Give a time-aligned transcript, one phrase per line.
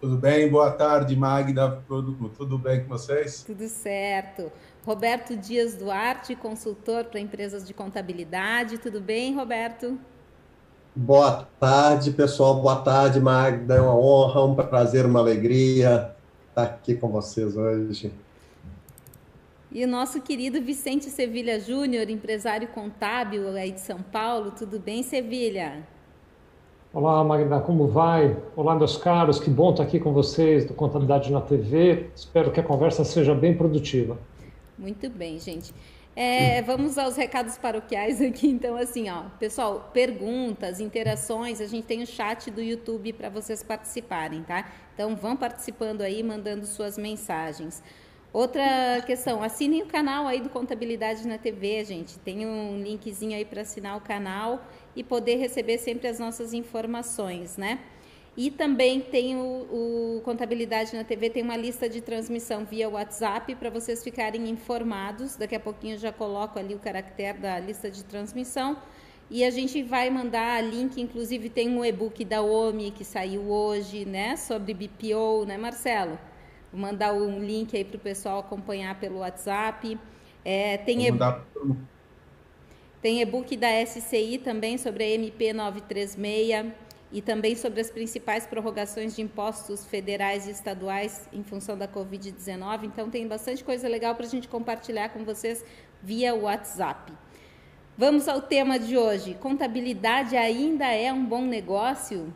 [0.00, 0.48] Tudo bem?
[0.48, 1.82] Boa tarde, Magda.
[1.88, 3.42] Tudo, tudo bem com vocês?
[3.42, 4.52] Tudo certo.
[4.86, 8.78] Roberto Dias Duarte, consultor para empresas de contabilidade.
[8.78, 9.98] Tudo bem, Roberto?
[10.94, 12.62] Boa tarde, pessoal.
[12.62, 13.74] Boa tarde, Magda.
[13.74, 16.14] É uma honra, um prazer, uma alegria
[16.48, 18.12] estar aqui com vocês hoje.
[19.72, 24.52] E o nosso querido Vicente Sevilha Júnior, empresário contábil aí de São Paulo.
[24.52, 25.84] Tudo bem, Sevilha?
[26.90, 28.34] Olá, Magda, como vai?
[28.56, 32.08] Olá, meus caros, que bom estar aqui com vocês do Contabilidade na TV.
[32.16, 34.16] Espero que a conversa seja bem produtiva.
[34.78, 35.74] Muito bem, gente.
[36.16, 38.48] É, vamos aos recados paroquiais aqui.
[38.48, 43.62] Então, assim, ó, pessoal, perguntas, interações, a gente tem o chat do YouTube para vocês
[43.62, 44.64] participarem, tá?
[44.94, 47.82] Então, vão participando aí, mandando suas mensagens.
[48.32, 52.18] Outra questão, assinem o canal aí do Contabilidade na TV, gente.
[52.18, 54.62] Tem um linkzinho aí para assinar o canal
[54.94, 57.80] e poder receber sempre as nossas informações, né?
[58.36, 63.52] E também tem o, o, Contabilidade na TV, tem uma lista de transmissão via WhatsApp
[63.56, 65.34] para vocês ficarem informados.
[65.34, 68.76] Daqui a pouquinho eu já coloco ali o caractere da lista de transmissão.
[69.28, 74.04] E a gente vai mandar link, inclusive tem um e-book da OMI que saiu hoje,
[74.04, 74.36] né?
[74.36, 76.16] Sobre BPO, né, Marcelo?
[76.72, 79.98] Vou mandar um link aí para o pessoal acompanhar pelo WhatsApp.
[80.44, 81.10] É, tem e
[83.00, 86.72] tem e-book da SCI também sobre a MP 936
[87.12, 92.84] e também sobre as principais prorrogações de impostos federais e estaduais em função da Covid-19.
[92.84, 95.64] Então, tem bastante coisa legal para a gente compartilhar com vocês
[96.02, 97.12] via WhatsApp.
[97.96, 102.34] Vamos ao tema de hoje: contabilidade ainda é um bom negócio?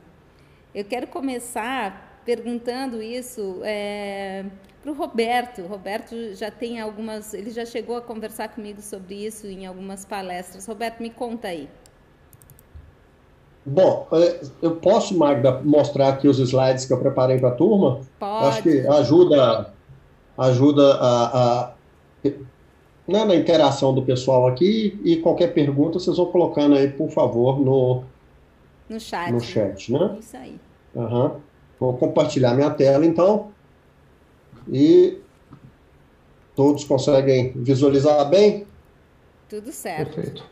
[0.75, 3.61] Eu quero começar perguntando isso.
[3.63, 4.45] É
[4.83, 5.63] para o Roberto.
[5.63, 10.67] Roberto já tem algumas, ele já chegou a conversar comigo sobre isso em algumas palestras.
[10.67, 11.69] Roberto, me conta aí.
[13.65, 18.01] Bom, é, eu posso, Magda, mostrar aqui os slides que eu preparei para a turma?
[18.19, 18.47] Pode.
[18.47, 19.73] Acho que ajuda,
[20.37, 21.75] ajuda a, a
[23.07, 27.61] né, na interação do pessoal aqui e qualquer pergunta vocês vão colocando aí, por favor,
[27.61, 28.03] no,
[28.89, 29.31] no chat.
[29.31, 30.17] No chat, né?
[30.19, 30.59] Isso aí.
[30.93, 31.37] Uhum.
[31.83, 33.51] Vou compartilhar minha tela, então
[34.71, 35.19] e
[36.55, 38.65] todos conseguem visualizar bem?
[39.49, 40.15] Tudo certo.
[40.15, 40.45] Perfeito.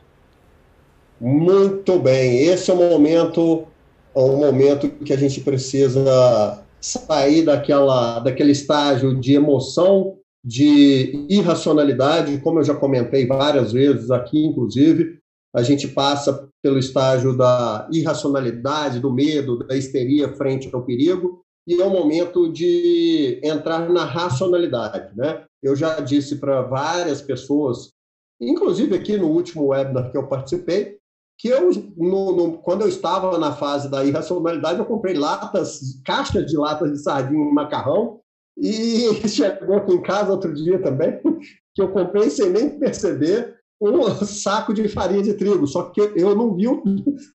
[1.21, 2.41] Muito bem.
[2.43, 3.65] Esse é o momento,
[4.13, 12.39] é um momento que a gente precisa sair daquela, daquele estágio de emoção, de irracionalidade,
[12.39, 15.21] como eu já comentei várias vezes aqui, inclusive,
[15.55, 21.81] a gente passa pelo estágio da irracionalidade, do medo, da histeria frente ao perigo, e
[21.81, 25.17] é o momento de entrar na racionalidade.
[25.17, 25.45] Né?
[25.63, 27.93] Eu já disse para várias pessoas,
[28.41, 30.99] inclusive aqui no último webinar que eu participei,
[31.39, 36.47] que eu, no, no, quando eu estava na fase da irracionalidade, eu comprei latas, caixas
[36.47, 38.21] de latas de sardinha e macarrão,
[38.59, 41.19] e chegou aqui em casa outro dia também,
[41.75, 46.35] que eu comprei sem nem perceber um saco de farinha de trigo, só que eu
[46.35, 46.83] não vi o,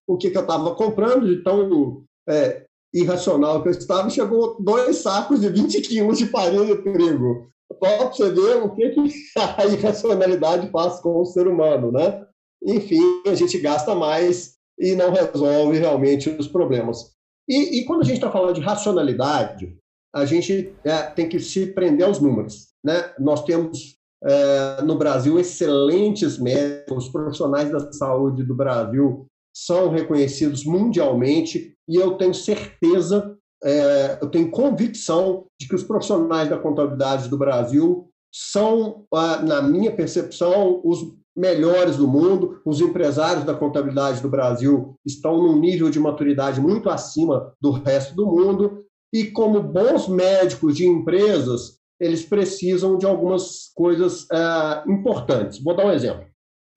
[0.06, 2.64] o que, que eu estava comprando, então é,
[2.94, 7.50] irracional que eu estava, chegou dois sacos de 20 quilos de farinha de trigo.
[7.80, 9.00] Para você ver o que, que
[9.38, 12.24] a irracionalidade faz com o ser humano, né?
[12.64, 17.12] Enfim, a gente gasta mais e não resolve realmente os problemas.
[17.48, 19.76] E, e quando a gente está falando de racionalidade,
[20.14, 22.68] a gente é, tem que se prender aos números.
[22.84, 23.12] Né?
[23.18, 31.74] Nós temos é, no Brasil excelentes médicos, profissionais da saúde do Brasil são reconhecidos mundialmente
[31.88, 37.38] e eu tenho certeza, é, eu tenho convicção de que os profissionais da contabilidade do
[37.38, 42.60] Brasil são, ah, na minha percepção, os melhores do mundo.
[42.64, 48.14] Os empresários da contabilidade do Brasil estão num nível de maturidade muito acima do resto
[48.14, 48.84] do mundo.
[49.12, 55.62] E, como bons médicos de empresas, eles precisam de algumas coisas é, importantes.
[55.62, 56.26] Vou dar um exemplo.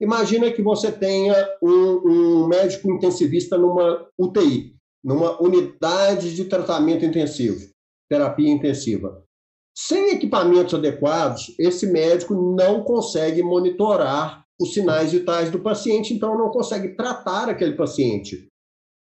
[0.00, 7.60] Imagina que você tenha um, um médico intensivista numa UTI, numa unidade de tratamento intensivo,
[8.08, 9.22] terapia intensiva.
[9.76, 16.50] Sem equipamentos adequados, esse médico não consegue monitorar os sinais vitais do paciente, então não
[16.50, 18.49] consegue tratar aquele paciente.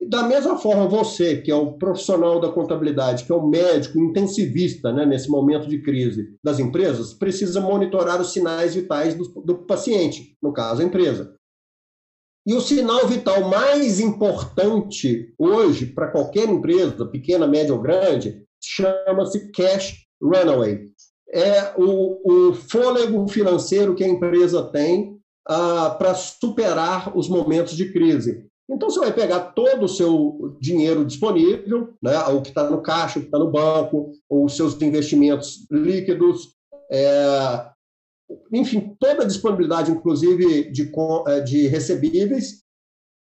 [0.09, 4.91] Da mesma forma, você, que é o profissional da contabilidade, que é o médico intensivista
[4.91, 10.37] né, nesse momento de crise das empresas, precisa monitorar os sinais vitais do, do paciente,
[10.43, 11.35] no caso, a empresa.
[12.47, 19.53] E o sinal vital mais importante hoje para qualquer empresa, pequena, média ou grande, chama-se
[19.53, 20.87] cash runaway.
[21.33, 27.93] É o, o, fôlego financeiro que a empresa tem ah, para superar os momentos de
[27.93, 28.50] crise.
[28.71, 33.19] Então, você vai pegar todo o seu dinheiro disponível, né, o que está no caixa,
[33.19, 36.55] o que está no banco, os seus investimentos líquidos,
[36.91, 37.67] é,
[38.53, 40.91] enfim, toda a disponibilidade, inclusive de,
[41.27, 42.63] é, de recebíveis,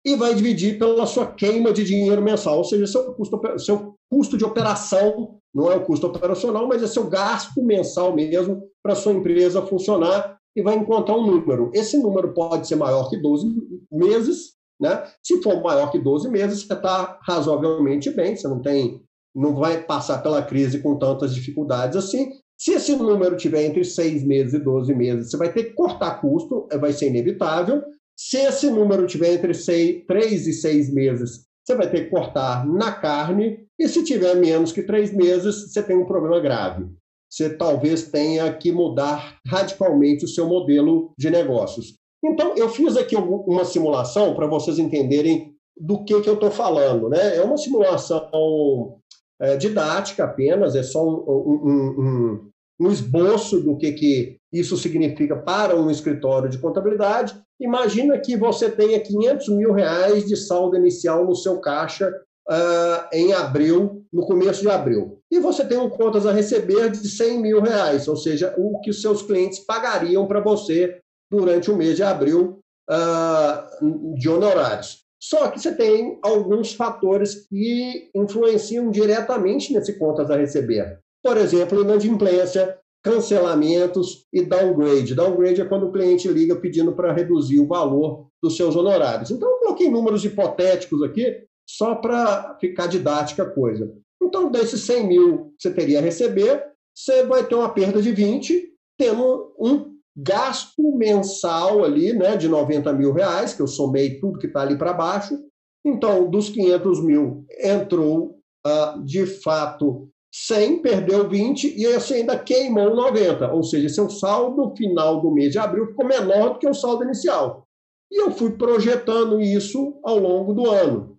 [0.04, 4.38] e vai dividir pela sua queima de dinheiro mensal, ou seja, seu custo, seu custo
[4.38, 9.12] de operação, não é o custo operacional, mas é seu gasto mensal mesmo para sua
[9.12, 11.70] empresa funcionar e vai encontrar um número.
[11.72, 13.46] Esse número pode ser maior que 12
[13.90, 15.02] meses, né?
[15.22, 19.02] Se for maior que 12 meses, você está razoavelmente bem, você não tem,
[19.34, 22.30] não vai passar pela crise com tantas dificuldades assim.
[22.58, 26.20] Se esse número tiver entre 6 meses e 12 meses, você vai ter que cortar
[26.20, 27.82] custo, vai ser inevitável.
[28.16, 32.64] Se esse número tiver entre seis, 3 e 6 meses, você vai ter que cortar
[32.66, 36.86] na carne, e se tiver menos que 3 meses, você tem um problema grave.
[37.28, 41.96] Você talvez tenha que mudar radicalmente o seu modelo de negócios.
[42.24, 47.08] Então, eu fiz aqui uma simulação para vocês entenderem do que, que eu estou falando.
[47.10, 47.36] Né?
[47.36, 48.98] É uma simulação
[49.40, 52.50] é, didática apenas, é só um, um, um,
[52.80, 57.38] um esboço do que, que isso significa para um escritório de contabilidade.
[57.60, 62.08] Imagina que você tenha 500 mil reais de saldo inicial no seu caixa
[62.48, 65.18] uh, em abril, no começo de abril.
[65.30, 68.90] E você tem um contas a receber de 100 mil reais, ou seja, o que
[68.90, 70.98] os seus clientes pagariam para você
[71.34, 72.58] durante o mês de abril
[72.90, 75.04] uh, de honorários.
[75.22, 80.98] Só que você tem alguns fatores que influenciam diretamente nesse contas a receber.
[81.22, 85.14] Por exemplo, inadimplência, cancelamentos e downgrade.
[85.14, 89.30] Downgrade é quando o cliente liga pedindo para reduzir o valor dos seus honorários.
[89.30, 93.90] Então, eu coloquei números hipotéticos aqui, só para ficar didática a coisa.
[94.22, 96.62] Então, desses 100 mil que você teria a receber,
[96.94, 102.92] você vai ter uma perda de 20, tendo um gasto mensal ali né, de 90
[102.92, 105.38] mil reais, que eu somei tudo que está ali para baixo.
[105.84, 112.94] Então, dos 500 mil, entrou uh, de fato 100, perdeu 20 e você ainda queimou
[112.94, 113.52] 90.
[113.52, 117.04] Ou seja, seu saldo final do mês de abril ficou menor do que o saldo
[117.04, 117.66] inicial.
[118.10, 121.18] E eu fui projetando isso ao longo do ano,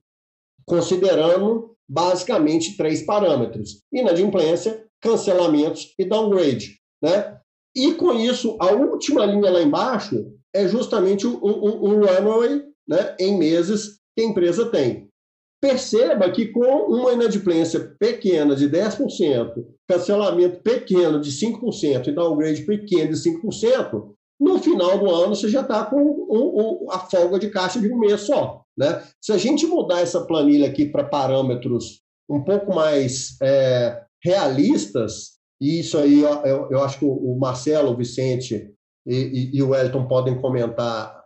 [0.65, 6.79] considerando basicamente três parâmetros: inadimplência, cancelamentos e downgrade.
[7.01, 7.39] Né?
[7.75, 13.15] E com isso, a última linha lá embaixo é justamente o, o, o runway né,
[13.19, 15.09] em meses que a empresa tem.
[15.61, 23.11] Perceba que com uma inadimplência pequena de 10%, cancelamento pequeno de 5% e downgrade pequeno
[23.11, 27.49] de 5%, no final do ano você já está com um, um, a folga de
[27.49, 28.63] caixa de um mês só.
[28.77, 29.01] Né?
[29.21, 35.79] Se a gente mudar essa planilha aqui para parâmetros um pouco mais é, realistas, e
[35.79, 38.71] isso aí eu, eu, acho que o Marcelo, o Vicente
[39.05, 41.23] e, e, e o Wellington podem comentar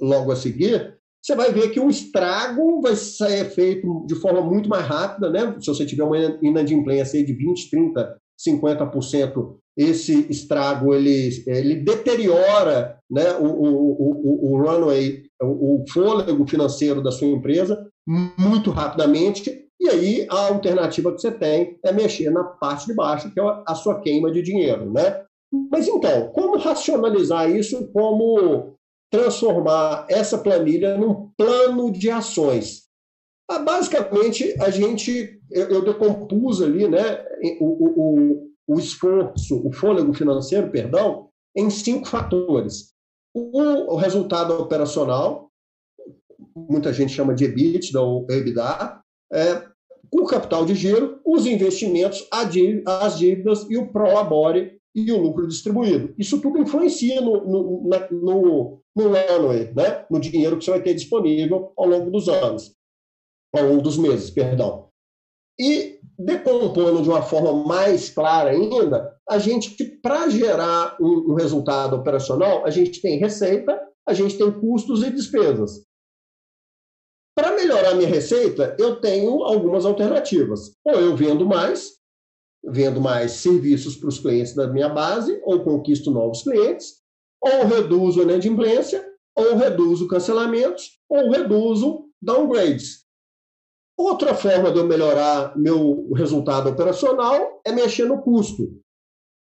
[0.00, 4.68] logo a seguir, você vai ver que o estrago vai ser feito de forma muito
[4.68, 5.56] mais rápida, né?
[5.60, 13.32] Se você tiver uma inadimplência de 20, 30, 50%, esse estrago ele, ele deteriora né,
[13.34, 19.90] o, o, o, o runway, o, o fôlego financeiro da sua empresa muito rapidamente e
[19.90, 23.74] aí a alternativa que você tem é mexer na parte de baixo, que é a
[23.74, 25.24] sua queima de dinheiro, né?
[25.70, 27.88] Mas então, como racionalizar isso?
[27.88, 28.76] Como
[29.10, 32.88] transformar essa planilha num plano de ações?
[33.50, 37.24] Ah, basicamente, a gente, eu, eu decompus ali, né,
[37.60, 42.92] o, o, o esforço, o fôlego financeiro, perdão, em cinco fatores.
[43.34, 45.50] O, o resultado operacional,
[46.54, 49.00] muita gente chama de EBITDA ou EBITDA,
[49.32, 49.67] é,
[50.12, 52.50] o capital de giro, os investimentos, as
[53.18, 56.14] dívidas e o prolabore e o lucro distribuído.
[56.18, 60.06] Isso tudo influencia no, no, no, no runway, né?
[60.10, 62.74] no dinheiro que você vai ter disponível ao longo dos anos,
[63.54, 64.88] ao longo dos meses, perdão.
[65.60, 71.96] E decompondo de uma forma mais clara ainda, a gente, para gerar um, um resultado
[71.96, 75.87] operacional, a gente tem receita, a gente tem custos e despesas.
[77.38, 80.72] Para melhorar minha receita, eu tenho algumas alternativas.
[80.84, 81.92] Ou eu vendo mais,
[82.64, 86.96] vendo mais serviços para os clientes da minha base, ou conquisto novos clientes,
[87.40, 93.04] ou reduzo a inadimplência, ou reduzo cancelamentos, ou reduzo downgrades.
[93.96, 98.64] Outra forma de eu melhorar meu resultado operacional é mexer no custo.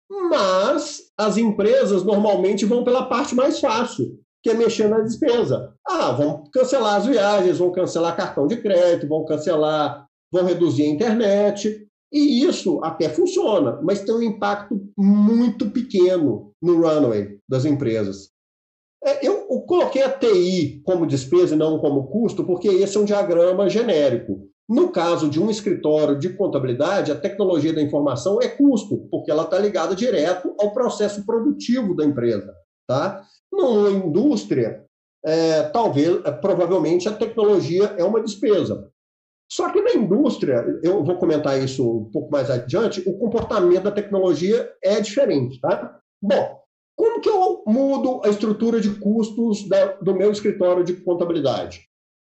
[0.10, 5.74] Mas as empresas normalmente vão pela parte mais fácil, que é mexer na despesa.
[5.88, 10.90] Ah, vão cancelar as viagens, vão cancelar cartão de crédito, vão cancelar, vão reduzir a
[10.90, 11.88] internet.
[12.12, 18.30] E isso até funciona, mas tem um impacto muito pequeno no runway das empresas.
[19.04, 23.00] É, eu, eu coloquei a TI como despesa e não como custo, porque esse é
[23.00, 24.48] um diagrama genérico.
[24.70, 29.44] No caso de um escritório de contabilidade, a tecnologia da informação é custo, porque ela
[29.44, 32.54] está ligada direto ao processo produtivo da empresa.
[32.88, 33.24] Tá?
[33.52, 34.86] Numa indústria,
[35.26, 38.90] é, talvez, é, provavelmente, a tecnologia é uma despesa.
[39.52, 43.92] Só que na indústria, eu vou comentar isso um pouco mais adiante, o comportamento da
[43.92, 45.60] tecnologia é diferente.
[45.62, 46.00] Tá?
[46.22, 46.60] Bom,
[46.96, 51.82] como que eu mudo a estrutura de custos da, do meu escritório de contabilidade?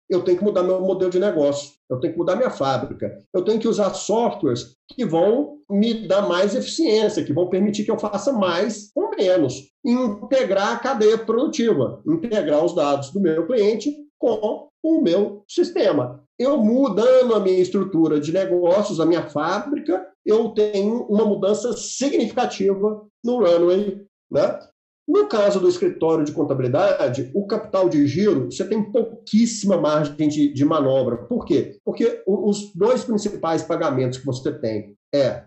[0.09, 3.43] Eu tenho que mudar meu modelo de negócio, eu tenho que mudar minha fábrica, eu
[3.43, 7.99] tenho que usar softwares que vão me dar mais eficiência, que vão permitir que eu
[7.99, 14.69] faça mais com menos, integrar a cadeia produtiva, integrar os dados do meu cliente com
[14.81, 16.23] o meu sistema.
[16.39, 23.05] Eu mudando a minha estrutura de negócios, a minha fábrica, eu tenho uma mudança significativa
[23.23, 24.59] no runway né?
[25.07, 30.53] No caso do escritório de contabilidade, o capital de giro, você tem pouquíssima margem de,
[30.53, 31.17] de manobra.
[31.17, 31.79] Por quê?
[31.85, 35.45] Porque os dois principais pagamentos que você tem é,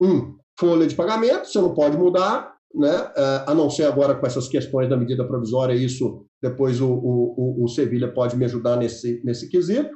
[0.00, 3.12] um, folha de pagamento, você não pode mudar, né?
[3.14, 7.64] É, a não ser agora com essas questões da medida provisória, isso depois o, o,
[7.64, 9.94] o Sevilha pode me ajudar nesse, nesse quesito.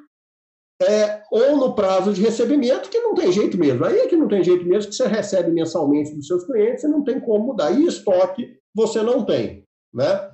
[0.82, 3.82] É, ou no prazo de recebimento, que não tem jeito mesmo.
[3.82, 6.88] Aí é que não tem jeito mesmo, que você recebe mensalmente dos seus clientes, você
[6.88, 7.70] não tem como mudar.
[7.70, 9.64] E estoque você não tem.
[9.92, 10.30] Né?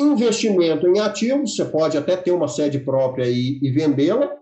[0.00, 4.38] Investimento em ativos, você pode até ter uma sede própria e, e vendê-la,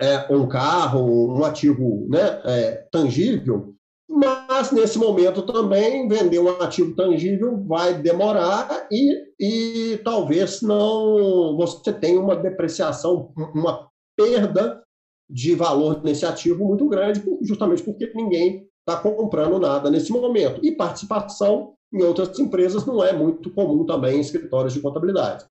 [0.00, 3.74] é, um carro, um ativo né, é, tangível,
[4.08, 11.92] mas nesse momento também vender um ativo tangível vai demorar e, e talvez não você
[11.92, 14.82] tenha uma depreciação, uma perda
[15.28, 20.60] de valor nesse ativo muito grande, justamente porque ninguém está comprando nada nesse momento.
[20.62, 25.44] E participação em outras empresas não é muito comum também em escritórios de contabilidade.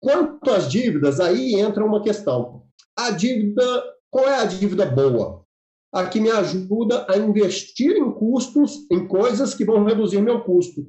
[0.00, 2.64] Quanto às dívidas, aí entra uma questão.
[2.96, 3.62] A dívida,
[4.10, 5.44] qual é a dívida boa?
[5.92, 10.86] A que me ajuda a investir em custos, em coisas que vão reduzir meu custo.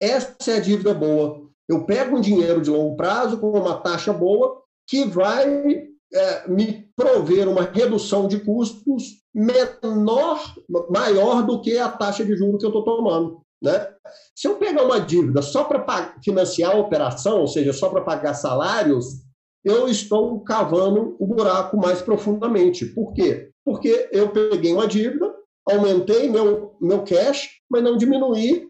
[0.00, 1.46] Essa é a dívida boa.
[1.68, 6.88] Eu pego um dinheiro de longo prazo com uma taxa boa que vai é, me
[6.94, 10.54] prover uma redução de custos menor,
[10.88, 13.42] maior do que a taxa de juros que eu estou tomando.
[13.66, 13.88] Né?
[14.34, 18.34] Se eu pegar uma dívida só para financiar a operação, ou seja, só para pagar
[18.34, 19.26] salários,
[19.64, 22.86] eu estou cavando o buraco mais profundamente.
[22.86, 23.50] Por quê?
[23.64, 25.34] Porque eu peguei uma dívida,
[25.68, 28.68] aumentei meu, meu cash, mas não diminuí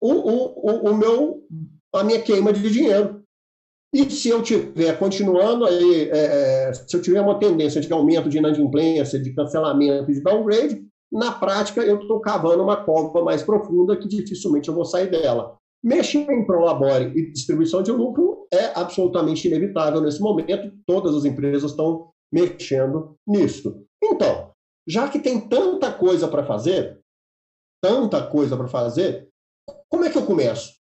[0.00, 1.42] o, o, o, meu,
[1.92, 3.24] a minha queima de dinheiro.
[3.92, 8.28] E se eu tiver continuando aí, é, é, se eu tiver uma tendência de aumento
[8.28, 13.96] de inadimplência, de cancelamento, de downgrade, na prática eu estou cavando uma cova mais profunda
[13.96, 15.56] que dificilmente eu vou sair dela.
[15.82, 21.70] Mexer em prolabore e distribuição de lucro é absolutamente inevitável nesse momento, todas as empresas
[21.70, 23.84] estão mexendo nisso.
[24.02, 24.50] Então,
[24.86, 27.00] já que tem tanta coisa para fazer,
[27.82, 29.28] tanta coisa para fazer,
[29.88, 30.74] como é que eu começo?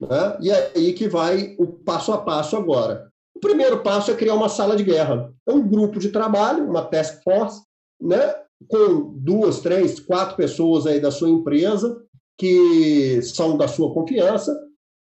[0.00, 0.38] Né?
[0.40, 3.10] E é aí que vai o passo a passo agora.
[3.34, 5.32] O primeiro passo é criar uma sala de guerra.
[5.46, 7.62] É um grupo de trabalho, uma task force,
[8.00, 8.34] né?
[8.68, 12.00] Com duas, três, quatro pessoas aí da sua empresa
[12.38, 14.58] que são da sua confiança,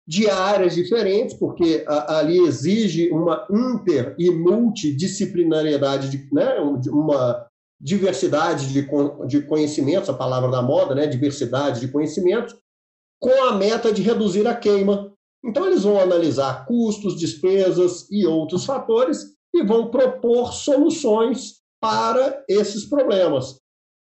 [0.07, 6.59] de áreas diferentes, porque ali exige uma inter e multidisciplinariedade, de, né?
[6.91, 7.47] uma
[7.81, 8.87] diversidade de,
[9.27, 11.07] de conhecimentos, a palavra da moda, né?
[11.07, 12.55] diversidade de conhecimentos,
[13.19, 15.11] com a meta de reduzir a queima.
[15.43, 22.85] Então, eles vão analisar custos, despesas e outros fatores e vão propor soluções para esses
[22.85, 23.59] problemas.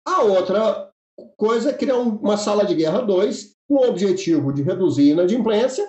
[0.03, 0.91] A outra
[1.37, 5.87] coisa é criar uma sala de guerra 2 com o objetivo de reduzir inadimplência,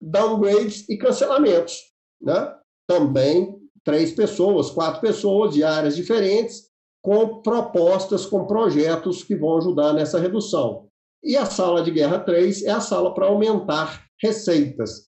[0.00, 1.76] downgrades e cancelamentos.
[2.22, 2.54] Né?
[2.86, 6.70] Também três pessoas, quatro pessoas de áreas diferentes,
[7.02, 10.86] com propostas, com projetos que vão ajudar nessa redução.
[11.20, 15.08] E a sala de guerra 3 é a sala para aumentar receitas.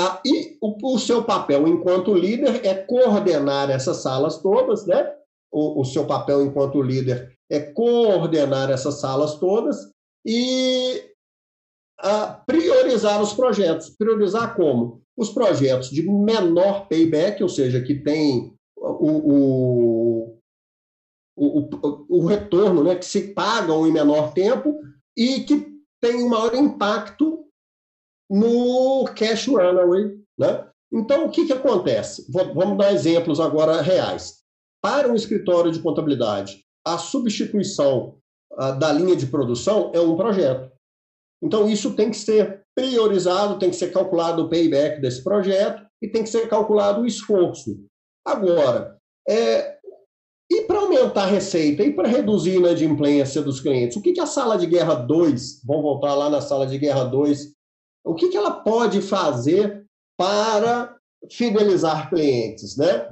[0.00, 5.12] Ah, e o, o, seu papel enquanto líder é coordenar essas salas todas, né?
[5.50, 9.92] O, o seu papel enquanto líder é coordenar essas salas todas
[10.24, 11.02] e
[11.98, 13.90] ah, priorizar os projetos.
[13.90, 15.02] Priorizar como?
[15.16, 20.38] Os projetos de menor payback, ou seja, que tem o, o
[21.40, 24.76] o, retorno, né, que se pagam em menor tempo
[25.16, 25.68] e que
[26.00, 27.37] tem um maior impacto
[28.30, 30.18] no cash runaway.
[30.38, 30.66] Né?
[30.92, 32.26] Então, o que, que acontece?
[32.30, 34.38] Vamos dar exemplos agora reais.
[34.82, 38.18] Para um escritório de contabilidade, a substituição
[38.78, 40.70] da linha de produção é um projeto.
[41.42, 46.08] Então, isso tem que ser priorizado, tem que ser calculado o payback desse projeto e
[46.08, 47.76] tem que ser calculado o esforço.
[48.24, 48.96] Agora,
[49.28, 49.78] é,
[50.50, 54.20] e para aumentar a receita e para reduzir a inadimplência dos clientes, o que, que
[54.20, 57.54] a sala de guerra 2, vamos voltar lá na sala de guerra 2,
[58.08, 59.84] o que, que ela pode fazer
[60.16, 60.96] para
[61.30, 63.06] fidelizar clientes, né?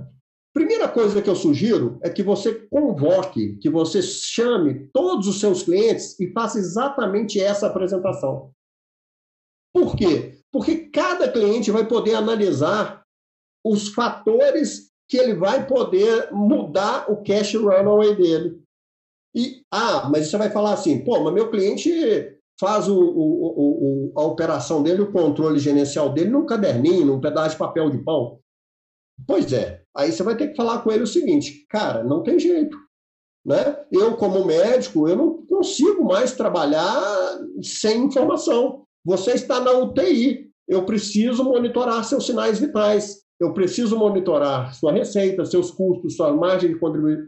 [0.55, 5.63] Primeira coisa que eu sugiro é que você convoque, que você chame todos os seus
[5.63, 8.51] clientes e faça exatamente essa apresentação.
[9.75, 10.41] Por quê?
[10.51, 13.03] Porque cada cliente vai poder analisar
[13.63, 18.63] os fatores que ele vai poder mudar o cash runaway dele.
[19.35, 24.13] E, ah, mas você vai falar assim, pô, mas meu cliente faz o, o, o,
[24.17, 28.39] a operação dele, o controle gerencial dele num caderninho, num pedaço de papel de pão.
[29.27, 32.39] Pois é, aí você vai ter que falar com ele o seguinte, cara, não tem
[32.39, 32.77] jeito.
[33.45, 33.77] Né?
[33.93, 38.85] Eu, como médico, eu não consigo mais trabalhar sem informação.
[39.05, 45.45] Você está na UTI, eu preciso monitorar seus sinais vitais, eu preciso monitorar sua receita,
[45.45, 46.79] seus custos, sua margem de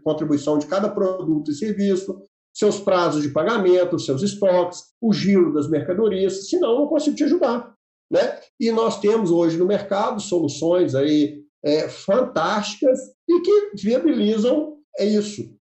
[0.02, 2.20] contribuição de cada produto e serviço,
[2.58, 7.22] seus prazos de pagamento, seus estoques, o giro das mercadorias, senão eu não consigo te
[7.22, 7.72] ajudar.
[8.10, 8.40] Né?
[8.58, 12.98] E nós temos hoje no mercado soluções aí é, fantásticas
[13.28, 15.54] e que viabilizam é isso.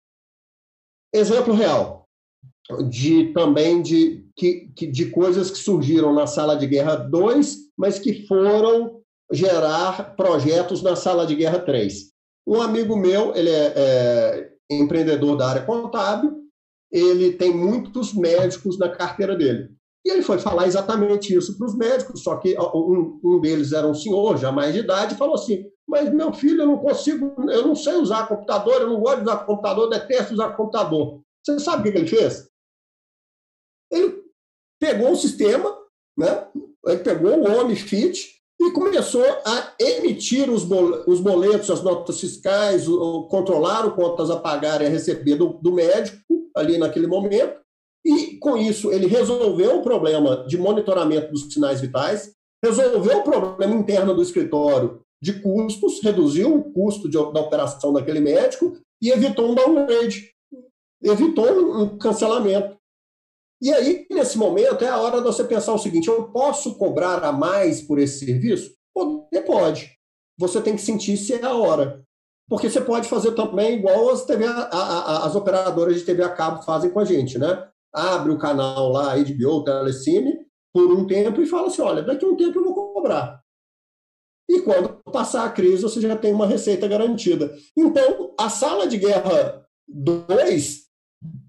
[1.14, 2.06] Exemplo real
[2.88, 8.26] de também de, que, de coisas que surgiram na sala de guerra 2, mas que
[8.26, 12.10] foram gerar projetos na sala de guerra 3.
[12.46, 16.45] Um amigo meu, ele é, é empreendedor da área contábil,
[16.90, 19.70] ele tem muitos médicos na carteira dele.
[20.04, 23.88] E ele foi falar exatamente isso para os médicos, só que um, um, deles era
[23.88, 27.34] um senhor, já mais de idade, e falou assim: Mas meu filho, eu não consigo,
[27.50, 31.20] eu não sei usar computador, eu não gosto de usar computador, detesto usar computador.
[31.44, 32.48] Você sabe o que, ele fez?
[33.90, 34.22] Ele
[34.80, 35.76] pegou o sistema,
[36.16, 36.46] né?
[36.86, 40.64] ele pegou o Home Fit e começou a emitir os
[41.20, 42.86] boletos, as notas fiscais,
[43.28, 47.60] controlar o contas a pagar e a receber do, do médico ali naquele momento,
[48.04, 52.32] e com isso ele resolveu o problema de monitoramento dos sinais vitais,
[52.64, 58.20] resolveu o problema interno do escritório de custos, reduziu o custo de, da operação daquele
[58.20, 60.30] médico e evitou um downgrade,
[61.02, 61.46] evitou
[61.82, 62.76] um cancelamento.
[63.60, 67.24] E aí, nesse momento, é a hora de você pensar o seguinte: eu posso cobrar
[67.24, 68.74] a mais por esse serviço?
[68.94, 69.96] Poder pode.
[70.38, 72.05] Você tem que sentir se é a hora.
[72.48, 76.28] Porque você pode fazer também igual as, TV, a, a, as operadoras de TV a
[76.28, 77.68] cabo fazem com a gente, né?
[77.92, 82.28] Abre o canal lá, HBO, Telecine, por um tempo e fala assim: olha, daqui a
[82.28, 83.42] um tempo eu vou cobrar.
[84.48, 87.52] E quando passar a crise, você já tem uma receita garantida.
[87.76, 90.86] Então, a sala de guerra 2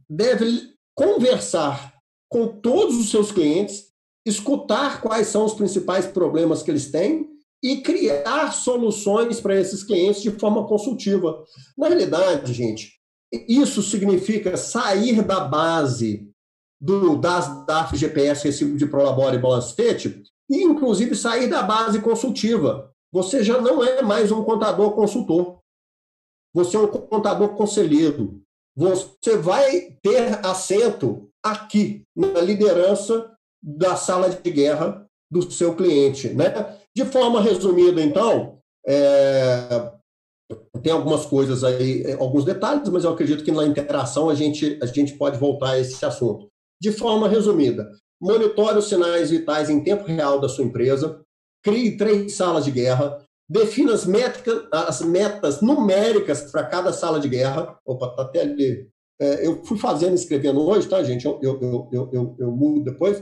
[0.09, 1.93] deve conversar
[2.29, 3.91] com todos os seus clientes,
[4.25, 10.21] escutar quais são os principais problemas que eles têm e criar soluções para esses clientes
[10.21, 11.43] de forma consultiva.
[11.77, 12.93] Na realidade, gente,
[13.47, 16.29] isso significa sair da base
[16.79, 22.93] do DAS, DAF, GPS, Recibo de Prolabore e Balancete e, inclusive, sair da base consultiva.
[23.11, 25.59] Você já não é mais um contador consultor.
[26.53, 28.41] Você é um contador conselheiro.
[28.75, 36.29] Você vai ter assento aqui, na liderança da sala de guerra do seu cliente.
[36.29, 36.76] Né?
[36.97, 38.57] De forma resumida, então,
[38.87, 39.91] é,
[40.81, 44.79] tem algumas coisas aí, é, alguns detalhes, mas eu acredito que na interação a gente,
[44.81, 46.47] a gente pode voltar a esse assunto.
[46.81, 47.87] De forma resumida,
[48.19, 51.21] monitore os sinais vitais em tempo real da sua empresa,
[51.63, 57.29] crie três salas de guerra, defina as, métricas, as metas numéricas para cada sala de
[57.29, 57.77] guerra.
[57.85, 58.89] Opa, está até ali.
[59.21, 61.27] É, eu fui fazendo, escrevendo hoje, tá, gente?
[61.27, 63.21] Eu, eu, eu, eu, eu mudo depois.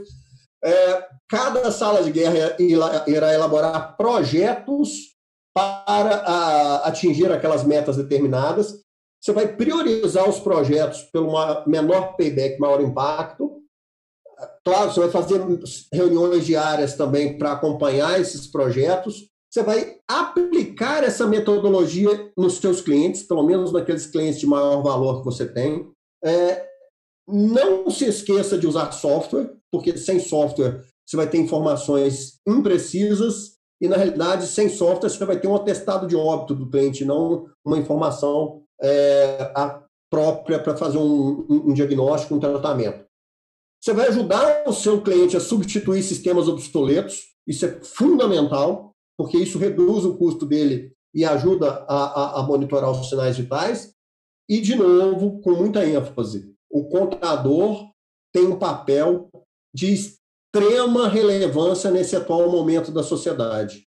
[0.66, 5.16] É, cada sala de guerra irá elaborar projetos
[5.54, 8.84] para a, atingir aquelas metas determinadas.
[9.22, 11.34] Você vai priorizar os projetos pelo
[11.66, 13.62] menor payback, maior impacto.
[14.66, 15.42] Claro, você vai fazer
[15.94, 19.30] reuniões diárias também para acompanhar esses projetos.
[19.50, 25.20] Você vai aplicar essa metodologia nos seus clientes, pelo menos naqueles clientes de maior valor
[25.20, 25.90] que você tem.
[26.24, 26.68] É,
[27.28, 33.90] não se esqueça de usar software, porque sem software você vai ter informações imprecisas e,
[33.90, 37.78] na realidade, sem software você vai ter um atestado de óbito do cliente, não uma
[37.78, 39.52] informação é,
[40.10, 43.06] própria para fazer um, um diagnóstico, um tratamento.
[43.84, 49.60] Você vai ajudar o seu cliente a substituir sistemas obsoletos, isso é fundamental, porque isso
[49.60, 53.94] reduz o custo dele e ajuda a, a, a monitorar os sinais vitais.
[54.50, 57.90] E, de novo, com muita ênfase, o contador
[58.34, 59.30] tem um papel
[59.76, 63.86] de extrema relevância nesse atual momento da sociedade.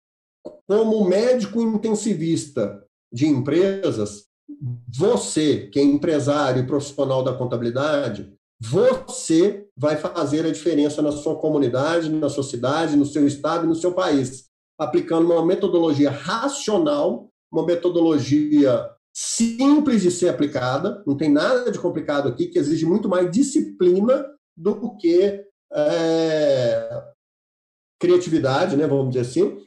[0.66, 4.26] Como médico intensivista de empresas,
[4.94, 11.36] você, que é empresário e profissional da contabilidade, você vai fazer a diferença na sua
[11.36, 14.44] comunidade, na sua cidade, no seu estado e no seu país,
[14.78, 22.28] aplicando uma metodologia racional, uma metodologia simples de ser aplicada, não tem nada de complicado
[22.28, 27.04] aqui, que exige muito mais disciplina do que é,
[28.00, 29.66] criatividade, né, vamos dizer assim.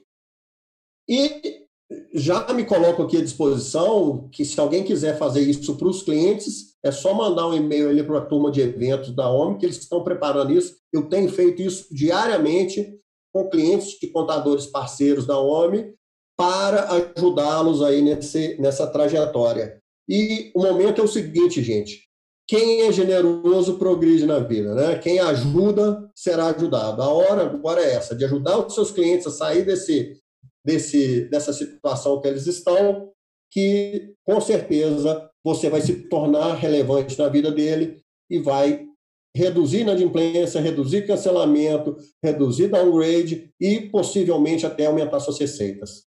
[1.08, 1.62] E
[2.14, 6.76] já me coloco aqui à disposição que se alguém quiser fazer isso para os clientes,
[6.84, 9.78] é só mandar um e-mail ali para a turma de eventos da OMI, que eles
[9.78, 10.78] estão preparando isso.
[10.92, 12.98] Eu tenho feito isso diariamente
[13.34, 15.94] com clientes de contadores parceiros da OMI
[16.38, 19.80] para ajudá-los aí nesse, nessa trajetória.
[20.10, 22.10] E o momento é o seguinte, gente.
[22.52, 25.00] Quem é generoso progride na vida, né?
[25.00, 27.02] Quem ajuda será ajudado.
[27.02, 30.20] A hora agora é essa, de ajudar os seus clientes a sair desse
[30.62, 33.10] desse, dessa situação que eles estão,
[33.50, 38.86] que com certeza você vai se tornar relevante na vida dele e vai
[39.34, 46.06] reduzir inadimplência, reduzir cancelamento, reduzir downgrade e possivelmente até aumentar suas receitas.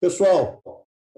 [0.00, 0.62] Pessoal,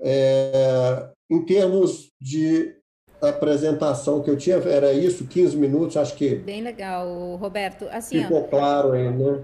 [0.01, 2.82] é, em termos de
[3.29, 6.37] apresentação que eu tinha, era isso, 15 minutos, acho que.
[6.37, 7.87] Bem legal, Roberto.
[7.91, 9.41] Assim, ficou ó, claro aí, né?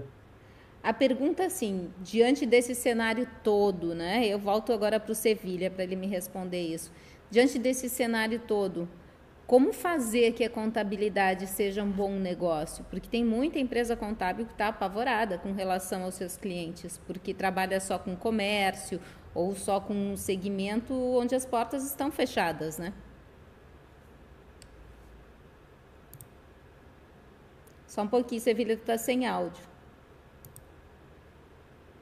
[0.81, 4.25] A pergunta, assim, diante desse cenário todo, né?
[4.25, 6.91] Eu volto agora para o Sevilha para ele me responder isso.
[7.29, 8.87] Diante desse cenário todo,
[9.45, 12.85] como fazer que a contabilidade seja um bom negócio?
[12.89, 17.79] Porque tem muita empresa contábil que está apavorada com relação aos seus clientes, porque trabalha
[17.79, 19.01] só com comércio
[19.33, 22.93] ou só com um segmento onde as portas estão fechadas, né?
[27.89, 29.69] Só um pouquinho, Sevilha está sem áudio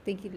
[0.08, 0.32] tem que.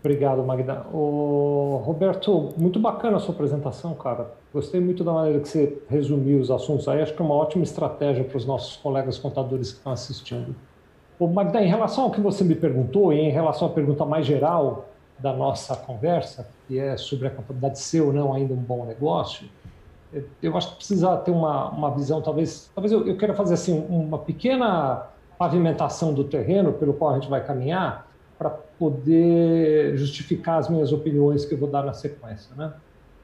[0.00, 0.86] Obrigado, Magda.
[0.92, 4.32] O Roberto, muito bacana a sua apresentação, cara.
[4.54, 7.02] Gostei muito da maneira que você resumiu os assuntos aí.
[7.02, 10.54] Acho que é uma ótima estratégia para os nossos colegas contadores que estão assistindo.
[11.18, 14.24] Ô, Magda, em relação ao que você me perguntou e em relação à pergunta mais
[14.24, 18.86] geral da nossa conversa, que é sobre a contabilidade ser ou não ainda um bom
[18.86, 19.48] negócio,
[20.42, 23.86] eu acho que precisa ter uma, uma visão, talvez, talvez eu, eu queira fazer assim
[23.88, 25.06] uma pequena
[25.38, 31.44] pavimentação do terreno pelo qual a gente vai caminhar, para poder justificar as minhas opiniões
[31.44, 32.54] que eu vou dar na sequência.
[32.54, 32.72] Né?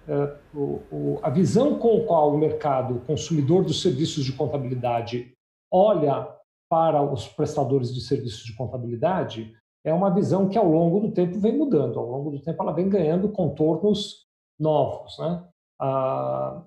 [0.09, 4.33] É, o, o, a visão com a qual o mercado, o consumidor dos serviços de
[4.33, 5.33] contabilidade,
[5.73, 6.29] olha
[6.69, 11.39] para os prestadores de serviços de contabilidade é uma visão que ao longo do tempo
[11.39, 14.27] vem mudando, ao longo do tempo ela vem ganhando contornos
[14.59, 15.19] novos.
[15.19, 15.45] Né?
[15.81, 16.63] Ah,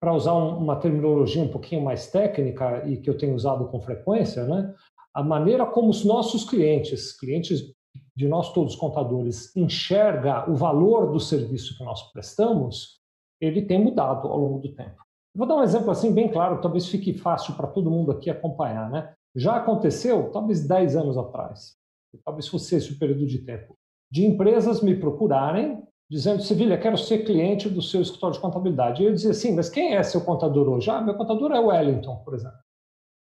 [0.00, 3.80] para usar um, uma terminologia um pouquinho mais técnica e que eu tenho usado com
[3.80, 4.74] frequência, né?
[5.16, 7.72] a maneira como os nossos clientes, clientes
[8.14, 13.00] de nós todos contadores enxerga o valor do serviço que nós prestamos,
[13.40, 15.02] ele tem mudado ao longo do tempo.
[15.34, 18.90] Vou dar um exemplo assim bem claro, talvez fique fácil para todo mundo aqui acompanhar,
[18.90, 19.14] né?
[19.34, 21.76] Já aconteceu, talvez 10 anos atrás,
[22.22, 23.74] talvez fosse esse o período de tempo,
[24.10, 29.02] de empresas me procurarem dizendo, Sevilha, quero ser cliente do seu escritório de contabilidade.
[29.02, 30.90] E eu dizia assim, mas quem é seu contador hoje?
[30.90, 32.58] Ah, meu contador é o Wellington, por exemplo.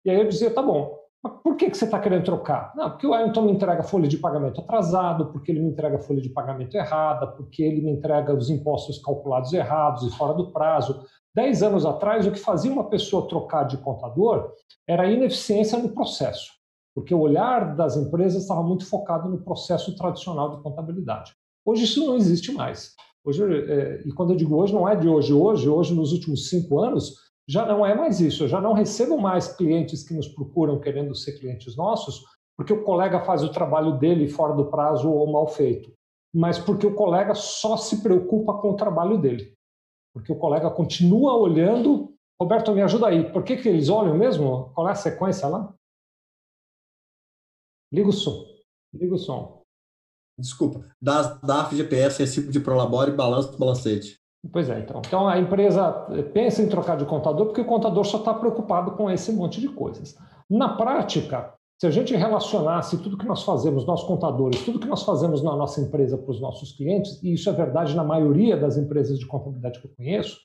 [0.04, 2.74] E aí eu dizia, tá bom, mas por que, que você está querendo trocar?
[2.76, 6.20] Não, porque o Wellington me entrega folha de pagamento atrasado, porque ele me entrega folha
[6.20, 11.06] de pagamento errada, porque ele me entrega os impostos calculados errados e fora do prazo.
[11.34, 14.52] Dez anos atrás, o que fazia uma pessoa trocar de contador
[14.88, 16.52] era a ineficiência no processo,
[16.96, 21.34] porque o olhar das empresas estava muito focado no processo tradicional de contabilidade.
[21.66, 22.96] Hoje isso não existe mais.
[23.24, 26.50] Hoje, é, e quando eu digo hoje, não é de hoje, hoje, hoje nos últimos
[26.50, 27.16] cinco anos,
[27.48, 28.44] já não é mais isso.
[28.44, 32.24] Eu já não recebo mais clientes que nos procuram querendo ser clientes nossos,
[32.58, 35.94] porque o colega faz o trabalho dele fora do prazo ou mal feito,
[36.34, 39.54] mas porque o colega só se preocupa com o trabalho dele.
[40.14, 42.14] Porque o colega continua olhando.
[42.40, 43.32] Roberto, me ajuda aí.
[43.32, 44.72] Por que, que eles olham mesmo?
[44.74, 45.74] Qual é a sequência lá?
[47.92, 48.46] Liga o som.
[48.94, 49.61] Liga o som.
[50.38, 50.86] Desculpa.
[51.02, 54.20] Da, DAF, GPS, recibo de Prolabore, balanço, balancete.
[54.52, 55.02] Pois é, então.
[55.06, 55.92] Então a empresa
[56.34, 59.70] pensa em trocar de contador porque o contador só está preocupado com esse monte de
[59.70, 60.18] coisas.
[60.50, 65.04] Na prática, se a gente relacionasse tudo que nós fazemos, nós contadores, tudo que nós
[65.04, 68.78] fazemos na nossa empresa para os nossos clientes, e isso é verdade na maioria das
[68.78, 70.40] empresas de contabilidade que eu conheço,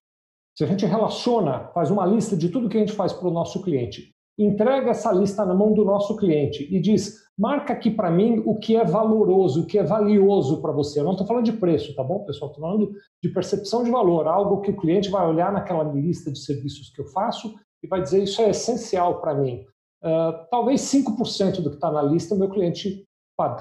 [0.56, 3.32] se a gente relaciona, faz uma lista de tudo que a gente faz para o
[3.32, 8.10] nosso cliente entrega essa lista na mão do nosso cliente e diz: marca aqui para
[8.10, 11.00] mim o que é valoroso, o que é valioso para você.
[11.00, 12.50] Eu não estou falando de preço, tá bom, pessoal?
[12.50, 16.38] Estou falando de percepção de valor, algo que o cliente vai olhar naquela lista de
[16.38, 19.64] serviços que eu faço e vai dizer: isso é essencial para mim.
[20.02, 23.04] uh, talvez 5% do que está na lista o meu cliente,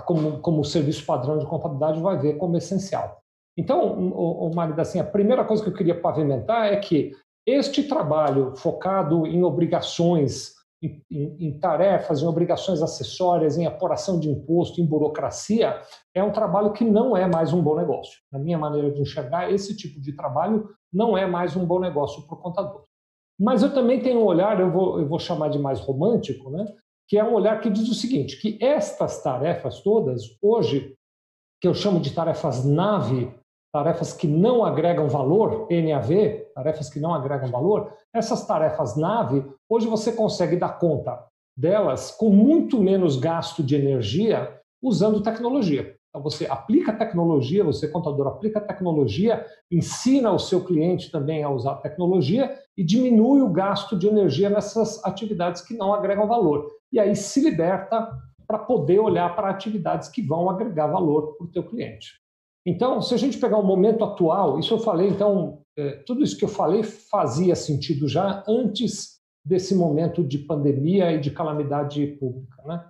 [0.05, 3.19] como, como serviço padrão de contabilidade, vai ver como essencial.
[3.57, 7.13] Então, o, o Magda, assim, a primeira coisa que eu queria pavimentar é que
[7.47, 14.81] este trabalho focado em obrigações, em, em, tarefas, em obrigações acessórias, em apuração de imposto,
[14.81, 15.81] em burocracia,
[16.13, 18.19] é um trabalho que não é mais um bom negócio.
[18.31, 22.25] Na minha maneira de enxergar, esse tipo de trabalho não é mais um bom negócio
[22.27, 22.83] para o contador.
[23.39, 26.65] Mas eu também tenho um olhar, eu vou, eu vou chamar de mais romântico, né?
[27.07, 30.95] que é um olhar que diz o seguinte, que estas tarefas todas, hoje,
[31.61, 33.31] que eu chamo de tarefas nave,
[33.73, 39.87] tarefas que não agregam valor, NAV, tarefas que não agregam valor, essas tarefas nave, hoje
[39.87, 41.21] você consegue dar conta
[41.57, 45.95] delas com muito menos gasto de energia usando tecnologia.
[46.09, 51.75] Então você aplica tecnologia, você contador aplica tecnologia, ensina o seu cliente também a usar
[51.75, 56.71] tecnologia e diminui o gasto de energia nessas atividades que não agregam valor.
[56.89, 58.09] E aí se liberta
[58.47, 62.13] para poder olhar para atividades que vão agregar valor para o teu cliente.
[62.65, 66.37] Então, se a gente pegar o momento atual, isso eu falei, então, é, tudo isso
[66.37, 72.63] que eu falei fazia sentido já antes desse momento de pandemia e de calamidade pública.
[72.65, 72.83] Né?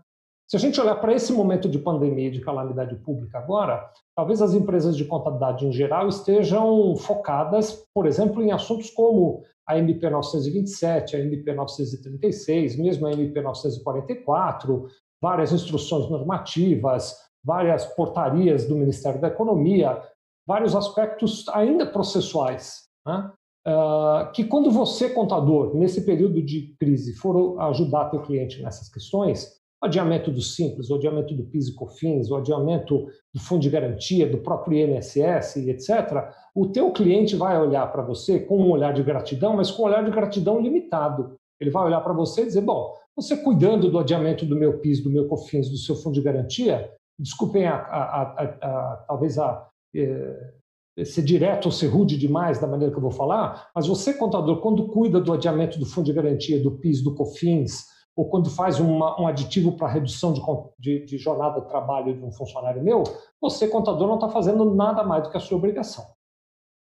[0.48, 4.42] Se a gente olhar para esse momento de pandemia e de calamidade pública agora, talvez
[4.42, 10.08] as empresas de contabilidade em geral estejam focadas, por exemplo, em assuntos como a MP
[10.10, 14.88] 927, a MP 936, mesmo a MP 944,
[15.20, 20.02] várias instruções normativas, várias portarias do Ministério da Economia,
[20.48, 23.32] vários aspectos ainda processuais, né?
[23.68, 29.56] uh, que quando você, contador, nesse período de crise, for ajudar teu cliente nessas questões,
[29.82, 33.70] o adiamento do Simples, o adiamento do PIS e COFINS, o adiamento do Fundo de
[33.70, 38.94] Garantia, do próprio INSS, etc., o teu cliente vai olhar para você com um olhar
[38.94, 41.36] de gratidão, mas com um olhar de gratidão limitado.
[41.60, 45.04] Ele vai olhar para você e dizer, bom, você cuidando do adiamento do meu PIS,
[45.04, 51.06] do meu COFINS, do seu fundo de garantia, desculpem a, a, a, talvez a é,
[51.06, 54.62] ser direto ou ser rude demais da maneira que eu vou falar, mas você, contador,
[54.62, 58.80] quando cuida do adiamento do fundo de garantia, do PIS, do COFINS, ou quando faz
[58.80, 60.42] uma, um aditivo para redução de,
[60.80, 63.04] de, de, jornada de trabalho de um funcionário meu,
[63.42, 66.06] você, contador, não está fazendo nada mais do que a sua obrigação.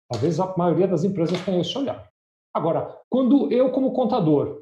[0.09, 2.09] Talvez a maioria das empresas tenha esse olhar.
[2.53, 4.61] Agora, quando eu, como contador,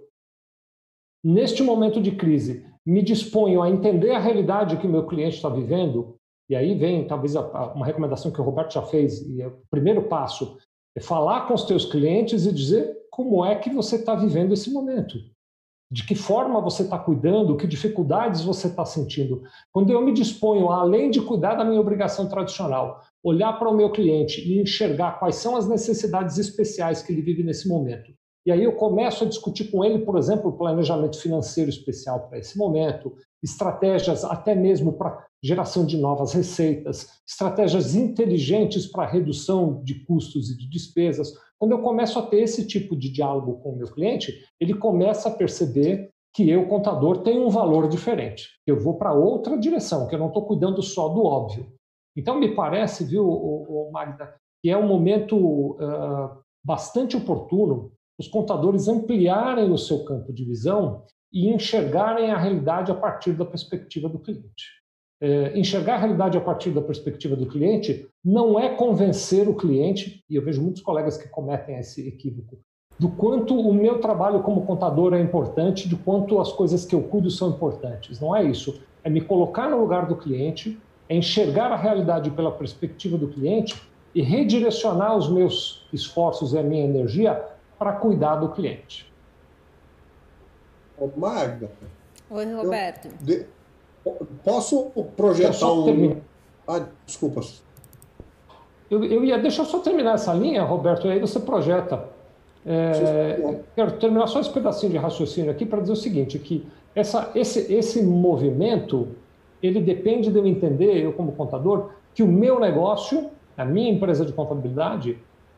[1.24, 5.50] neste momento de crise, me disponho a entender a realidade que o meu cliente está
[5.50, 6.16] vivendo,
[6.50, 10.04] e aí vem talvez uma recomendação que o Roberto já fez, e é o primeiro
[10.04, 10.58] passo
[10.96, 14.72] é falar com os teus clientes e dizer como é que você está vivendo esse
[14.72, 15.20] momento.
[15.92, 19.44] De que forma você está cuidando, que dificuldades você está sentindo.
[19.72, 23.92] Quando eu me disponho, além de cuidar da minha obrigação tradicional, olhar para o meu
[23.92, 28.12] cliente e enxergar quais são as necessidades especiais que ele vive nesse momento,
[28.48, 32.40] e aí eu começo a discutir com ele, por exemplo, o planejamento financeiro especial para
[32.40, 39.96] esse momento, estratégias até mesmo para geração de novas receitas, estratégias inteligentes para redução de
[40.06, 41.34] custos e de despesas.
[41.60, 45.28] Quando eu começo a ter esse tipo de diálogo com o meu cliente, ele começa
[45.28, 48.48] a perceber que eu, contador, tenho um valor diferente.
[48.66, 51.68] Eu vou para outra direção, que eu não estou cuidando só do óbvio.
[52.16, 54.34] Então, me parece, viu, Magda,
[54.64, 61.04] que é um momento uh, bastante oportuno os contadores ampliarem o seu campo de visão
[61.32, 64.78] e enxergarem a realidade a partir da perspectiva do cliente.
[65.20, 70.24] É, enxergar a realidade a partir da perspectiva do cliente não é convencer o cliente,
[70.30, 72.60] e eu vejo muitos colegas que cometem esse equívoco,
[73.00, 77.04] do quanto o meu trabalho como contador é importante, de quanto as coisas que eu
[77.04, 78.20] cuido são importantes.
[78.20, 78.80] Não é isso.
[79.04, 83.80] É me colocar no lugar do cliente, é enxergar a realidade pela perspectiva do cliente
[84.14, 87.44] e redirecionar os meus esforços e a minha energia
[87.78, 89.12] para cuidar do cliente.
[90.98, 91.70] Ô, Magda.
[92.30, 93.08] Oi, Roberto.
[93.22, 93.46] De,
[94.44, 96.18] posso projetar um.
[96.68, 97.42] Ah, desculpa.
[98.90, 99.38] Eu, eu ia.
[99.38, 102.18] Deixa eu só terminar essa linha, Roberto, e aí você projeta.
[102.66, 107.32] É, quero terminar só esse pedacinho de raciocínio aqui para dizer o seguinte, que essa,
[107.34, 109.08] esse, esse movimento,
[109.64, 114.26] ele depende de eu entender, eu como contador, que o meu negócio, a minha empresa
[114.26, 115.18] de contabilidade,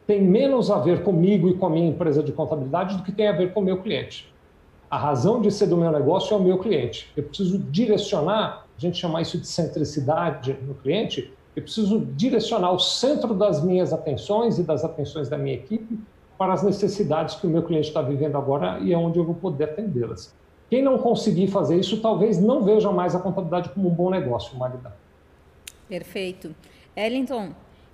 [0.09, 3.27] tem menos a ver comigo e com a minha empresa de contabilidade do que tem
[3.27, 4.33] a ver com o meu cliente.
[4.89, 7.11] A razão de ser do meu negócio é o meu cliente.
[7.15, 12.79] Eu preciso direcionar, a gente chama isso de centricidade no cliente, eu preciso direcionar o
[12.79, 15.99] centro das minhas atenções e das atenções da minha equipe
[16.39, 19.35] para as necessidades que o meu cliente está vivendo agora e é onde eu vou
[19.35, 20.33] poder atendê-las.
[20.71, 24.57] Quem não conseguir fazer isso, talvez não veja mais a contabilidade como um bom negócio,
[24.57, 24.91] Magda.
[25.87, 26.55] Perfeito.
[26.95, 27.51] Ellington,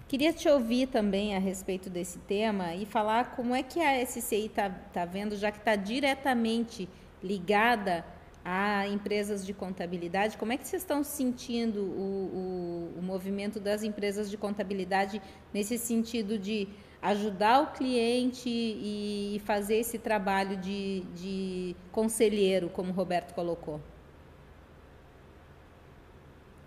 [0.08, 4.46] Queria te ouvir também a respeito desse tema e falar como é que a SCI
[4.46, 6.88] está tá vendo, já que está diretamente
[7.24, 8.06] ligada
[8.44, 10.38] a empresas de contabilidade.
[10.38, 15.20] Como é que vocês estão sentindo o, o, o movimento das empresas de contabilidade
[15.52, 16.68] nesse sentido de
[17.02, 23.82] ajudar o cliente e fazer esse trabalho de, de conselheiro, como o Roberto colocou?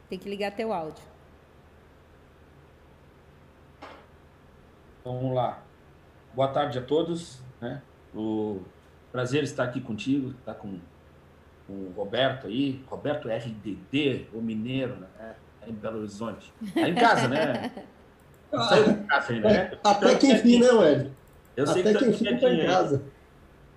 [0.08, 1.17] Tem que ligar teu áudio.
[5.08, 5.62] Vamos lá.
[6.34, 7.40] Boa tarde a todos.
[7.62, 7.80] Né?
[8.14, 8.60] O
[9.10, 10.78] prazer estar aqui contigo, estar com,
[11.66, 15.06] com o Roberto aí, Roberto RDD, o mineiro, né?
[15.18, 16.52] É em Belo Horizonte.
[16.74, 17.72] Tá em casa, né?
[18.68, 19.70] Saiu de casa né?
[19.82, 21.10] Até que enfim, né, Ed?
[21.56, 23.02] Eu sei Até que, que enfim tá em casa.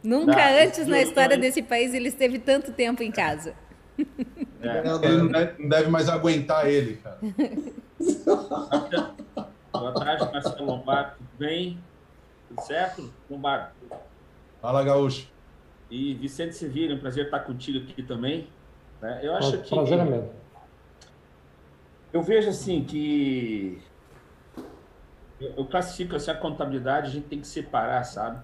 [0.03, 3.55] Nunca ah, antes na história desse país ele esteve tanto tempo em casa.
[3.97, 4.79] É.
[4.79, 7.19] Ele não deve, não deve mais aguentar ele, cara.
[9.71, 11.15] Boa tarde, Marcelo Lombardo.
[11.17, 11.79] Tudo bem?
[12.49, 13.13] Tudo certo?
[13.29, 13.71] Lombardo.
[14.61, 15.27] Fala, Gaúcho.
[15.89, 18.47] E Vicente Sevilha, um prazer estar contigo aqui também.
[19.01, 19.21] Né?
[19.23, 19.69] Eu acho que.
[19.69, 20.31] Prazer é mesmo.
[22.11, 23.81] Eu vejo assim que.
[25.39, 28.43] Eu classifico assim, a contabilidade, a gente tem que separar, sabe?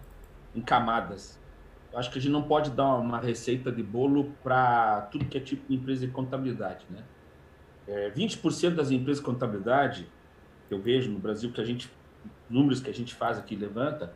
[0.56, 1.40] Em camadas.
[1.92, 5.38] Eu acho que a gente não pode dar uma receita de bolo para tudo que
[5.38, 7.04] é tipo de empresa de contabilidade, né?
[7.88, 10.08] É, 20% das empresas de contabilidade
[10.74, 11.90] eu vejo no Brasil, que a gente,
[12.50, 14.14] números que a gente faz aqui levanta,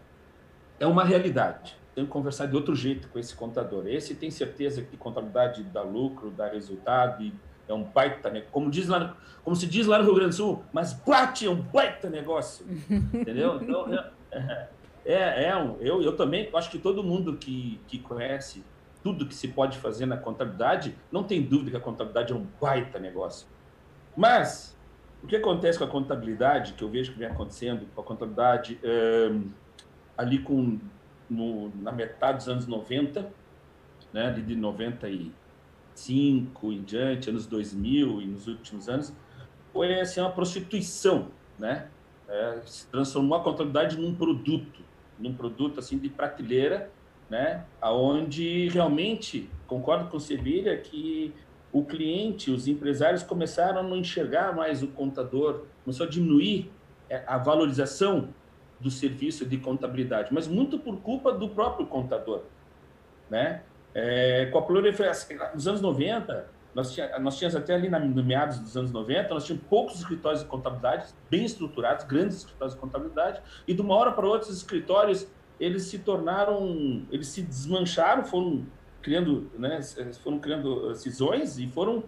[0.79, 1.75] é uma realidade.
[1.93, 3.87] Tenho que conversar de outro jeito com esse contador.
[3.87, 7.33] Esse tem certeza que contabilidade dá lucro, dá resultado, e
[7.67, 8.43] é um baita, né?
[8.51, 11.49] como diz lá, como se diz lá no Rio Grande do Sul, mas bate é
[11.49, 12.65] um baita negócio,
[13.13, 13.59] entendeu?
[13.61, 13.93] Então,
[14.31, 14.67] é,
[15.05, 18.63] é, é um, eu, eu também acho que todo mundo que, que conhece
[19.03, 22.45] tudo que se pode fazer na contabilidade, não tem dúvida que a contabilidade é um
[22.59, 23.47] baita negócio.
[24.15, 24.77] Mas
[25.23, 28.79] o que acontece com a contabilidade, que eu vejo que vem acontecendo com a contabilidade
[28.83, 29.31] é,
[30.17, 30.79] ali com,
[31.29, 33.31] no, na metade dos anos 90,
[34.11, 39.13] né, ali de 95 em diante, anos 2000 e nos últimos anos,
[39.71, 41.87] foi assim, uma prostituição, né?
[42.27, 44.81] É, se transformou a contabilidade num produto,
[45.19, 46.91] num produto assim de prateleira,
[47.29, 47.65] né?
[47.79, 51.33] Aonde realmente concordo com o Sevilha que
[51.71, 56.69] o cliente, os empresários começaram a não enxergar mais o contador, começou a diminuir
[57.09, 58.29] é, a valorização
[58.79, 62.43] do serviço de contabilidade, mas muito por culpa do próprio contador,
[63.29, 63.61] né?
[63.93, 68.23] É, com a proliferação, nos anos 90, nós, tinha, nós tínhamos até ali na, no
[68.23, 72.81] meados dos anos 90, nós tínhamos poucos escritórios de contabilidade, bem estruturados, grandes escritórios de
[72.81, 75.27] contabilidade, e de uma hora para outra, os escritórios,
[75.59, 78.65] eles se tornaram, eles se desmancharam, foram
[79.01, 79.81] criando, né,
[80.23, 82.03] foram criando cisões e foram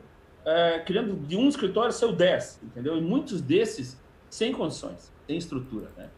[0.45, 2.97] é, criando de um escritório seu dez, entendeu?
[2.97, 6.09] E muitos desses sem condições, sem estrutura, né?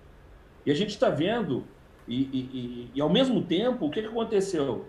[0.65, 1.63] E a gente está vendo,
[2.07, 4.87] e, e, e, ao mesmo tempo, o que, que aconteceu?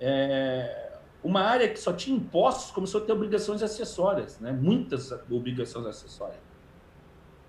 [0.00, 4.52] É, uma área que só tinha impostos começou a ter obrigações acessórias, né?
[4.52, 6.40] Muitas obrigações acessórias.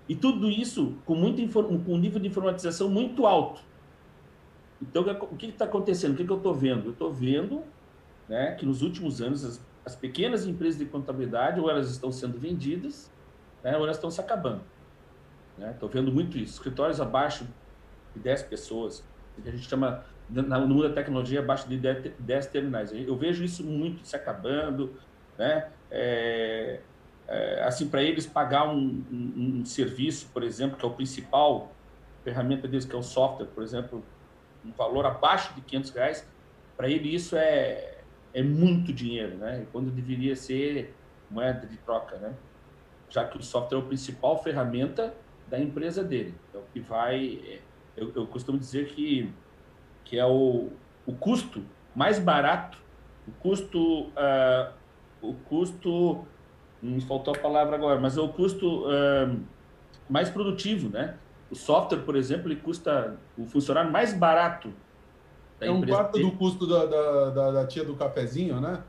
[0.08, 3.62] E tudo isso com, muito, com um nível de informatização muito alto.
[4.82, 6.14] Então, o que está acontecendo?
[6.14, 6.86] O que, que eu estou vendo?
[6.86, 7.62] Eu estou vendo
[8.30, 12.38] né, que nos últimos anos as, as, pequenas empresas de contabilidade ou elas estão sendo
[12.38, 13.12] vendidas,
[13.62, 14.62] né, ou elas estão se acabando.
[15.58, 15.94] Estou né?
[15.94, 16.54] vendo muito isso.
[16.54, 17.44] Escritórios abaixo
[18.14, 19.04] de 10 pessoas,
[19.42, 22.92] que a gente chama, no mundo da tecnologia, abaixo de 10, 10 terminais.
[22.92, 24.94] Eu vejo isso muito se acabando,
[25.36, 25.68] né?
[25.90, 26.80] É,
[27.26, 31.72] é, assim, para eles pagar um, um, um, serviço, por exemplo, que é o principal
[32.22, 34.04] ferramenta deles, que é o software, por exemplo,
[34.64, 36.28] um valor abaixo de 500 reais,
[36.76, 37.99] para ele isso é,
[38.32, 39.66] é muito dinheiro, né?
[39.72, 40.94] Quando deveria ser
[41.30, 42.34] moeda de troca, né?
[43.08, 45.14] Já que o software é a principal ferramenta
[45.48, 46.34] da empresa dele.
[46.54, 47.60] É o que vai.
[47.96, 49.32] Eu, eu costumo dizer que,
[50.04, 50.70] que é o,
[51.04, 51.62] o custo
[51.94, 52.78] mais barato,
[53.26, 54.08] o custo.
[54.08, 54.72] Uh,
[55.20, 56.24] o custo.
[56.82, 59.38] Me faltou a palavra agora, mas é o custo uh,
[60.08, 61.16] mais produtivo, né?
[61.50, 64.72] O software, por exemplo, ele custa o funcionário mais barato
[65.60, 68.82] é um quarto do custo da, da, da, da, tia do cafezinho, né?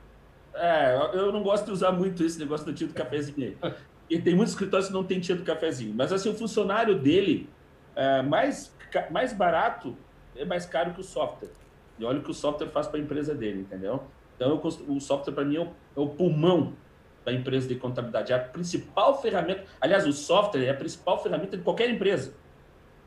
[0.54, 3.74] É, eu não gosto de usar muito esse negócio da tia do cafezinho aí.
[4.10, 5.94] E tem muitos escritórios que não tem tia do cafezinho.
[5.96, 7.50] Mas assim, o funcionário dele,
[7.96, 8.76] é, mais,
[9.10, 9.96] mais barato,
[10.36, 11.52] é mais caro que o software.
[11.98, 14.04] E olha o que o software faz para a empresa dele, entendeu?
[14.36, 16.74] Então, eu, o software, para mim, é o, é o pulmão
[17.24, 18.34] da empresa de contabilidade.
[18.34, 19.64] É a principal ferramenta.
[19.80, 22.34] Aliás, o software é a principal ferramenta de qualquer empresa.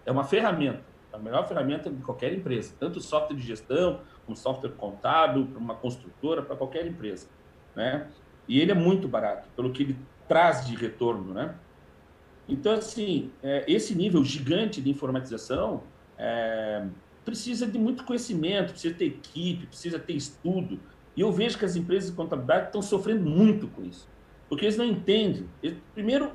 [0.06, 4.72] É uma ferramenta a melhor ferramenta de qualquer empresa, tanto software de gestão, como software
[4.72, 7.28] contábil, para uma construtora, para qualquer empresa,
[7.74, 8.08] né?
[8.48, 9.96] E ele é muito barato, pelo que ele
[10.26, 11.54] traz de retorno, né?
[12.48, 15.84] Então, assim, é, esse nível gigante de informatização
[16.18, 16.84] é,
[17.24, 20.78] precisa de muito conhecimento, precisa ter equipe, precisa ter estudo,
[21.16, 24.08] E eu vejo que as empresas de contabilidade estão sofrendo muito com isso,
[24.48, 25.48] porque eles não entendem.
[25.94, 26.32] Primeiro,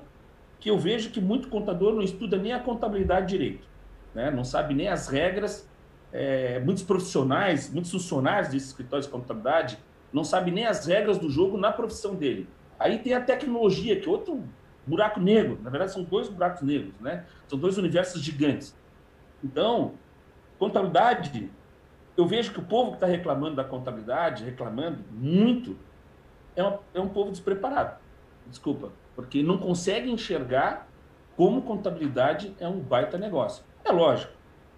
[0.58, 3.68] que eu vejo que muito contador não estuda nem a contabilidade direito,
[4.14, 4.32] né?
[4.32, 5.68] não sabe nem as regras.
[6.12, 9.78] É, muitos profissionais, muitos funcionários desses escritórios de contabilidade
[10.12, 12.50] não sabem nem as regras do jogo na profissão dele.
[12.80, 14.44] Aí tem a tecnologia, que é outro
[14.88, 15.60] buraco negro.
[15.62, 17.26] Na verdade, são dois buracos negros, né?
[17.48, 18.76] São dois universos gigantes.
[19.44, 19.94] Então,
[20.58, 21.50] contabilidade,
[22.18, 25.78] eu vejo que o povo que está reclamando da contabilidade, reclamando muito,
[26.56, 26.62] é,
[26.94, 27.98] é um povo despreparado.
[28.48, 30.88] Desculpa, porque não consegue enxergar
[31.36, 33.64] como contabilidade é um baita negócio.
[33.86, 34.32] É lógico.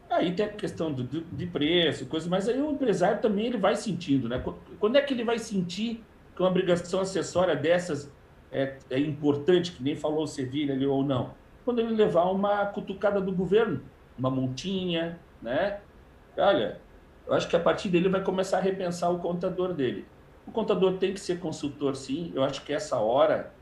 [0.10, 3.58] Aí tem a questão do, do, de preço, coisa, mas aí o empresário também ele
[3.58, 4.44] vai sentindo, né?
[4.80, 6.04] Quando é que ele vai sentir
[6.36, 8.12] que uma obrigação acessória dessas
[8.52, 11.34] é, é importante, que nem falou o Sevilha ali ou não?
[11.64, 13.82] Quando ele levar uma cutucada do governo,
[14.18, 15.80] uma montinha, né?
[16.38, 16.82] Olha,
[17.26, 20.06] eu acho que a partir dele vai começar a repensar o contador dele.
[20.46, 22.32] O contador tem que ser consultor, sim.
[22.36, 23.54] Eu acho que essa hora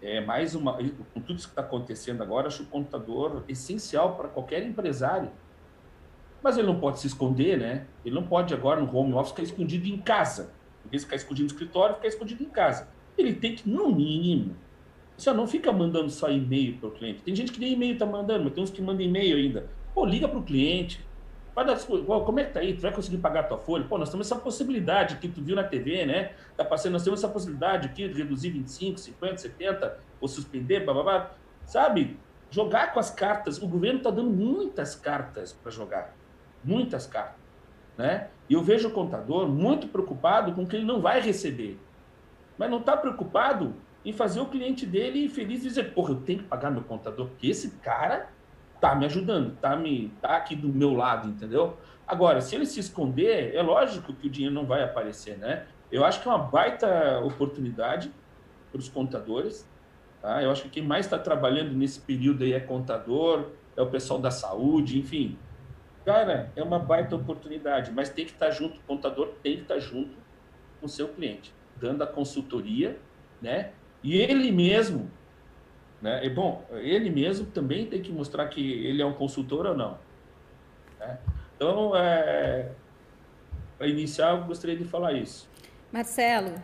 [0.00, 0.74] é mais uma.
[0.74, 5.30] Com tudo isso que está acontecendo agora, acho o contador essencial para qualquer empresário.
[6.42, 7.86] Mas ele não pode se esconder, né?
[8.04, 10.52] Ele não pode agora no home office ficar escondido em casa.
[10.84, 12.88] Em vez de ficar escondido no escritório, ficar escondido em casa.
[13.16, 14.54] Ele tem que, no mínimo,
[15.16, 17.22] você não fica mandando só e-mail para o cliente.
[17.22, 19.68] Tem gente que nem e-mail está mandando, mas tem uns que mandam e-mail ainda.
[19.94, 21.04] Pô, liga para o cliente.
[21.64, 22.74] Dar, como é que tá aí?
[22.74, 23.84] Tu vai conseguir pagar a tua folha?
[23.88, 26.32] Pô, nós temos essa possibilidade que tu viu na TV, né?
[26.56, 31.30] Tá passando, nós temos essa possibilidade aqui de reduzir 25, 50, 70, ou suspender, blá.
[31.64, 32.18] Sabe?
[32.50, 33.60] Jogar com as cartas.
[33.60, 36.14] O governo está dando muitas cartas para jogar.
[36.62, 37.40] Muitas cartas.
[37.96, 38.28] Né?
[38.48, 41.80] E eu vejo o contador muito preocupado com o que ele não vai receber.
[42.58, 46.40] Mas não está preocupado em fazer o cliente dele feliz e dizer, porra, eu tenho
[46.40, 48.28] que pagar meu contador, porque esse cara
[48.80, 51.76] tá me ajudando, tá, me, tá aqui do meu lado, entendeu?
[52.06, 55.66] Agora, se ele se esconder, é lógico que o dinheiro não vai aparecer, né?
[55.90, 58.12] Eu acho que é uma baita oportunidade
[58.70, 59.68] para os contadores.
[60.20, 60.42] Tá?
[60.42, 64.20] Eu acho que quem mais está trabalhando nesse período aí é contador, é o pessoal
[64.20, 65.38] da saúde, enfim.
[66.04, 69.62] Cara, é uma baita oportunidade, mas tem que estar tá junto, o contador tem que
[69.62, 70.16] estar tá junto
[70.80, 72.98] com o seu cliente, dando a consultoria,
[73.40, 73.72] né?
[74.02, 75.10] E ele mesmo
[76.00, 76.24] né?
[76.24, 79.98] E, bom, ele mesmo também tem que mostrar que ele é um consultor ou não.
[80.98, 81.18] Né?
[81.56, 82.70] Então, é,
[83.78, 85.48] para iniciar, eu gostaria de falar isso.
[85.90, 86.54] Marcelo,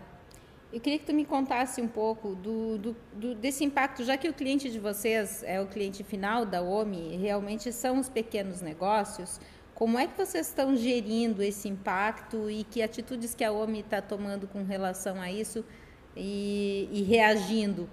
[0.72, 4.28] eu queria que tu me contasse um pouco do, do, do, desse impacto, já que
[4.28, 9.40] o cliente de vocês é o cliente final da OMI, realmente são os pequenos negócios.
[9.74, 14.00] Como é que vocês estão gerindo esse impacto e que atitudes que a OMI está
[14.00, 15.64] tomando com relação a isso
[16.16, 17.88] e, e reagindo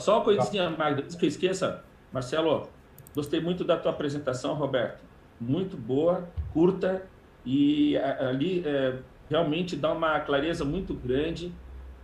[0.00, 1.82] só uma coisinha, Magda, antes que eu esqueça.
[2.12, 2.68] Marcelo,
[3.14, 5.02] gostei muito da tua apresentação, Roberto.
[5.40, 7.02] Muito boa, curta
[7.44, 8.98] e ali é,
[9.30, 11.52] realmente dá uma clareza muito grande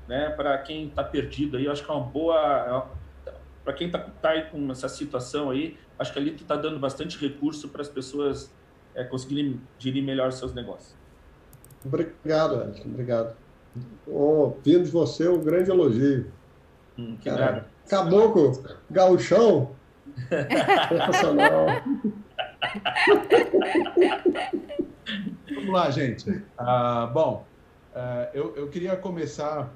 [0.08, 1.66] né, para quem está perdido aí.
[1.66, 2.88] Eu acho que é uma boa.
[3.64, 6.78] Para quem está tá aí com essa situação aí, acho que ali tu está dando
[6.78, 8.52] bastante recurso para as pessoas
[8.94, 10.94] é, conseguirem gerir melhor seus negócios.
[11.84, 12.88] Obrigado, Alisson.
[12.88, 13.36] Obrigado.
[14.06, 16.30] Oh, vindo de você, um grande elogio.
[16.98, 17.66] Hum, que nada.
[17.88, 19.70] Caboclo, gauchão.
[20.88, 21.66] Sensacional.
[25.54, 26.42] Vamos lá, gente.
[26.56, 27.46] Ah, bom,
[27.94, 29.72] uh, eu, eu queria começar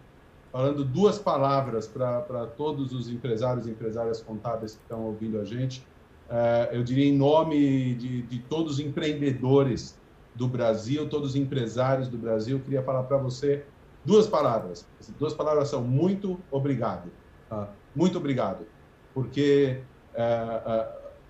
[0.51, 5.81] falando duas palavras para todos os empresários e empresárias contábeis que estão ouvindo a gente.
[6.29, 9.99] Uh, eu diria em nome de, de todos os empreendedores
[10.35, 13.65] do Brasil, todos os empresários do Brasil, eu queria falar para você
[14.05, 14.87] duas palavras.
[15.19, 17.11] Duas palavras são muito obrigado.
[17.49, 17.69] Tá?
[17.95, 18.67] Muito obrigado,
[19.15, 19.81] porque
[20.15, 20.89] é, é,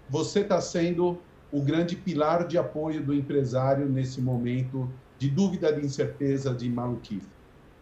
[0.09, 1.19] você está sendo
[1.51, 7.29] o grande pilar de apoio do empresário nesse momento de dúvida, de incerteza, de maluquice.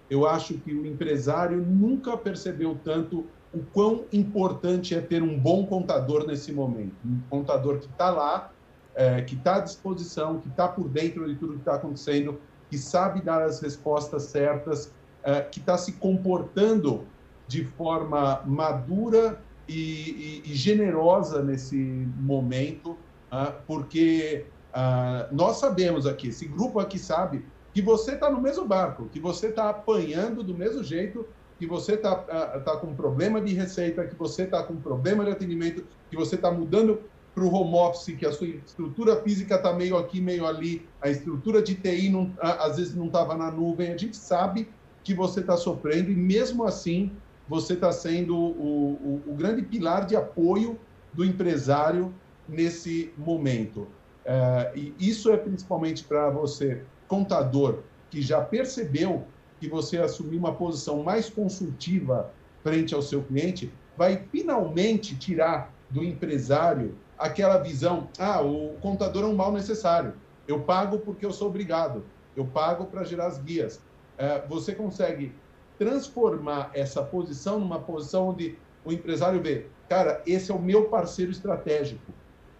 [0.09, 5.67] Eu acho que o empresário nunca percebeu tanto o quão importante é ter um bom
[5.67, 6.95] contador nesse momento.
[7.05, 8.53] Um contador que está lá,
[8.95, 12.39] é, que está à disposição, que está por dentro de tudo que está acontecendo,
[12.71, 17.05] que sabe dar as respostas certas, é, que está se comportando
[17.49, 22.93] de forma madura e, e, e generosa nesse momento,
[23.33, 28.65] uh, porque uh, nós sabemos aqui, esse grupo aqui sabe que você está no mesmo
[28.65, 31.27] barco, que você está apanhando do mesmo jeito,
[31.59, 35.31] que você está uh, tá com problema de receita, que você está com problema de
[35.31, 37.01] atendimento, que você está mudando
[37.35, 41.11] para o home office, que a sua estrutura física está meio aqui, meio ali, a
[41.11, 44.71] estrutura de TI não, às vezes não estava na nuvem, a gente sabe
[45.05, 47.13] que você está sofrendo e mesmo assim
[47.49, 50.79] você está sendo o, o, o, grande pilar de apoio
[51.13, 52.13] do empresário
[52.49, 53.87] nesse momento.
[54.25, 57.81] É, e isso é principalmente para você, contador,
[58.11, 59.25] que já percebeu
[59.61, 62.31] que você assumir uma posição mais consultiva
[62.63, 69.27] frente ao seu cliente, vai finalmente tirar do empresário aquela visão: ah, o contador é
[69.27, 70.15] um mal necessário.
[70.47, 72.05] Eu pago porque eu sou obrigado.
[72.37, 73.81] Eu pago para gerar as guias.
[74.19, 75.33] É, você consegue
[75.79, 81.31] transformar essa posição numa posição onde o empresário vê, cara, esse é o meu parceiro
[81.31, 82.13] estratégico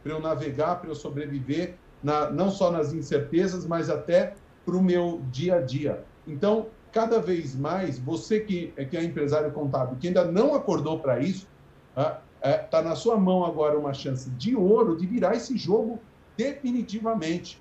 [0.03, 4.83] para eu navegar, para eu sobreviver, na, não só nas incertezas, mas até para o
[4.83, 6.05] meu dia a dia.
[6.27, 11.21] Então, cada vez mais, você que, que é empresário contábil, que ainda não acordou para
[11.21, 11.49] isso,
[11.97, 16.01] está é, tá na sua mão agora uma chance de ouro de virar esse jogo
[16.37, 17.61] definitivamente.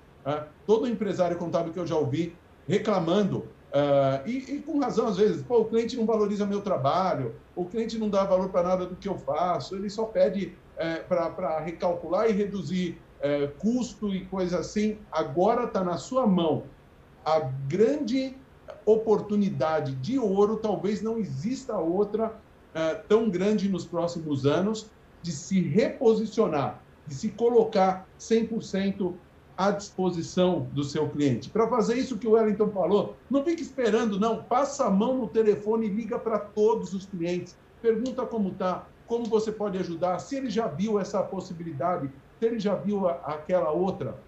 [0.66, 2.36] todo empresário contábil que eu já ouvi
[2.68, 7.34] reclamando Uh, e, e, com razão, às vezes, pô, o cliente não valoriza meu trabalho,
[7.54, 10.96] o cliente não dá valor para nada do que eu faço, ele só pede é,
[10.96, 14.98] para recalcular e reduzir é, custo e coisa assim.
[15.10, 16.64] Agora está na sua mão
[17.24, 18.36] a grande
[18.84, 22.36] oportunidade de ouro, talvez não exista outra
[22.72, 24.88] é, tão grande nos próximos anos,
[25.22, 29.14] de se reposicionar, de se colocar 100%
[29.56, 31.48] à disposição do seu cliente.
[31.48, 34.42] Para fazer isso que o Wellington falou, não fique esperando, não.
[34.42, 37.56] Passa a mão no telefone e liga para todos os clientes.
[37.80, 42.58] Pergunta como está, como você pode ajudar, se ele já viu essa possibilidade, se ele
[42.58, 44.18] já viu a, aquela outra.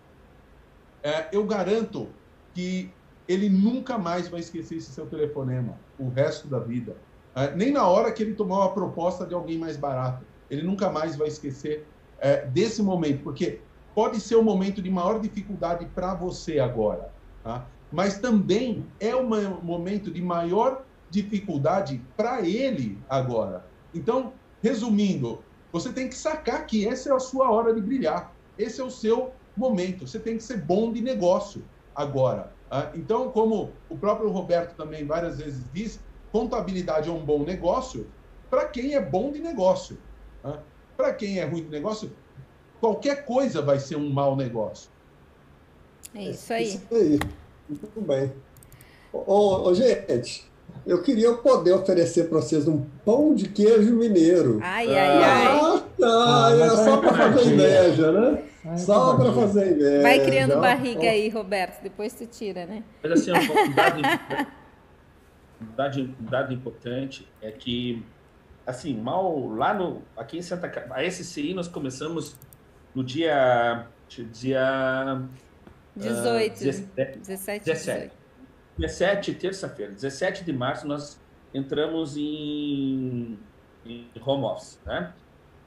[1.02, 2.08] É, eu garanto
[2.54, 2.90] que
[3.28, 6.96] ele nunca mais vai esquecer esse seu telefonema o resto da vida.
[7.34, 10.24] É, nem na hora que ele tomar uma proposta de alguém mais barato.
[10.50, 11.86] Ele nunca mais vai esquecer
[12.18, 13.60] é, desse momento, porque
[13.98, 17.10] pode ser um momento de maior dificuldade para você agora,
[17.42, 17.66] tá?
[17.90, 19.28] mas também é um
[19.60, 23.66] momento de maior dificuldade para ele agora.
[23.92, 25.42] Então, resumindo,
[25.72, 28.90] você tem que sacar que essa é a sua hora de brilhar, esse é o
[28.90, 30.06] seu momento.
[30.06, 32.52] Você tem que ser bom de negócio agora.
[32.70, 32.92] Tá?
[32.94, 35.98] Então, como o próprio Roberto também várias vezes diz,
[36.30, 38.06] contabilidade é um bom negócio
[38.48, 39.98] para quem é bom de negócio.
[40.40, 40.62] Tá?
[40.96, 42.12] Para quem é ruim de negócio,
[42.80, 44.90] qualquer coisa vai ser um mau negócio.
[46.14, 46.64] É isso aí.
[46.64, 47.18] Isso aí.
[47.68, 48.32] Muito bem.
[49.12, 50.48] Ô, ô, gente,
[50.86, 54.58] eu queria poder oferecer para vocês um pão de queijo mineiro.
[54.62, 55.46] Ai, ai, ai.
[55.46, 56.50] Ah, tá.
[56.56, 58.44] É só para fazer inveja, né?
[58.76, 60.02] Só para fazer inveja.
[60.02, 61.82] Vai criando barriga aí, Roberto.
[61.82, 62.82] Depois tu tira, né?
[63.02, 64.02] Mas assim, um dado,
[65.76, 68.02] dado, dado importante é que,
[68.66, 70.02] assim, mal lá no.
[70.16, 72.36] Aqui em Santa Catarina, a SCI nós começamos
[72.94, 73.86] no dia.
[74.32, 75.22] Dia.
[75.96, 76.56] 18.
[76.56, 77.64] Uh, 17, 17.
[77.64, 78.18] 17.
[78.78, 81.20] 17, terça-feira, 17 de março, nós
[81.52, 83.36] entramos em,
[83.84, 85.12] em home office, né?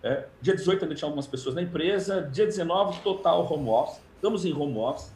[0.02, 4.46] É, dia 18 ainda tinha algumas pessoas na empresa, dia 19 total home office, estamos
[4.46, 5.14] em home office.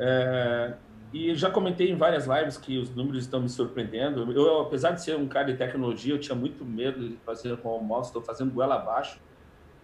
[0.00, 0.74] É,
[1.12, 4.30] e já comentei em várias lives que os números estão me surpreendendo.
[4.32, 7.92] Eu, apesar de ser um cara de tecnologia, eu tinha muito medo de fazer home
[7.92, 9.20] office, estou fazendo goela abaixo.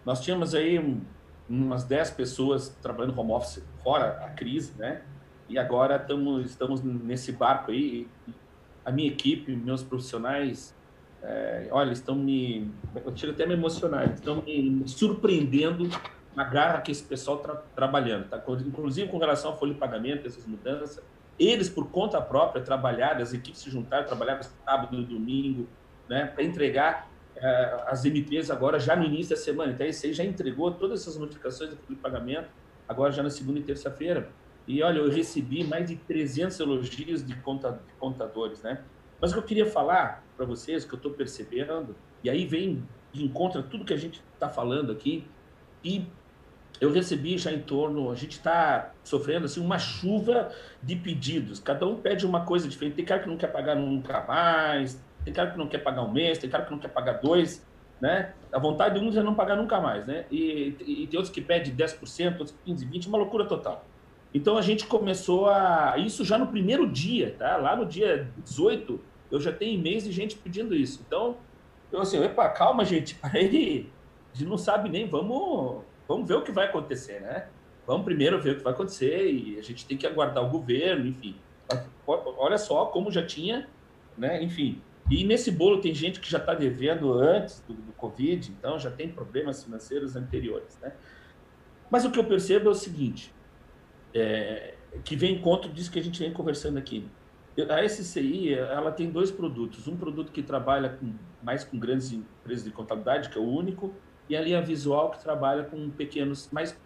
[0.05, 0.79] Nós tínhamos aí
[1.49, 5.01] umas 10 pessoas trabalhando home office fora a crise, né?
[5.47, 8.07] E agora tamo, estamos nesse barco aí.
[8.83, 10.75] A minha equipe, meus profissionais,
[11.21, 12.71] é, olha, estão me.
[13.03, 15.89] Eu tiro até me emocionar, estão me surpreendendo
[16.35, 18.29] a garra que esse pessoal está trabalhando.
[18.29, 18.41] Tá?
[18.65, 21.03] Inclusive com relação à folha de pagamento, essas mudanças.
[21.37, 25.67] Eles, por conta própria, trabalharam, as equipes se juntaram, trabalharam sábado domingo,
[26.07, 27.09] né, para entregar
[27.87, 29.71] as MPs agora já no início da semana.
[29.71, 32.49] Então, esse já entregou todas essas notificações de pagamento,
[32.87, 34.29] agora já na segunda e terça-feira.
[34.67, 37.35] E olha, eu recebi mais de 300 elogios de,
[37.99, 38.81] contadores, né?
[39.21, 42.83] Mas o que eu queria falar para vocês, que eu estou percebendo, e aí vem
[43.11, 45.27] de encontro a tudo que a gente está falando aqui,
[45.83, 46.05] e
[46.81, 51.59] eu recebi já em torno, a gente está sofrendo assim uma chuva de pedidos.
[51.59, 52.95] Cada um pede uma coisa diferente.
[52.95, 56.11] Tem cara que não quer pagar nunca mais, tem cara que não quer pagar um
[56.11, 57.65] mês, tem cara que não quer pagar dois,
[57.99, 58.33] né?
[58.53, 60.25] A vontade de uns é não pagar nunca mais, né?
[60.31, 63.83] E, e tem outros que pedem 10%, outros 15%, 20%, uma loucura total.
[64.33, 65.95] Então a gente começou a.
[65.97, 67.57] Isso já no primeiro dia, tá?
[67.57, 68.99] Lá no dia 18,
[69.31, 71.03] eu já tenho e-mails de gente pedindo isso.
[71.07, 71.37] Então,
[71.91, 73.89] eu assim, epa, calma, gente, aí.
[74.33, 77.47] A gente não sabe nem, vamos, vamos ver o que vai acontecer, né?
[77.87, 81.07] Vamos primeiro ver o que vai acontecer e a gente tem que aguardar o governo,
[81.07, 81.37] enfim.
[82.05, 83.69] Olha só como já tinha,
[84.17, 84.43] né?
[84.43, 84.81] Enfim.
[85.09, 88.89] E nesse bolo tem gente que já está devendo antes do, do Covid, então já
[88.89, 90.93] tem problemas financeiros anteriores, né?
[91.91, 93.33] Mas o que eu percebo é o seguinte:
[94.13, 97.07] é, que vem em conta disso que a gente vem conversando aqui.
[97.69, 99.87] A SCI ela tem dois produtos.
[99.87, 103.93] Um produto que trabalha com, mais com grandes empresas de contabilidade, que é o único,
[104.27, 106.77] e a linha visual que trabalha com pequenos, mais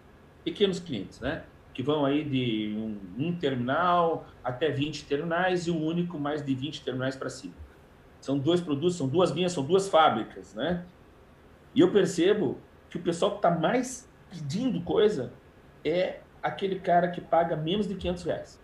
[0.44, 1.44] pequenos clientes, né?
[1.80, 6.54] que vão aí de um, um terminal até 20 terminais e o único mais de
[6.54, 7.54] 20 terminais para cima.
[8.20, 10.86] São dois produtos, são duas linhas, são duas fábricas, né?
[11.74, 12.58] E eu percebo
[12.90, 15.32] que o pessoal que está mais pedindo coisa
[15.84, 18.62] é aquele cara que paga menos de 500 reais.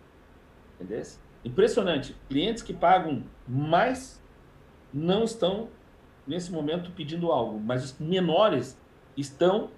[0.74, 1.02] Entendeu?
[1.44, 2.16] Impressionante.
[2.28, 4.22] Clientes que pagam mais
[4.92, 5.68] não estão,
[6.26, 8.78] nesse momento, pedindo algo, mas os menores
[9.16, 9.70] estão,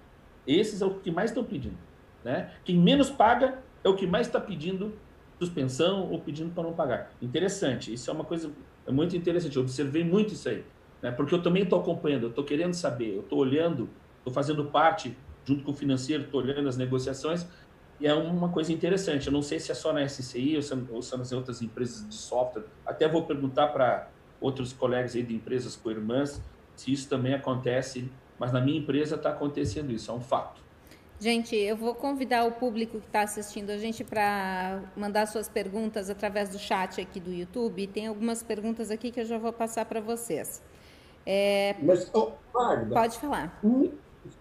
[0.47, 1.77] esses é o que mais estão pedindo.
[2.23, 2.51] Né?
[2.63, 4.97] Quem menos paga é o que mais está pedindo
[5.37, 7.11] suspensão ou pedindo para não pagar.
[7.21, 8.51] Interessante, isso é uma coisa
[8.89, 9.55] é muito interessante.
[9.55, 10.65] Eu observei muito isso aí,
[11.01, 11.11] né?
[11.11, 15.15] porque eu também estou acompanhando, eu estou querendo saber, eu estou olhando, estou fazendo parte,
[15.45, 17.47] junto com o financeiro, estou olhando as negociações,
[17.99, 19.27] e é uma coisa interessante.
[19.27, 22.07] Eu não sei se é só na SCI ou, se, ou se nas outras empresas
[22.07, 22.63] de software.
[22.85, 24.09] Até vou perguntar para
[24.41, 26.41] outros colegas aí de empresas com irmãs
[26.79, 28.09] se isso também acontece,
[28.39, 30.61] mas na minha empresa está acontecendo isso, é um fato.
[31.19, 36.09] Gente, eu vou convidar o público que está assistindo a gente para mandar suas perguntas
[36.09, 37.87] através do chat aqui do YouTube.
[37.87, 40.61] Tem algumas perguntas aqui que eu já vou passar para vocês.
[41.25, 41.75] É...
[41.81, 43.59] Mas, oh, Magda, pode falar.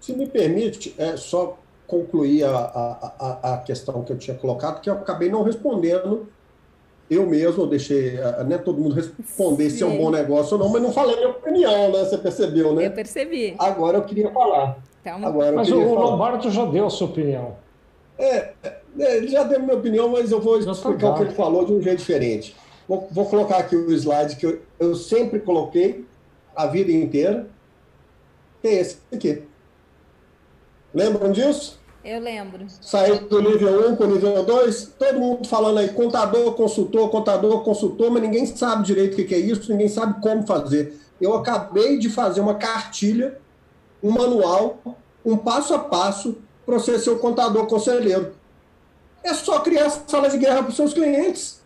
[0.00, 4.88] Se me permite, é só concluir a, a, a, questão que eu tinha colocado, que
[4.88, 6.28] eu acabei não respondendo.
[7.10, 9.76] Eu mesmo deixei, né, todo mundo responder Sim.
[9.78, 12.04] se é um bom negócio ou não, mas não falei minha opinião, né?
[12.04, 12.86] Você percebeu, né?
[12.86, 13.56] Eu percebi.
[13.58, 14.76] Agora eu queria falar.
[15.00, 16.00] Então, Agora, mas o falar.
[16.00, 17.56] Lombardo já deu a sua opinião.
[18.18, 18.80] É, é,
[19.16, 21.72] ele já deu a minha opinião, mas eu vou explicar o que ele falou de
[21.72, 22.56] um jeito diferente.
[22.88, 26.04] Vou, vou colocar aqui o slide que eu, eu sempre coloquei
[26.56, 27.46] a vida inteira.
[28.60, 29.42] Que é esse aqui.
[30.92, 31.78] Lembram disso?
[32.04, 32.64] Eu lembro.
[32.80, 37.62] Saiu do nível 1 para o nível 2, todo mundo falando aí, contador, consultor, contador,
[37.62, 40.98] consultor, mas ninguém sabe direito o que é isso, ninguém sabe como fazer.
[41.20, 43.38] Eu acabei de fazer uma cartilha
[44.02, 44.78] um manual,
[45.24, 48.32] um passo a passo para você ser o contador conselheiro.
[49.22, 51.60] É só criar sala de guerra para os seus clientes.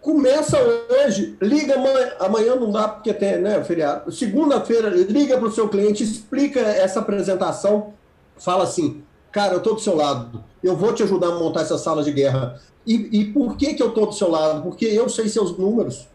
[0.00, 0.58] Começa
[0.90, 4.12] hoje, liga amanhã, amanhã não dá porque tem né, feriado.
[4.12, 7.94] Segunda-feira, liga para o seu cliente, explica essa apresentação,
[8.36, 9.02] fala assim,
[9.32, 12.12] cara, eu estou do seu lado, eu vou te ajudar a montar essa sala de
[12.12, 12.60] guerra.
[12.86, 14.62] E, e por que, que eu estou do seu lado?
[14.62, 16.06] Porque eu sei seus números.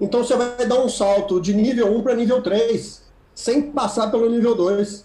[0.00, 3.05] Então você vai dar um salto de nível 1 para nível 3
[3.36, 5.04] sem passar pelo nível 2.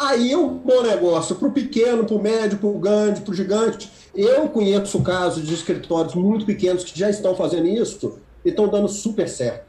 [0.00, 3.30] Aí é um bom negócio para o pequeno, para o médio, para o grande, para
[3.30, 3.90] o gigante.
[4.14, 8.88] Eu conheço casos de escritórios muito pequenos que já estão fazendo isso e estão dando
[8.88, 9.68] super certo.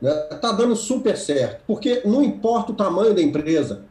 [0.00, 0.38] Está né?
[0.40, 3.84] Tá dando super certo, porque não importa o tamanho da empresa.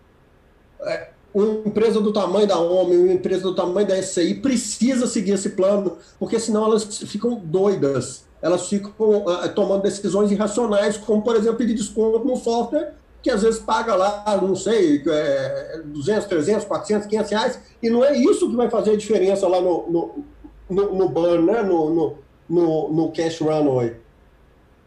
[0.82, 5.32] É, uma empresa do tamanho da OMI, uma empresa do tamanho da SCI precisa seguir
[5.32, 11.36] esse plano, porque senão elas ficam doidas elas ficam uh, tomando decisões irracionais, como, por
[11.36, 16.66] exemplo, pedir desconto no software, que às vezes paga lá, não sei, é, 200, 300,
[16.66, 20.24] 400, 500 reais, e não é isso que vai fazer a diferença lá no, no,
[20.70, 21.64] no, no burn, né?
[21.64, 22.18] no, no,
[22.48, 23.96] no, no cash runway.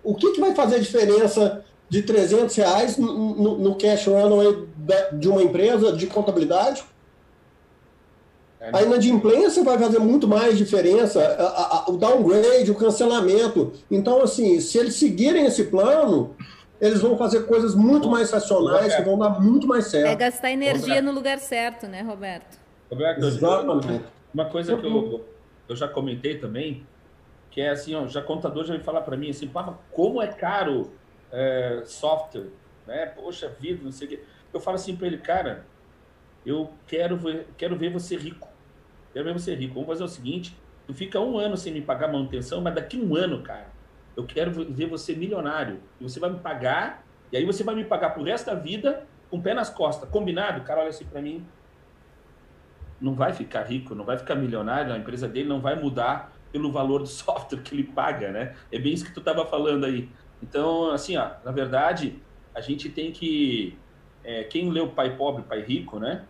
[0.05, 4.68] O que, que vai fazer a diferença de 300 reais no, no, no cash runway
[5.14, 6.84] de uma empresa de contabilidade?
[8.61, 13.73] É, a inadimplência vai fazer muito mais diferença, a, a, o downgrade, o cancelamento.
[13.91, 16.35] Então, assim, se eles seguirem esse plano,
[16.81, 20.09] eles vão fazer coisas muito mais racionais, que vão dar muito mais certo.
[20.09, 21.05] É gastar energia Roberto.
[21.05, 22.59] no lugar certo, né, Roberto?
[22.91, 24.05] Roberto, Exatamente.
[24.35, 25.25] Uma coisa que eu,
[25.69, 26.87] eu já comentei também,
[27.51, 30.27] que é assim, ó, já contador já me falar para mim assim, Papa, como é
[30.27, 30.91] caro
[31.33, 32.49] é, software,
[32.87, 33.07] né?
[33.07, 34.21] Poxa vida, não sei o quê.
[34.53, 35.65] Eu falo assim para ele, cara,
[36.45, 38.49] eu quero ver, quero ver você rico.
[39.12, 39.74] Quero ver você rico.
[39.74, 43.14] Vamos fazer o seguinte: tu fica um ano sem me pagar manutenção, mas daqui um
[43.14, 43.68] ano, cara,
[44.16, 45.80] eu quero ver você milionário.
[46.01, 49.07] E você vai me pagar, e aí você vai me pagar pro resto da vida
[49.30, 50.09] com o pé nas costas.
[50.09, 50.61] Combinado?
[50.61, 51.47] O cara olha assim para mim.
[53.01, 56.72] Não vai ficar rico, não vai ficar milionário, a empresa dele não vai mudar pelo
[56.72, 58.57] valor do software que ele paga, né?
[58.72, 60.09] É bem isso que tu estava falando aí.
[60.43, 62.20] Então, assim, ó, na verdade,
[62.55, 63.76] a gente tem que.
[64.25, 66.25] É, quem leu Pai Pobre, Pai Rico, né?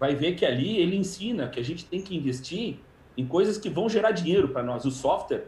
[0.00, 2.78] vai ver que ali ele ensina que a gente tem que investir
[3.18, 4.86] em coisas que vão gerar dinheiro para nós.
[4.86, 5.44] O software,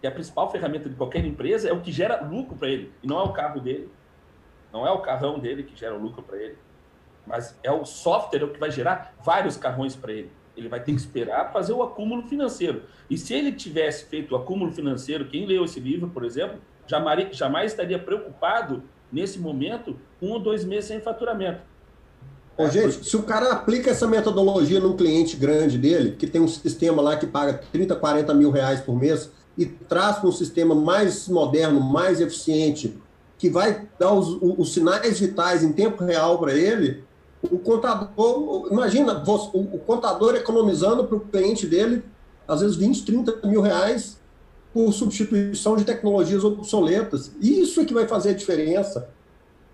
[0.00, 2.92] que é a principal ferramenta de qualquer empresa, é o que gera lucro para ele,
[3.02, 3.90] e não é o carro dele.
[4.72, 6.56] Não é o carrão dele que gera lucro para ele,
[7.26, 10.30] mas é o software o que vai gerar vários carrões para ele.
[10.56, 12.84] Ele vai ter que esperar fazer o acúmulo financeiro.
[13.10, 17.36] E se ele tivesse feito o acúmulo financeiro, quem leu esse livro, por exemplo, jamais,
[17.36, 21.60] jamais estaria preocupado nesse momento um ou dois meses sem faturamento.
[22.58, 26.48] Ô, gente, se o cara aplica essa metodologia num cliente grande dele, que tem um
[26.48, 30.74] sistema lá que paga 30, 40 mil reais por mês, e traz para um sistema
[30.74, 32.96] mais moderno, mais eficiente,
[33.38, 37.04] que vai dar os, os sinais vitais em tempo real para ele,
[37.42, 42.02] O contador, imagina, o contador economizando para o cliente dele,
[42.48, 44.18] às vezes 20, 30 mil reais
[44.76, 47.34] por substituição de tecnologias obsoletas.
[47.40, 49.08] Isso é que vai fazer a diferença.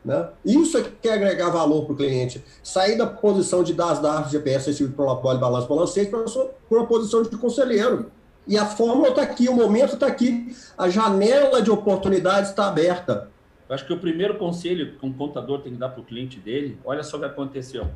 [0.04, 0.28] Né?
[0.44, 2.40] Isso é que quer agregar valor para o cliente.
[2.62, 6.24] Sair da posição de dar as dados GPS, protocolo, balanço, balancete, para
[6.70, 8.12] uma posição de conselheiro.
[8.46, 13.28] E a fórmula está aqui, o momento está aqui, a janela de oportunidades está aberta.
[13.68, 16.38] Eu acho que o primeiro conselho que um contador tem que dar para o cliente
[16.38, 17.88] dele, olha só o que aconteceu.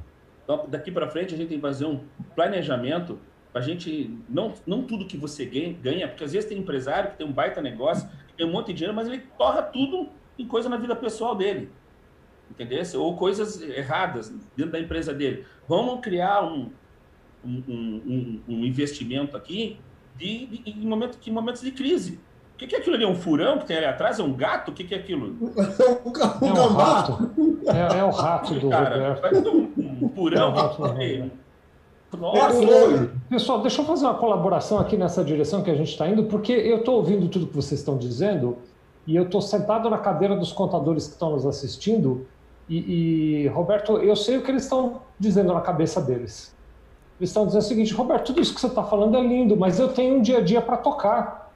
[0.43, 2.01] Então, daqui para frente, a gente tem que fazer um
[2.35, 3.17] planejamento
[3.57, 7.27] a gente, não, não tudo que você ganha, porque às vezes tem empresário que tem
[7.27, 10.77] um baita negócio, tem um monte de dinheiro, mas ele torra tudo em coisa na
[10.77, 11.71] vida pessoal dele
[12.51, 12.83] entendeu?
[13.01, 15.45] Ou coisas erradas dentro da empresa dele.
[15.69, 16.71] Vamos criar um,
[17.45, 19.79] um, um, um investimento aqui
[20.17, 22.21] de, de, em, momento, em momentos de crise.
[22.55, 23.05] O que, que é aquilo ali?
[23.05, 24.19] É um furão que tem ali atrás?
[24.19, 24.71] É um gato?
[24.71, 25.37] O que, que é aquilo?
[26.43, 27.31] É um rato.
[27.67, 29.51] É, é o rato do Cara, Roberto.
[29.51, 30.55] Um, um furão.
[30.99, 31.29] É
[32.19, 36.25] Nossa, pessoal, deixa eu fazer uma colaboração aqui nessa direção que a gente está indo,
[36.25, 38.59] porque eu estou ouvindo tudo que vocês estão dizendo
[39.07, 42.27] e eu estou sentado na cadeira dos contadores que estão nos assistindo
[42.69, 46.55] e, e, Roberto, eu sei o que eles estão dizendo na cabeça deles.
[47.19, 49.79] Eles estão dizendo o seguinte: Roberto, tudo isso que você está falando é lindo, mas
[49.79, 51.47] eu tenho um dia a dia para tocar.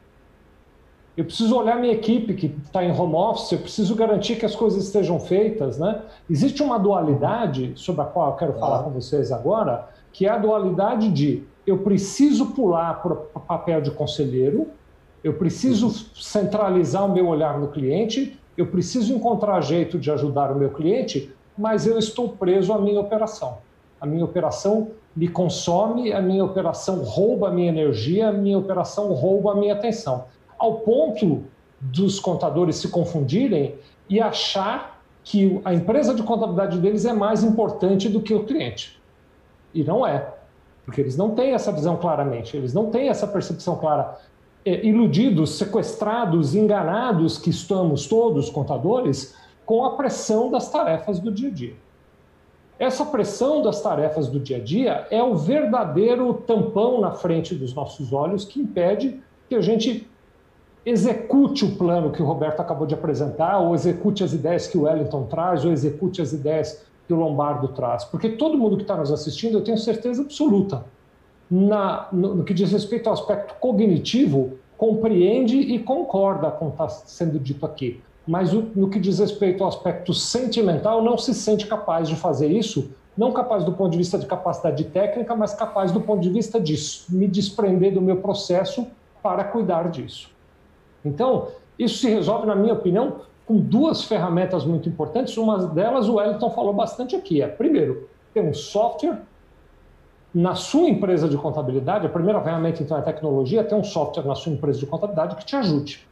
[1.16, 4.54] Eu preciso olhar minha equipe que está em home office, eu preciso garantir que as
[4.54, 5.76] coisas estejam feitas.
[5.76, 6.00] Né?
[6.30, 10.38] Existe uma dualidade sobre a qual eu quero falar com vocês agora, que é a
[10.38, 14.68] dualidade de eu preciso pular para o papel de conselheiro,
[15.22, 15.94] eu preciso uhum.
[16.14, 21.32] centralizar o meu olhar no cliente eu preciso encontrar jeito de ajudar o meu cliente,
[21.56, 23.58] mas eu estou preso à minha operação.
[23.98, 29.12] A minha operação me consome, a minha operação rouba a minha energia, a minha operação
[29.14, 30.26] rouba a minha atenção.
[30.58, 31.42] Ao ponto
[31.80, 33.76] dos contadores se confundirem
[34.10, 38.99] e achar que a empresa de contabilidade deles é mais importante do que o cliente.
[39.74, 40.34] E não é,
[40.84, 44.18] porque eles não têm essa visão claramente, eles não têm essa percepção clara.
[44.64, 51.48] É, iludidos, sequestrados, enganados que estamos todos, contadores, com a pressão das tarefas do dia
[51.48, 51.74] a dia.
[52.78, 57.74] Essa pressão das tarefas do dia a dia é o verdadeiro tampão na frente dos
[57.74, 60.08] nossos olhos que impede que a gente
[60.84, 64.82] execute o plano que o Roberto acabou de apresentar, ou execute as ideias que o
[64.82, 68.04] Wellington traz, ou execute as ideias que o Lombardo traz.
[68.04, 70.84] Porque todo mundo que está nos assistindo, eu tenho certeza absoluta,
[71.50, 76.74] na, no, no, que diz respeito ao aspecto cognitivo, compreende e concorda com o que
[76.74, 78.00] está sendo dito aqui.
[78.24, 82.46] Mas o, no que diz respeito ao aspecto sentimental, não se sente capaz de fazer
[82.46, 86.30] isso, não capaz do ponto de vista de capacidade técnica, mas capaz do ponto de
[86.30, 86.76] vista de
[87.08, 88.86] me desprender do meu processo
[89.20, 90.30] para cuidar disso.
[91.04, 95.36] Então, isso se resolve, na minha opinião, com duas ferramentas muito importantes.
[95.36, 97.42] Uma delas o Wellington falou bastante aqui.
[97.42, 99.22] É, primeiro, ter um software
[100.32, 104.36] na sua empresa de contabilidade, a primeira ferramenta então é tecnologia, ter um software na
[104.36, 106.06] sua empresa de contabilidade que te ajude.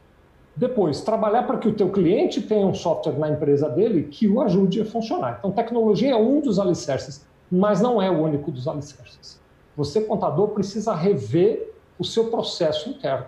[0.53, 4.41] Depois, trabalhar para que o teu cliente tenha um software na empresa dele que o
[4.41, 5.37] ajude a funcionar.
[5.39, 9.39] Então, tecnologia é um dos alicerces, mas não é o único dos alicerces.
[9.77, 13.27] Você, contador, precisa rever o seu processo interno.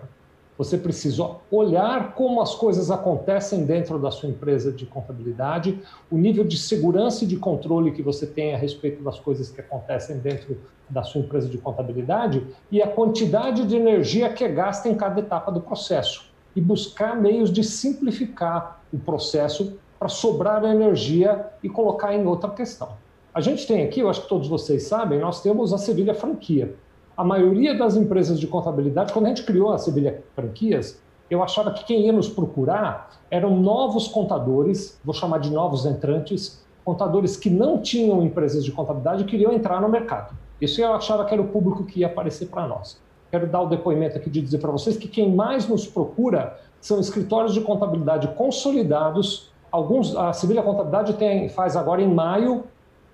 [0.62, 6.44] Você precisa olhar como as coisas acontecem dentro da sua empresa de contabilidade, o nível
[6.44, 10.56] de segurança e de controle que você tem a respeito das coisas que acontecem dentro
[10.88, 15.18] da sua empresa de contabilidade e a quantidade de energia que é gasta em cada
[15.18, 16.30] etapa do processo.
[16.54, 22.90] E buscar meios de simplificar o processo para sobrar energia e colocar em outra questão.
[23.34, 26.72] A gente tem aqui, eu acho que todos vocês sabem, nós temos a Sevilha Franquia
[27.16, 31.00] a maioria das empresas de contabilidade, quando a gente criou a Sevilha Franquias,
[31.30, 36.62] eu achava que quem ia nos procurar eram novos contadores, vou chamar de novos entrantes,
[36.84, 40.34] contadores que não tinham empresas de contabilidade e queriam entrar no mercado.
[40.60, 43.00] Isso eu achava que era o público que ia aparecer para nós.
[43.30, 47.00] Quero dar o depoimento aqui de dizer para vocês que quem mais nos procura são
[47.00, 49.50] escritórios de contabilidade consolidados.
[49.70, 52.64] Alguns, a Sevilha Contabilidade tem, faz agora em maio,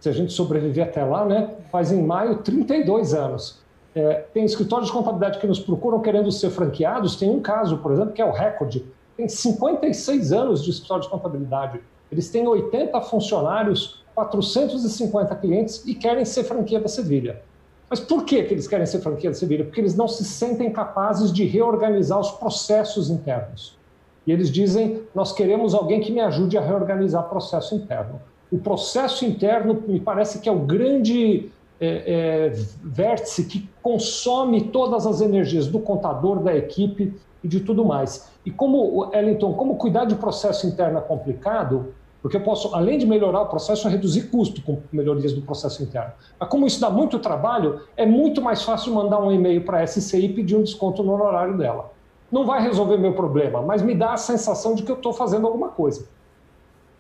[0.01, 1.55] se a gente sobreviver até lá, né?
[1.71, 3.58] Faz em maio 32 anos.
[3.95, 7.16] É, tem escritórios de contabilidade que nos procuram querendo ser franqueados.
[7.16, 8.82] Tem um caso, por exemplo, que é o Record.
[9.16, 11.80] Tem 56 anos de escritório de contabilidade.
[12.11, 17.43] Eles têm 80 funcionários, 450 clientes e querem ser franquia da Sevilha.
[17.91, 19.64] Mas por que, que eles querem ser franquia da Sevilha?
[19.64, 23.76] Porque eles não se sentem capazes de reorganizar os processos internos.
[24.26, 28.20] E eles dizem: nós queremos alguém que me ajude a reorganizar o processo interno.
[28.51, 35.07] O processo interno me parece que é o grande é, é, vértice que consome todas
[35.07, 38.30] as energias do contador, da equipe e de tudo mais.
[38.45, 43.07] E como, Ellington, como cuidar de processo interno é complicado, Porque eu posso, além de
[43.07, 46.12] melhorar o processo, reduzir custo com melhorias do processo interno.
[46.39, 49.86] Mas como isso dá muito trabalho, é muito mais fácil mandar um e-mail para a
[49.86, 51.93] SCI e pedir um desconto no honorário dela.
[52.30, 55.47] Não vai resolver meu problema, mas me dá a sensação de que eu estou fazendo
[55.47, 56.09] alguma coisa.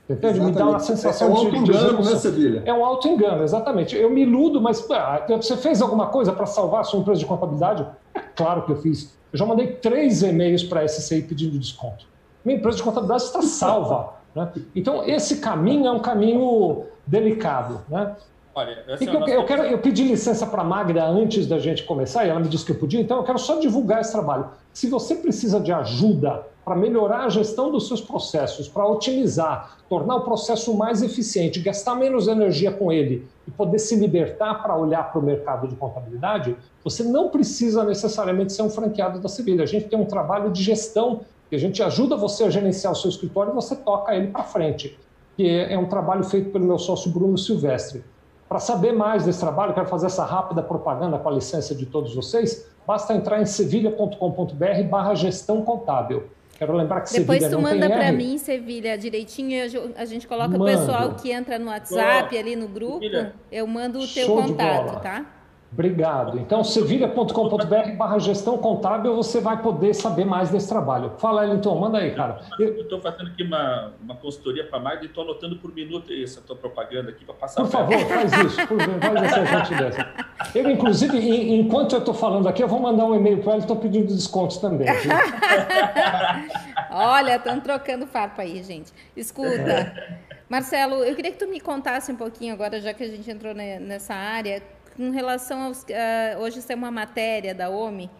[0.08, 0.40] Entende?
[0.40, 1.46] Me dá uma sensação é um de.
[1.46, 2.62] auto-engano, né, Sevilha?
[2.64, 3.94] É um auto-engano, exatamente.
[3.94, 7.26] Eu me iludo, mas ah, você fez alguma coisa para salvar a sua empresa de
[7.26, 7.86] contabilidade?
[8.14, 9.14] É claro que eu fiz.
[9.32, 12.06] Eu já mandei três e-mails para a SCI pedindo desconto.
[12.42, 14.14] Minha empresa de contabilidade está salva.
[14.34, 14.50] Né?
[14.74, 17.82] Então, esse caminho é um caminho delicado.
[17.88, 18.16] Né?
[18.58, 22.26] Olha, é eu, eu, quero, eu pedi licença para a Magda antes da gente começar,
[22.26, 24.48] e ela me disse que eu podia, então eu quero só divulgar esse trabalho.
[24.72, 30.16] Se você precisa de ajuda para melhorar a gestão dos seus processos, para otimizar, tornar
[30.16, 35.04] o processo mais eficiente, gastar menos energia com ele e poder se libertar para olhar
[35.12, 39.62] para o mercado de contabilidade, você não precisa necessariamente ser um franqueado da Sevilha.
[39.62, 42.96] A gente tem um trabalho de gestão que a gente ajuda você a gerenciar o
[42.96, 44.98] seu escritório e você toca ele para frente,
[45.36, 48.02] que é um trabalho feito pelo meu sócio Bruno Silvestre.
[48.48, 52.14] Para saber mais desse trabalho, quero fazer essa rápida propaganda com a licença de todos
[52.14, 56.24] vocês, basta entrar em sevilha.com.br barra gestão contábil.
[56.58, 59.60] Quero lembrar que Depois Sevilha tu manda para mim, Sevilha, direitinho,
[59.96, 63.04] a gente coloca o pessoal que entra no WhatsApp, ali no grupo,
[63.52, 65.26] eu mando o teu Show contato, tá?
[65.70, 66.38] Obrigado.
[66.38, 71.12] Então, sevilha.com.br barra gestão contábil, você vai poder saber mais desse trabalho.
[71.18, 72.40] Fala, Elton, manda aí, cara.
[72.58, 76.40] Eu estou fazendo aqui uma, uma consultoria para mais e estou anotando por minuto essa
[76.40, 77.62] tua propaganda aqui para passar.
[77.62, 78.66] Por favor, faz isso.
[78.66, 80.08] Por, faz essa gentileza.
[80.54, 81.18] Eu, inclusive,
[81.54, 84.56] enquanto eu estou falando aqui, eu vou mandar um e-mail para ele, estou pedindo descontos
[84.56, 84.88] também.
[86.90, 88.90] Olha, estão trocando farpa aí, gente.
[89.14, 90.18] Escuta.
[90.48, 93.54] Marcelo, eu queria que tu me contasse um pouquinho agora, já que a gente entrou
[93.54, 94.62] nessa área,
[94.98, 95.82] com relação aos.
[95.84, 98.10] Uh, hoje tem uma matéria da OMI,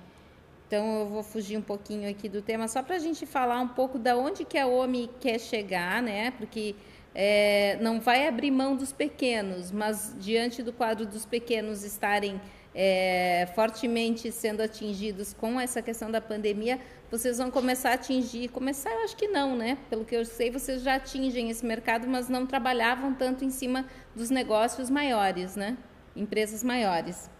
[0.69, 3.67] então eu vou fugir um pouquinho aqui do tema, só para a gente falar um
[3.67, 6.31] pouco da onde que a OMI quer chegar, né?
[6.31, 6.77] Porque
[7.13, 12.41] é, não vai abrir mão dos pequenos, mas diante do quadro dos pequenos estarem
[12.73, 16.79] é, fortemente sendo atingidos com essa questão da pandemia,
[17.11, 19.79] vocês vão começar a atingir, começar eu acho que não, né?
[19.91, 23.85] Pelo que eu sei, vocês já atingem esse mercado, mas não trabalhavam tanto em cima
[24.15, 25.77] dos negócios maiores, né?
[26.15, 27.31] Empresas maiores.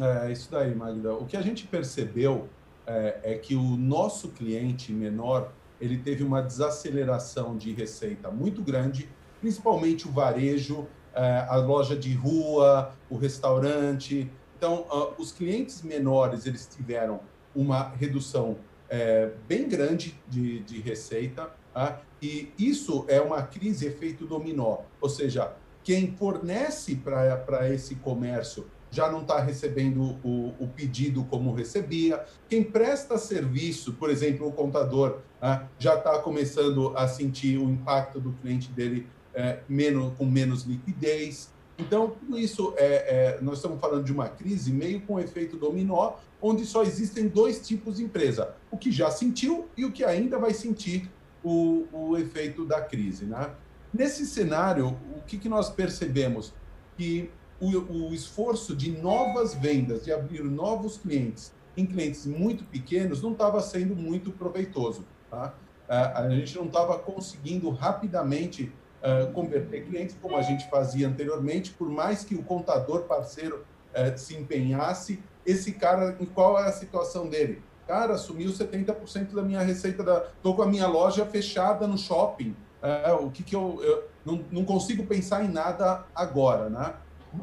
[0.00, 1.14] É isso daí, Magda.
[1.14, 2.48] O que a gente percebeu
[2.86, 9.08] é, é, que o nosso cliente menor ele teve uma desaceleração de receita muito grande,
[9.40, 14.30] principalmente o varejo, é, a loja de rua, o restaurante.
[14.56, 17.20] Então, uh, os clientes menores eles tiveram
[17.54, 18.56] uma redução
[18.88, 22.00] é, bem grande de, de receita, tá?
[22.20, 25.52] e isso é uma crise efeito dominó, ou seja,
[25.88, 32.22] quem fornece para esse comércio já não está recebendo o, o, pedido como recebia.
[32.46, 38.20] Quem presta serviço, por exemplo, o contador, ah, já está começando a sentir o impacto
[38.20, 41.54] do cliente dele é, menos, com menos liquidez.
[41.78, 46.16] Então, tudo isso, é, é, nós estamos falando de uma crise meio com efeito dominó,
[46.38, 50.38] onde só existem dois tipos de empresa: o que já sentiu e o que ainda
[50.38, 51.10] vai sentir
[51.42, 53.24] o, o efeito da crise.
[53.24, 53.50] Né?
[53.92, 56.52] Nesse cenário, o que, que nós percebemos?
[56.96, 57.30] Que
[57.60, 63.32] o, o esforço de novas vendas, de abrir novos clientes em clientes muito pequenos, não
[63.32, 65.04] estava sendo muito proveitoso.
[65.30, 65.54] Tá?
[65.88, 71.88] A gente não estava conseguindo rapidamente uh, converter clientes como a gente fazia anteriormente, por
[71.88, 73.64] mais que o contador parceiro
[73.94, 75.22] uh, se empenhasse.
[75.46, 77.62] Esse cara, qual é a situação dele?
[77.86, 80.20] Cara, sumiu 70% da minha receita, da...
[80.42, 84.44] tô com a minha loja fechada no shopping é, o que, que eu, eu não,
[84.50, 86.94] não, consigo pensar em nada agora, né?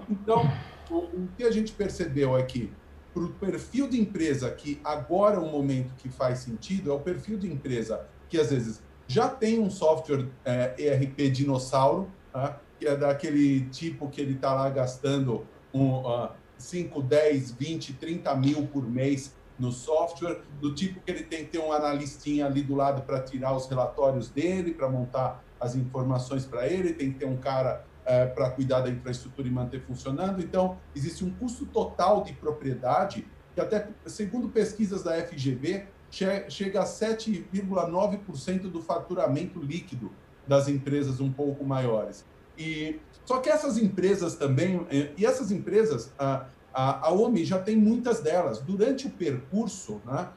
[0.09, 0.43] Então,
[0.89, 2.71] o, o que a gente percebeu é que
[3.13, 6.99] para o perfil de empresa que agora é o momento que faz sentido, é o
[6.99, 12.59] perfil de empresa que às vezes já tem um software é, ERP dinossauro, tá?
[12.77, 18.35] que é daquele tipo que ele está lá gastando um, uh, 5, 10, 20, 30
[18.35, 22.61] mil por mês no software, do tipo que ele tem que ter um analistinha ali
[22.61, 27.19] do lado para tirar os relatórios dele, para montar as informações para ele, tem que
[27.19, 30.41] ter um cara é, para cuidar da infraestrutura e manter funcionando.
[30.41, 36.81] Então, existe um custo total de propriedade que até, segundo pesquisas da FGV, che chega
[36.81, 40.11] a 7,9% do faturamento líquido
[40.47, 42.25] das empresas um pouco maiores.
[42.57, 44.85] E só que essas empresas também,
[45.17, 46.45] e essas empresas, ah,
[46.75, 48.59] a, a OMI já tem muitas delas.
[48.59, 50.27] Durante o percurso, né,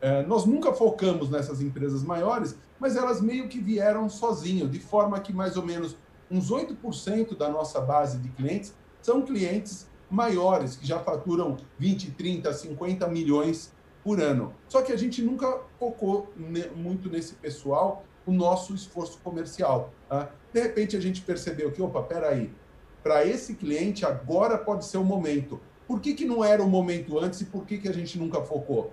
[0.00, 5.18] é, nós nunca focamos nessas empresas maiores, mas elas meio que vieram sozinhas, de forma
[5.18, 5.96] que mais ou menos
[6.30, 8.72] uns 8% da nossa base de clientes
[9.02, 13.72] são clientes maiores, que já faturam 20, 30, 50 milhões
[14.04, 14.54] por ano.
[14.68, 16.32] Só que a gente nunca focou
[16.76, 19.92] muito nesse pessoal, o nosso esforço comercial.
[20.08, 20.30] Tá?
[20.52, 22.52] De repente a gente percebeu que, opa, peraí,
[23.02, 25.60] para esse cliente agora pode ser o momento.
[25.88, 28.42] Por que, que não era o momento antes e por que, que a gente nunca
[28.42, 28.92] focou?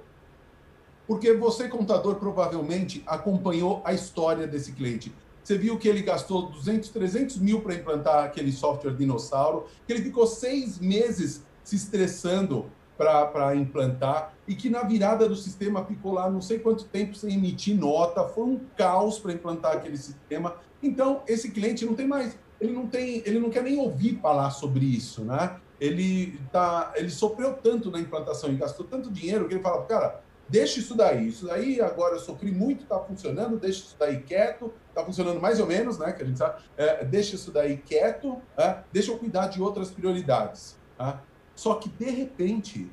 [1.06, 5.14] Porque você, contador, provavelmente acompanhou a história desse cliente.
[5.44, 10.02] Você viu que ele gastou 200, 300 mil para implantar aquele software dinossauro, que ele
[10.02, 16.30] ficou seis meses se estressando para implantar e que na virada do sistema ficou lá
[16.30, 20.56] não sei quanto tempo sem emitir nota, foi um caos para implantar aquele sistema.
[20.82, 24.50] Então, esse cliente não tem mais, ele não tem, ele não quer nem ouvir falar
[24.52, 25.58] sobre isso, né?
[25.80, 30.22] Ele tá, ele sofreu tanto na implantação e gastou tanto dinheiro que ele fala, cara,
[30.48, 34.74] deixa isso daí, isso daí agora eu sofri muito, está funcionando, deixa isso daí quieto,
[34.90, 36.14] está funcionando mais ou menos, né?
[36.14, 39.92] Que a gente sabe, é, deixa isso daí quieto, é, deixa eu cuidar de outras
[39.92, 40.78] prioridades.
[40.98, 41.22] Tá?
[41.56, 42.90] Só que, de repente,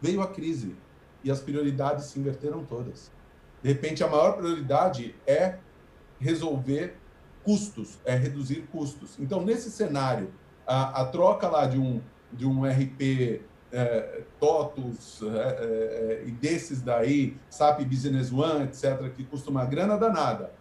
[0.00, 0.76] veio a crise
[1.24, 3.10] e as prioridades se inverteram todas.
[3.62, 5.58] De repente, a maior prioridade é
[6.20, 6.96] resolver
[7.42, 9.16] custos, é reduzir custos.
[9.18, 10.32] Então, nesse cenário,
[10.66, 12.00] a, a troca lá de um,
[12.32, 13.40] de um RP
[13.72, 19.96] é, TOTUS é, é, e desses daí, SAP Business One, etc., que custa uma grana
[19.96, 20.52] danada,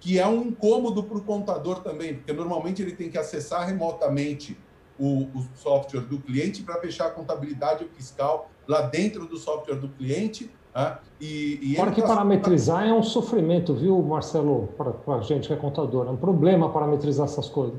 [0.00, 4.56] que é um incômodo para o contador também, porque normalmente ele tem que acessar remotamente
[4.98, 9.88] o, o software do cliente para fechar a contabilidade fiscal lá dentro do software do
[9.88, 10.50] cliente.
[10.74, 10.98] Né?
[11.20, 12.08] E, e Fora que tá...
[12.08, 16.06] parametrizar é um sofrimento, viu, Marcelo, para a gente que é contador.
[16.06, 17.78] É um problema parametrizar essas coisas.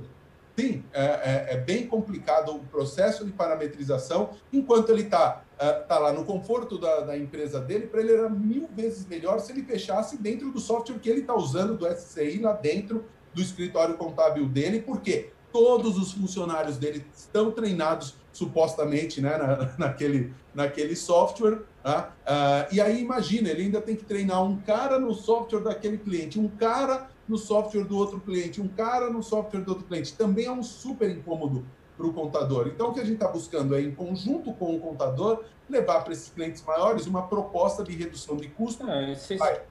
[0.60, 6.00] Sim, é, é, é bem complicado o processo de parametrização, enquanto ele está é, tá
[6.00, 9.64] lá no conforto da, da empresa dele, para ele era mil vezes melhor se ele
[9.64, 14.48] fechasse dentro do software que ele está usando do SCI lá dentro do escritório contábil
[14.50, 15.32] dele, por quê?
[15.52, 21.62] todos os funcionários dele estão treinados supostamente né, na, naquele, naquele software.
[21.82, 22.14] Tá?
[22.22, 26.40] Uh, e aí imagina, ele ainda tem que treinar um cara no software daquele cliente,
[26.40, 30.14] um cara no software do outro cliente, um cara no software do outro cliente.
[30.14, 31.66] Também é um super incômodo
[31.98, 32.68] para o contador.
[32.68, 36.14] Então, o que a gente está buscando é, em conjunto com o contador, levar para
[36.14, 38.88] esses clientes maiores uma proposta de redução de custo.
[38.90, 39.62] É, vai,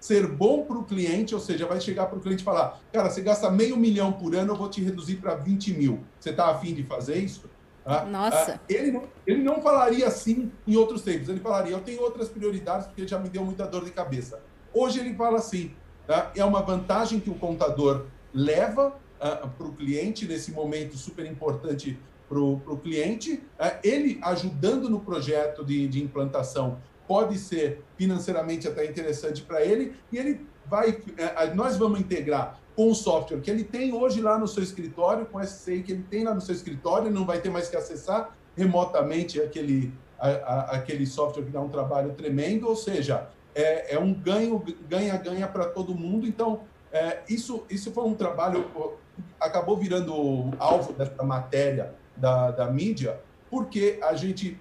[0.00, 3.10] ser bom para o cliente, ou seja, vai chegar para o cliente e falar: cara,
[3.10, 6.04] você gasta meio milhão por ano, eu vou te reduzir para 20 mil.
[6.18, 7.48] Você está afim de fazer isso?
[7.84, 8.54] Ah, Nossa.
[8.54, 11.28] Ah, ele, não, ele não falaria assim em outros tempos.
[11.28, 14.40] Ele falaria: eu tenho outras prioridades porque já me deu muita dor de cabeça.
[14.72, 15.74] Hoje ele fala assim:
[16.08, 16.32] tá?
[16.34, 21.96] é uma vantagem que o contador leva ah, para o cliente nesse momento super importante
[22.28, 23.42] para o cliente.
[23.58, 29.94] Ah, ele ajudando no projeto de, de implantação pode ser financeiramente até interessante para ele
[30.12, 34.38] e ele vai, é, nós vamos integrar com o software que ele tem hoje lá
[34.38, 37.40] no seu escritório, com o SCI que ele tem lá no seu escritório, não vai
[37.40, 42.68] ter mais que acessar remotamente aquele, a, a, aquele software que dá um trabalho tremendo,
[42.68, 43.28] ou seja,
[43.58, 46.28] é, é um ganho, ganha-ganha para todo mundo.
[46.28, 46.60] Então,
[46.92, 48.64] é, isso, isso foi um trabalho,
[49.40, 54.56] acabou virando alvo dessa matéria da, da mídia, porque a gente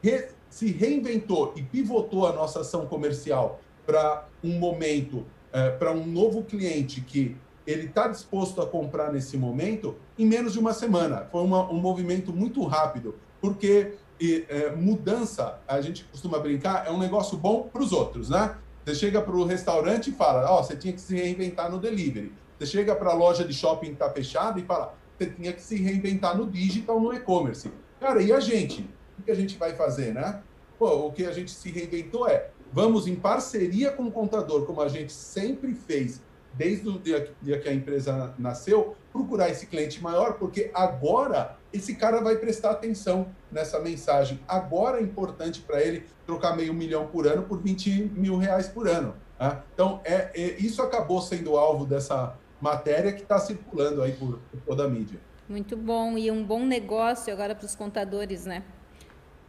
[0.00, 6.06] re, se reinventou e pivotou a nossa ação comercial para um momento, é, para um
[6.06, 7.36] novo cliente que
[7.66, 11.26] ele está disposto a comprar nesse momento em menos de uma semana.
[11.32, 16.90] Foi uma, um movimento muito rápido, porque e, é, mudança, a gente costuma brincar, é
[16.90, 18.56] um negócio bom para os outros, né?
[18.84, 21.78] Você chega para o restaurante e fala, ó, oh, você tinha que se reinventar no
[21.78, 22.32] delivery.
[22.58, 25.60] Você chega para a loja de shopping que está fechada e fala, você tinha que
[25.60, 27.70] se reinventar no digital, no e-commerce.
[28.00, 28.88] Cara, e a gente?
[29.18, 30.42] o que a gente vai fazer, né?
[30.78, 34.80] Pô, o que a gente se reinventou é, vamos em parceria com o contador, como
[34.82, 36.20] a gente sempre fez
[36.52, 42.20] desde o dia, que a empresa nasceu, procurar esse cliente maior, porque agora esse cara
[42.20, 44.40] vai prestar atenção nessa mensagem.
[44.46, 48.88] Agora é importante para ele trocar meio milhão por ano por 20 mil reais por
[48.88, 49.14] ano.
[49.38, 49.62] Né?
[49.74, 54.60] Então, é, é, isso acabou sendo alvo dessa matéria que está circulando aí por, por
[54.60, 55.18] toda a mídia.
[55.48, 58.64] Muito bom, e um bom negócio agora para os contadores, né?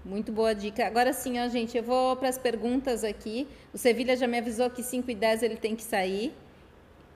[0.05, 0.85] Muito boa dica.
[0.85, 3.47] Agora sim, ó, gente, eu vou para as perguntas aqui.
[3.73, 6.33] O Sevilha já me avisou que 5 e 10 ele tem que sair.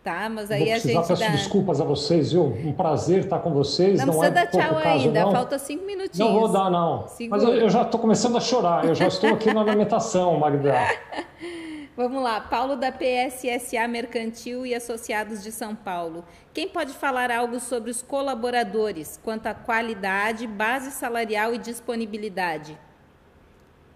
[0.03, 0.95] Tá, mas aí vou a gente.
[0.95, 1.27] Peço dá...
[1.29, 2.45] desculpas a vocês, viu?
[2.45, 3.99] Um prazer estar com vocês.
[3.99, 5.31] Não, não precisa é dar tchau ainda, não.
[5.31, 6.17] falta cinco minutinhos.
[6.17, 7.07] Não vou dar, não.
[7.07, 7.39] Segura.
[7.39, 10.73] Mas eu, eu já estou começando a chorar, eu já estou aqui na alimentação, Magda.
[11.95, 16.25] Vamos lá, Paulo da PSSA Mercantil e Associados de São Paulo.
[16.51, 22.75] Quem pode falar algo sobre os colaboradores quanto à qualidade, base salarial e disponibilidade?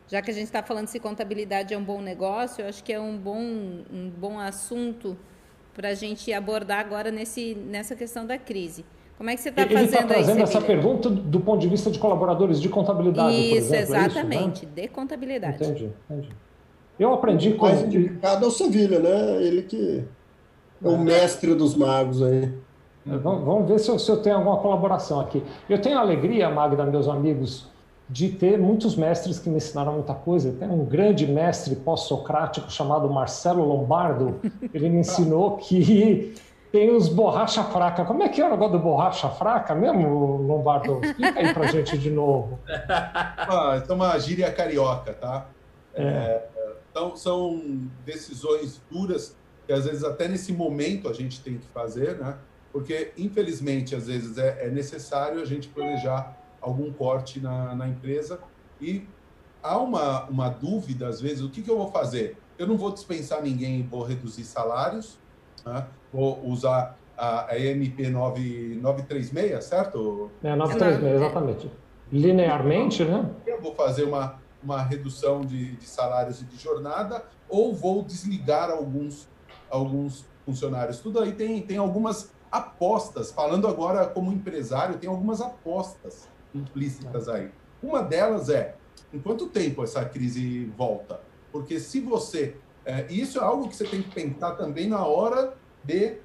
[0.07, 2.93] Já que a gente está falando se contabilidade é um bom negócio, eu acho que
[2.93, 5.17] é um bom, um bom assunto
[5.75, 8.85] para a gente abordar agora nesse, nessa questão da crise.
[9.17, 11.91] Como é que você está fazendo tá aí, trazendo essa pergunta do ponto de vista
[11.91, 14.81] de colaboradores de contabilidade, isso, por exemplo, exatamente, é isso, né?
[14.81, 15.55] de contabilidade.
[15.63, 16.29] Entendi, entendi.
[16.97, 17.65] Eu aprendi com.
[17.65, 19.43] O mais indicado é o Sevilha, né?
[19.43, 20.03] Ele que
[20.83, 22.51] é o mestre dos magos aí.
[23.05, 25.43] Vamos ver se eu, se eu tenho alguma colaboração aqui.
[25.69, 27.69] Eu tenho alegria, Magda, meus amigos,
[28.07, 30.51] de ter muitos mestres que me ensinaram muita coisa.
[30.51, 34.39] Tem um grande mestre pós-socrático chamado Marcelo Lombardo.
[34.73, 36.35] Ele me ensinou que
[36.71, 38.05] tem os borracha fraca.
[38.05, 40.99] Como é que é o negócio do borracha fraca mesmo, Lombardo?
[41.03, 42.59] Explica aí pra gente de novo.
[43.47, 45.47] Ah, é uma gíria carioca, tá?
[45.93, 46.03] É.
[46.03, 46.47] É,
[46.89, 49.35] então, são decisões duras
[49.65, 52.37] que às vezes até nesse momento a gente tem que fazer, né?
[52.71, 58.39] Porque, infelizmente, às vezes é, é necessário a gente planejar algum corte na, na empresa
[58.81, 59.07] e
[59.61, 62.37] há uma, uma dúvida, às vezes, o que, que eu vou fazer?
[62.57, 65.19] Eu não vou dispensar ninguém, vou reduzir salários,
[65.63, 65.85] né?
[66.11, 70.31] vou usar a, a EMP 9, 936, certo?
[70.43, 71.71] É, 936, exatamente.
[72.11, 73.29] Linearmente, né?
[73.45, 78.71] Eu vou fazer uma, uma redução de, de salários e de jornada, ou vou desligar
[78.71, 79.27] alguns,
[79.69, 80.99] alguns funcionários.
[80.99, 83.31] Tudo aí tem, tem algumas apostas.
[83.31, 86.27] Falando agora como empresário, tem algumas apostas
[86.57, 87.51] implícitas aí.
[87.81, 88.75] Uma delas é,
[89.13, 91.21] em quanto tempo essa crise volta?
[91.51, 92.55] Porque se você...
[92.85, 96.17] É, isso é algo que você tem que pensar também na hora de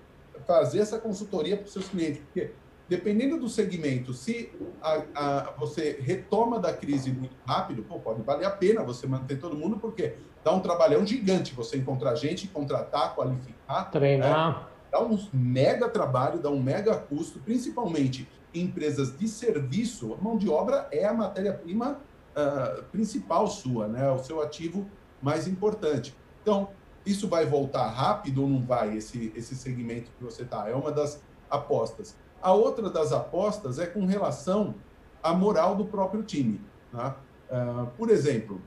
[0.46, 2.52] fazer essa consultoria para os seus clientes, porque
[2.90, 4.50] dependendo do segmento, se
[4.82, 9.38] a, a, você retoma da crise muito rápido, pô, pode valer a pena você manter
[9.38, 13.84] todo mundo, porque dá um trabalhão gigante você encontrar gente, contratar, qualificar.
[13.92, 14.58] Treinar.
[14.58, 14.66] Né?
[14.90, 20.48] Dá um mega trabalho, dá um mega custo, principalmente empresas de serviço, a mão de
[20.48, 22.00] obra é a matéria-prima
[22.36, 24.10] uh, principal sua, né?
[24.10, 24.86] o seu ativo
[25.22, 26.16] mais importante.
[26.42, 26.70] Então,
[27.04, 30.68] isso vai voltar rápido ou não vai, esse, esse segmento que você está?
[30.68, 32.16] É uma das apostas.
[32.42, 34.74] A outra das apostas é com relação
[35.22, 36.60] à moral do próprio time.
[36.92, 37.14] Né?
[37.50, 38.60] Uh, por exemplo,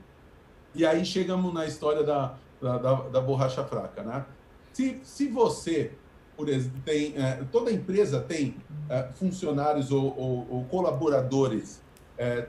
[0.74, 4.02] e aí chegamos na história da, da, da, da borracha fraca.
[4.02, 4.24] Né?
[4.72, 5.92] Se, se você,
[6.36, 8.56] por exemplo, tem, uh, toda empresa tem
[8.88, 11.82] uh, funcionários ou, ou, ou colaboradores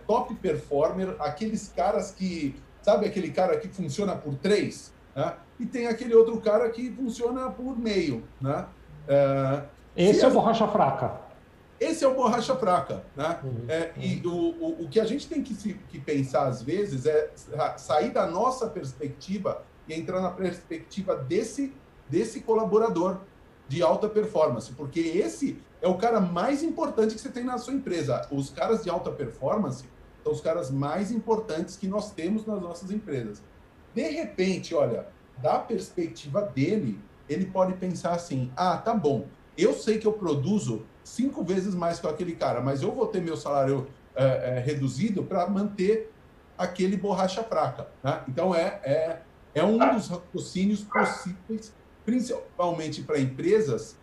[0.06, 4.94] top performer, aqueles caras que, sabe aquele cara que funciona por três?
[5.16, 5.34] Né?
[5.60, 8.24] e tem aquele outro cara que funciona por meio.
[8.42, 8.66] Né?
[9.08, 9.64] É,
[9.96, 11.22] Esse é o borracha fraca.
[11.80, 13.04] Esse é o borracha fraca.
[13.16, 13.40] Né?
[13.44, 14.04] Uhum, é, uhum.
[14.04, 17.32] E o, o, o, que a gente tem que, se, que pensar às vezes é
[17.78, 21.74] sair da nossa perspectiva e entrar na perspectiva desse,
[22.10, 23.20] desse colaborador
[23.68, 27.74] de alta performance, porque esse é o cara mais importante que você tem na sua
[27.74, 28.28] empresa.
[28.32, 29.86] Os caras de alta performance
[30.24, 33.42] são os caras mais importantes que nós temos nas nossas empresas.
[33.94, 35.08] De repente, olha,
[35.38, 37.00] da perspectiva dele,
[37.30, 42.00] ele pode pensar assim: ah, tá bom, eu sei que eu produzo cinco vezes mais
[42.00, 46.12] que aquele cara, mas eu vou ter meu salário é, é, reduzido para manter
[46.58, 47.88] aquele borracha fraca.
[48.04, 48.22] Né?
[48.28, 49.22] Então, é, é,
[49.54, 51.74] é um dos raciocínios possíveis,
[52.06, 53.98] principalmente para empresas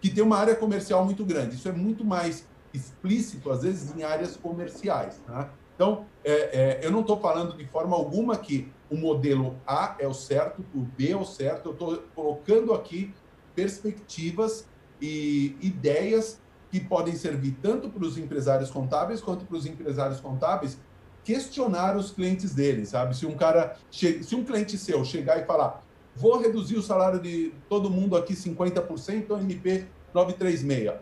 [0.00, 1.56] que têm uma área comercial muito grande.
[1.56, 5.20] Isso é muito mais explícito, às vezes, em áreas comerciais.
[5.28, 5.48] Né?
[5.74, 10.06] Então, é, é, eu não estou falando de forma alguma que o modelo A é
[10.06, 11.70] o certo, o B é o certo.
[11.70, 13.12] Eu estou colocando aqui
[13.54, 14.66] perspectivas
[15.00, 16.40] e ideias
[16.70, 20.78] que podem servir tanto para os empresários contábeis quanto para os empresários contábeis
[21.24, 23.16] questionar os clientes deles, sabe?
[23.16, 25.82] Se um cara, se um cliente seu chegar e falar,
[26.14, 30.92] vou reduzir o salário de todo mundo aqui 50%, MP 936.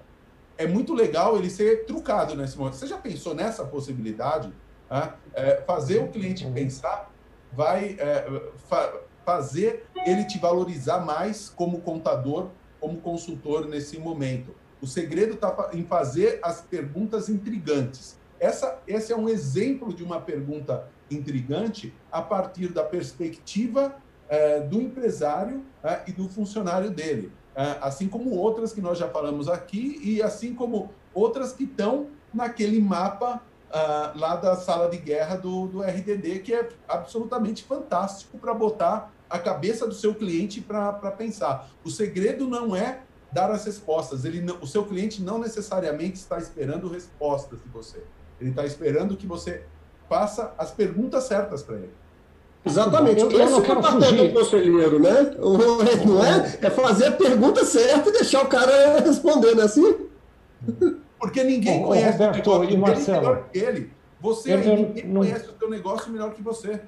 [0.57, 2.75] É muito legal ele ser trucado nesse momento.
[2.75, 4.53] Você já pensou nessa possibilidade?
[5.35, 7.13] É, fazer o cliente pensar
[7.53, 12.49] vai é, fa fazer ele te valorizar mais como contador,
[12.81, 14.55] como consultor nesse momento.
[14.81, 18.19] O segredo está em fazer as perguntas intrigantes.
[18.41, 23.97] Essa, esse é um exemplo de uma pergunta intrigante a partir da perspectiva
[24.29, 27.33] é, do empresário é, e do funcionário dele.
[27.55, 32.09] É, assim como outras que nós já falamos aqui e assim como outras que estão
[32.33, 33.43] naquele mapa
[34.15, 39.39] lá da sala de guerra do, do RDD, que é absolutamente fantástico para botar a
[39.39, 41.69] cabeça do seu cliente para pensar.
[41.85, 43.03] O segredo não é
[43.33, 44.25] dar as respostas.
[44.25, 48.03] Ele não, o seu cliente não necessariamente está esperando respostas de você.
[48.41, 49.65] Ele está esperando que você
[50.09, 51.93] faça as perguntas certas para ele.
[52.65, 53.23] Exatamente.
[53.23, 54.29] Eu, eu não quero é o fugir.
[54.29, 55.31] do conselheiro, né?
[56.07, 56.59] Não é?
[56.61, 59.97] É fazer a pergunta certa e deixar o cara responder, não é assim?
[61.19, 63.91] Porque ninguém conhece Roberto, o negócio e Marcelo, melhor que ele.
[64.21, 66.81] Você eu, ninguém não, conhece o seu negócio melhor que você.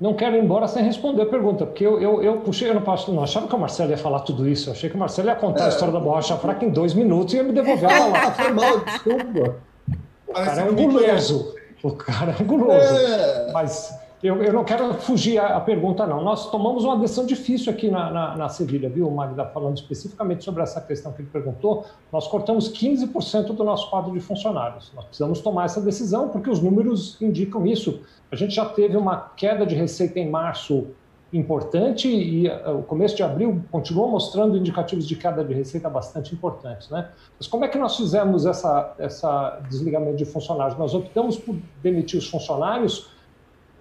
[0.00, 2.82] Não quero ir embora sem responder a pergunta, porque eu, eu, eu puxei, eu não,
[2.82, 4.70] não achava que o Marcelo ia falar tudo isso.
[4.70, 5.66] Eu achei que o Marcelo ia contar é.
[5.66, 8.32] a história da borracha fraca em dois minutos e ia me devolver ela lá.
[8.32, 9.56] Foi mal, desculpa.
[10.26, 11.54] O cara é guloso.
[11.82, 12.96] O cara é guloso.
[12.96, 13.52] É.
[13.52, 16.22] Mas, eu, eu não quero fugir à, pergunta, não.
[16.22, 19.46] Nós tomamos uma decisão difícil aqui na, na, na Sevilha, viu, Magda?
[19.46, 24.20] Falando especificamente sobre essa questão que ele perguntou, nós cortamos 15% do nosso quadro de
[24.20, 24.92] funcionários.
[24.94, 28.02] Nós precisamos tomar essa decisão porque os números indicam isso.
[28.30, 30.88] A gente já teve uma queda de receita em março
[31.32, 36.34] importante e uh, o começo de abril continuou mostrando indicativos de queda de receita bastante
[36.34, 37.08] importantes, né?
[37.38, 40.76] Mas como é que nós fizemos essa, essa desligamento de funcionários?
[40.76, 43.08] Nós optamos por demitir os funcionários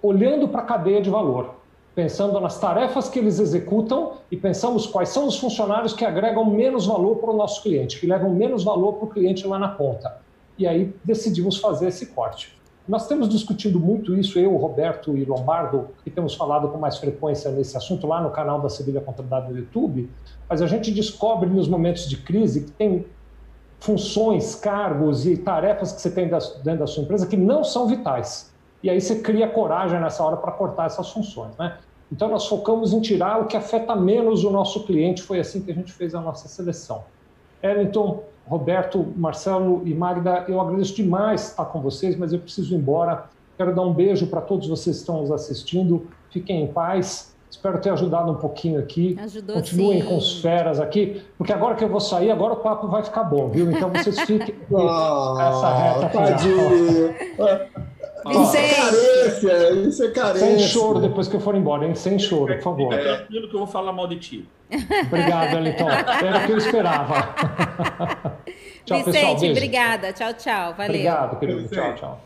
[0.01, 1.55] olhando para a cadeia de valor,
[1.93, 6.85] pensando nas tarefas que eles executam e pensamos quais são os funcionários que agregam menos
[6.85, 10.17] valor para o nosso cliente, que levam menos valor para o cliente lá na ponta.
[10.57, 12.57] E aí decidimos fazer esse corte.
[12.87, 17.51] Nós temos discutido muito isso, eu, Roberto e Lombardo, que temos falado com mais frequência
[17.51, 20.09] nesse assunto lá no canal da Sevilha Contabilidade no YouTube,
[20.49, 23.05] mas a gente descobre nos momentos de crise que tem
[23.79, 28.51] funções, cargos e tarefas que você tem dentro da sua empresa que não são vitais.
[28.81, 31.77] E aí você cria coragem nessa hora para cortar essas funções, né?
[32.11, 35.71] Então nós focamos em tirar o que afeta menos o nosso cliente, foi assim que
[35.71, 37.03] a gente fez a nossa seleção.
[37.61, 42.77] Ellington, Roberto, Marcelo e Magda, eu agradeço demais estar com vocês, mas eu preciso ir
[42.77, 43.25] embora.
[43.57, 46.07] Quero dar um beijo para todos vocês que estão nos assistindo.
[46.31, 47.35] Fiquem em paz.
[47.51, 49.17] Espero ter ajudado um pouquinho aqui.
[49.19, 50.07] Ajudou Continuem sim.
[50.07, 53.23] com os feras aqui, porque agora que eu vou sair, agora o papo vai ficar
[53.23, 53.69] bom, viu?
[53.69, 54.55] Então vocês fiquem
[55.39, 57.89] essa reta final.
[58.27, 60.47] Isso é carência, isso é carência.
[60.47, 61.95] Sem choro depois que eu for embora, hein?
[61.95, 62.93] Sem choro, por favor.
[62.93, 64.49] É tranquilo que eu vou falar mal de ti.
[65.07, 65.89] Obrigado, Eliton.
[65.89, 67.35] Era o que eu esperava.
[68.85, 69.39] tchau, Vicente, pessoal.
[69.39, 69.51] Beijo.
[69.51, 70.13] obrigada.
[70.13, 70.73] Tchau, tchau.
[70.73, 70.89] Valeu.
[70.89, 71.67] Obrigado, querido.
[71.69, 72.21] Tchau, tchau.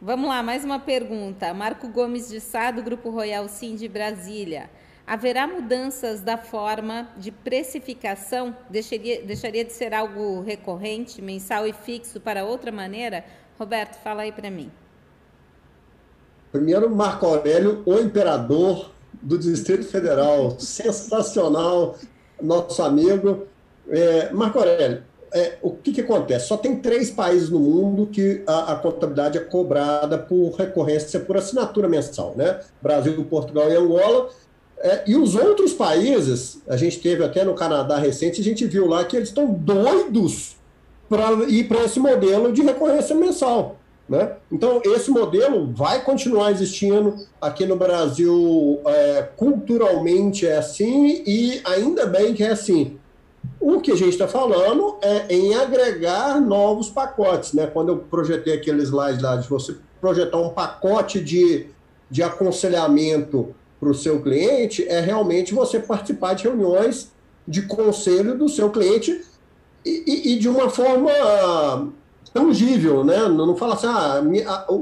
[0.00, 1.52] Vamos lá, mais uma pergunta.
[1.54, 4.70] Marco Gomes de Sá, do Grupo Royal Sim de Brasília.
[5.06, 8.54] Haverá mudanças da forma de precificação?
[8.68, 13.24] Deixaria, deixaria de ser algo recorrente, mensal e fixo para outra maneira?
[13.58, 14.70] Roberto, fala aí para mim.
[16.50, 21.96] Primeiro, Marco Aurélio, o imperador do Distrito Federal, sensacional,
[22.40, 23.46] nosso amigo.
[23.90, 25.02] É, Marco Aurélio,
[25.32, 26.46] é, o que, que, acontece?
[26.46, 31.36] Só tem três países no mundo que a, a, contabilidade é cobrada por recorrência, por
[31.36, 32.60] assinatura mensal, né?
[32.80, 34.30] Brasil, Portugal e Angola.
[34.80, 38.86] É, e os outros países, a gente teve até no Canadá recente, a gente viu
[38.86, 40.56] lá que eles estão doidos
[41.08, 43.77] para ir para esse modelo de recorrência mensal.
[44.08, 44.36] Né?
[44.50, 52.06] Então, esse modelo vai continuar existindo aqui no Brasil, é, culturalmente é assim, e ainda
[52.06, 52.98] bem que é assim.
[53.60, 57.52] O que a gente está falando é em agregar novos pacotes.
[57.52, 57.66] Né?
[57.66, 61.66] Quando eu projetei aquele slide lá de você projetar um pacote de,
[62.10, 67.12] de aconselhamento para o seu cliente, é realmente você participar de reuniões
[67.46, 69.22] de conselho do seu cliente
[69.84, 71.10] e, e, e de uma forma
[72.32, 73.28] tangível, né?
[73.28, 74.74] Não fala assim, ah, o,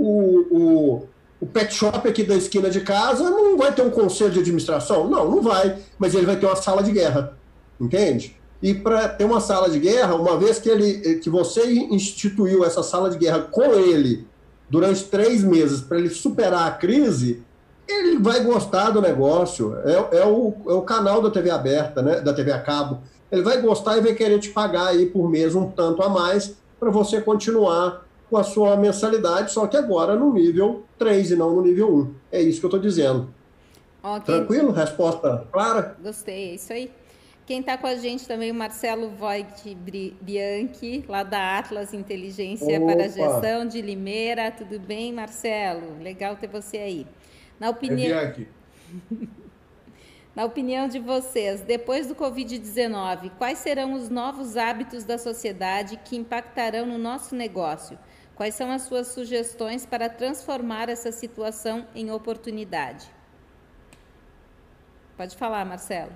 [0.50, 1.08] o,
[1.40, 5.08] o pet shop aqui da esquina de casa não vai ter um conselho de administração?
[5.08, 7.36] Não, não vai, mas ele vai ter uma sala de guerra,
[7.80, 8.36] entende?
[8.62, 12.82] E para ter uma sala de guerra, uma vez que, ele, que você instituiu essa
[12.82, 14.26] sala de guerra com ele
[14.68, 17.42] durante três meses para ele superar a crise,
[17.86, 19.76] ele vai gostar do negócio.
[19.84, 22.20] É, é, o, é o canal da TV aberta, né?
[22.20, 23.00] da TV a cabo.
[23.30, 26.56] Ele vai gostar e vai querer te pagar aí por mês um tanto a mais
[26.78, 31.54] para você continuar com a sua mensalidade, só que agora no nível 3 e não
[31.54, 32.14] no nível 1.
[32.32, 33.28] É isso que eu estou dizendo.
[34.02, 34.34] Okay.
[34.34, 34.72] Tranquilo?
[34.72, 35.96] Resposta clara?
[36.02, 36.90] Gostei, é isso aí.
[37.44, 39.76] Quem está com a gente também, o Marcelo Voigt
[40.20, 42.92] Bianchi, lá da Atlas Inteligência Opa.
[42.92, 44.50] para a Gestão de Limeira.
[44.50, 46.02] Tudo bem, Marcelo?
[46.02, 47.06] Legal ter você aí.
[47.60, 48.18] Na opinião.
[48.18, 48.48] É Bianchi.
[50.36, 56.14] Na opinião de vocês, depois do Covid-19, quais serão os novos hábitos da sociedade que
[56.14, 57.98] impactarão no nosso negócio?
[58.34, 63.10] Quais são as suas sugestões para transformar essa situação em oportunidade?
[65.16, 66.12] Pode falar, Marcelo.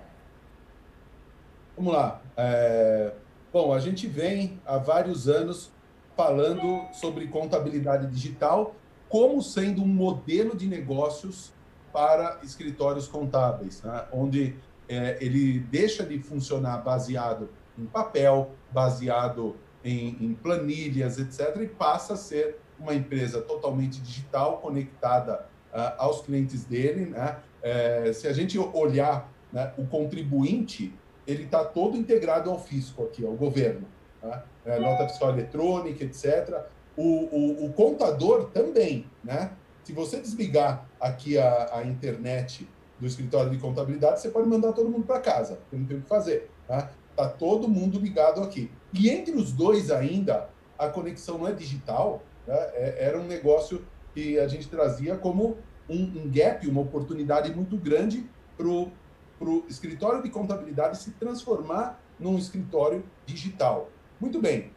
[1.74, 2.20] Vamos lá.
[2.36, 3.14] É...
[3.50, 5.72] Bom, a gente vem há vários anos
[6.14, 8.74] falando sobre contabilidade digital
[9.08, 11.54] como sendo um modelo de negócios
[11.92, 14.04] para escritórios contábeis, né?
[14.12, 14.56] onde
[14.88, 17.48] é, ele deixa de funcionar baseado
[17.78, 24.58] em papel, baseado em, em, planilhas, etc., e passa a ser uma empresa totalmente digital,
[24.58, 27.06] conectada uh, aos clientes dele.
[27.06, 27.36] Né?
[27.62, 30.92] É, se a gente olhar né, o contribuinte,
[31.26, 33.86] ele está todo integrado ao fisco aqui, ao governo.
[34.22, 34.42] Né?
[34.64, 36.62] É, nota fiscal eletrônica, etc.
[36.96, 39.52] O, o, o contador também, né?
[39.90, 42.64] Se você desligar aqui a, a internet
[43.00, 46.02] do escritório de contabilidade, você pode mandar todo mundo para casa, porque não tem o
[46.02, 46.48] que fazer.
[46.68, 46.92] Tá?
[47.16, 48.70] tá todo mundo ligado aqui.
[48.92, 50.48] E entre os dois ainda,
[50.78, 52.54] a conexão não é digital, né?
[52.74, 53.84] é, era um negócio
[54.14, 55.58] que a gente trazia como
[55.88, 62.38] um, um gap, uma oportunidade muito grande para o escritório de contabilidade se transformar num
[62.38, 63.90] escritório digital.
[64.20, 64.70] Muito bem.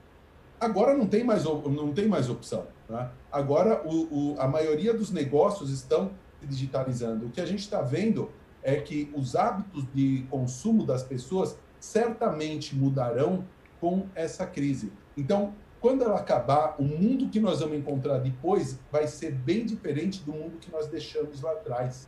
[0.60, 2.66] Agora não tem mais, não tem mais opção.
[2.90, 3.12] Né?
[3.34, 7.26] Agora o, o, a maioria dos negócios estão se digitalizando.
[7.26, 8.30] O que a gente está vendo
[8.62, 13.44] é que os hábitos de consumo das pessoas certamente mudarão
[13.82, 14.94] com essa crise.
[15.18, 20.22] Então, quando ela acabar, o mundo que nós vamos encontrar depois vai ser bem diferente
[20.22, 22.08] do mundo que nós deixamos lá atrás.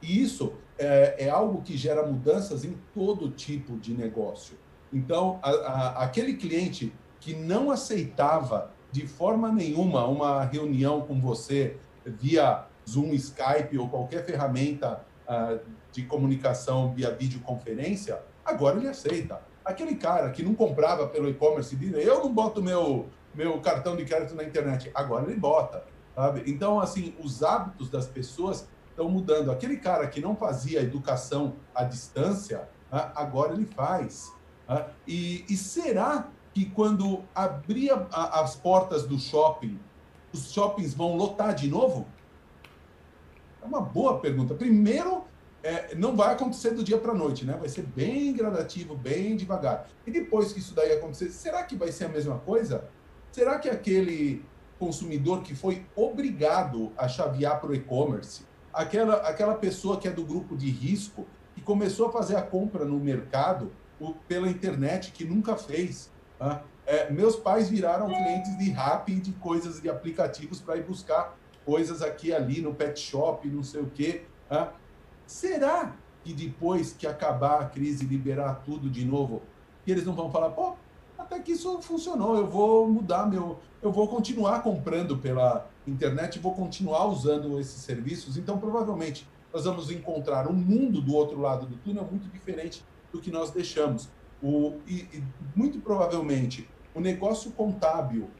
[0.00, 4.56] E isso é, é algo que gera mudanças em todo tipo de negócio.
[4.90, 11.76] Então, a, a, aquele cliente que não aceitava de forma nenhuma uma reunião com você
[12.04, 15.60] via Zoom, Skype ou qualquer ferramenta uh,
[15.92, 22.20] de comunicação via videoconferência, agora ele aceita aquele cara que não comprava pelo e-commerce, eu
[22.20, 25.84] não boto meu, meu cartão de crédito na internet, agora ele bota.
[26.14, 26.42] Sabe?
[26.46, 29.50] Então, assim, os hábitos das pessoas estão mudando.
[29.50, 34.32] Aquele cara que não fazia educação à distância, né, agora ele faz.
[34.66, 34.86] Né?
[35.06, 36.28] E, e, será
[36.58, 39.78] que quando abrir as portas do shopping,
[40.32, 42.04] os shoppings vão lotar de novo?
[43.62, 44.54] É uma boa pergunta.
[44.54, 45.22] Primeiro,
[45.62, 47.56] é, não vai acontecer do dia para a noite, né?
[47.56, 49.88] Vai ser bem gradativo, bem devagar.
[50.04, 52.88] E depois que isso daí acontecer, será que vai ser a mesma coisa?
[53.30, 54.44] Será que aquele
[54.80, 60.24] consumidor que foi obrigado a chavear para o e-commerce, aquela, aquela pessoa que é do
[60.24, 61.24] grupo de risco,
[61.54, 63.70] que começou a fazer a compra no mercado
[64.26, 66.10] pela internet, que nunca fez.
[66.86, 72.00] É, meus pais viraram clientes de rap de coisas, de aplicativos para ir buscar coisas
[72.00, 74.22] aqui ali no pet shop, não sei o quê.
[74.50, 74.68] Né?
[75.26, 75.94] Será
[76.24, 79.42] que depois que acabar a crise liberar tudo de novo,
[79.86, 80.74] eles não vão falar, pô,
[81.18, 86.54] até que isso funcionou, eu vou mudar meu, eu vou continuar comprando pela internet, vou
[86.54, 88.36] continuar usando esses serviços.
[88.36, 93.20] Então, provavelmente, nós vamos encontrar um mundo do outro lado do túnel muito diferente do
[93.20, 94.08] que nós deixamos.
[94.42, 95.22] O, e, e
[95.54, 98.30] muito provavelmente, o negócio contábil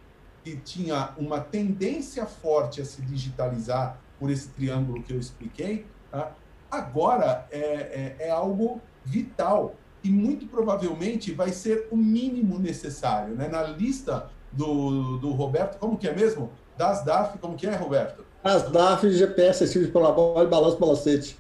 [0.45, 6.33] que tinha uma tendência forte a se digitalizar por esse triângulo que eu expliquei, tá?
[6.71, 13.35] Agora é, é, é algo vital e muito provavelmente vai ser o mínimo necessário.
[13.35, 13.49] Né?
[13.49, 16.51] Na lista do, do Roberto, como que é mesmo?
[16.77, 18.25] Das DAF, como que é, Roberto?
[18.45, 21.39] As DAF, GPS, assistido pela bola e balanço balancete.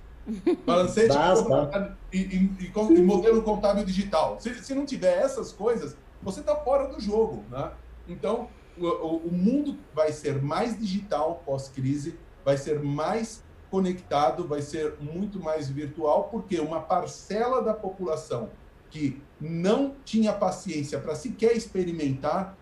[0.66, 1.40] Balancete das,
[2.12, 4.38] e, e, e, e, modelo contábil digital.
[4.40, 7.44] Se, se não tiver essas coisas, você está fora do jogo.
[7.50, 7.70] Né?
[8.06, 14.96] Então, o, o mundo vai ser mais digital pós-crise, vai ser mais conectado, vai ser
[15.00, 18.50] muito mais virtual, porque uma parcela da população
[18.90, 22.56] que não tinha paciência para sequer experimentar,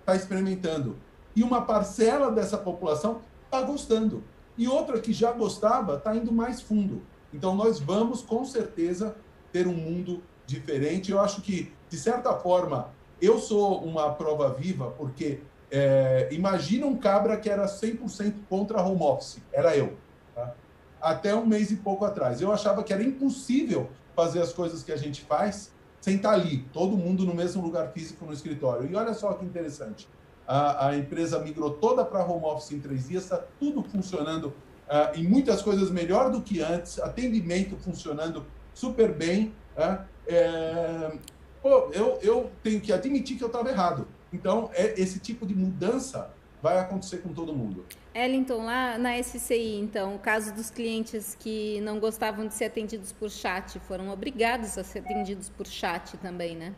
[0.00, 0.96] está experimentando.
[1.34, 4.24] E uma parcela dessa população está gostando.
[4.56, 7.02] E outra que já gostava está indo mais fundo.
[7.32, 9.16] Então, nós vamos, com certeza,
[9.52, 11.10] ter um mundo diferente.
[11.10, 16.96] Eu acho que, de certa forma, eu sou uma prova viva, porque é, imagina um
[16.96, 19.96] cabra que era 100% contra home office, era eu.
[20.34, 20.54] Tá?
[21.00, 22.40] Até um mês e pouco atrás.
[22.40, 26.64] Eu achava que era impossível fazer as coisas que a gente faz sem estar ali,
[26.72, 28.90] todo mundo no mesmo lugar físico no escritório.
[28.90, 30.08] E olha só que interessante.
[30.46, 35.18] A, a empresa migrou toda para home office em três dias, está tudo funcionando uh,
[35.18, 38.44] em muitas coisas melhor do que antes, atendimento funcionando
[38.74, 39.54] super bem.
[39.76, 41.18] Uh, é,
[41.62, 44.06] pô, eu, eu tenho que admitir que eu estava errado.
[44.32, 46.30] Então, é, esse tipo de mudança
[46.62, 47.84] vai acontecer com todo mundo.
[48.14, 53.10] Ellington, lá na SCI, então, o caso dos clientes que não gostavam de ser atendidos
[53.10, 56.74] por chat, foram obrigados a ser atendidos por chat também, né?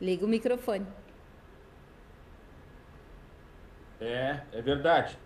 [0.00, 0.86] Liga o microfone.
[4.00, 5.18] É, é verdade.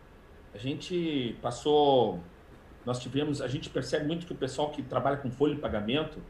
[0.55, 2.20] A gente passou,
[2.85, 6.20] nós tivemos, a gente percebe muito que o pessoal que trabalha com folha de pagamento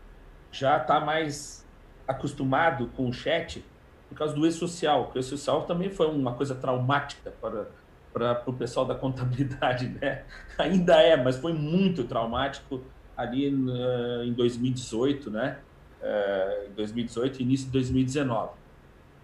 [0.51, 1.67] já está mais
[2.07, 3.65] acostumado com o chat
[4.09, 5.11] por causa do e-social.
[5.15, 7.67] O e-social também foi uma coisa traumática para,
[8.13, 10.25] para, o pessoal da contabilidade, né?
[10.59, 12.83] Ainda é, mas foi muito traumático
[13.17, 15.59] ali uh, em 2018, né?
[16.01, 18.51] Uh, 2018 início de 2019.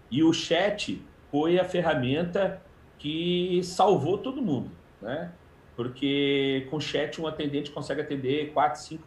[0.09, 2.61] E o chat foi a ferramenta
[2.99, 4.69] que salvou todo mundo,
[5.01, 5.31] né?
[5.75, 9.03] Porque com chat um atendente consegue atender quatro, cinco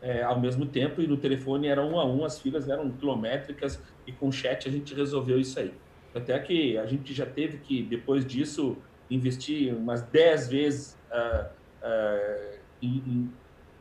[0.00, 3.82] é, ao mesmo tempo e no telefone era um a um, as filas eram quilométricas
[4.06, 5.72] e com chat a gente resolveu isso aí.
[6.14, 8.76] Até que a gente já teve que, depois disso,
[9.10, 11.46] investir umas 10 vezes uh,
[11.82, 13.30] uh, em,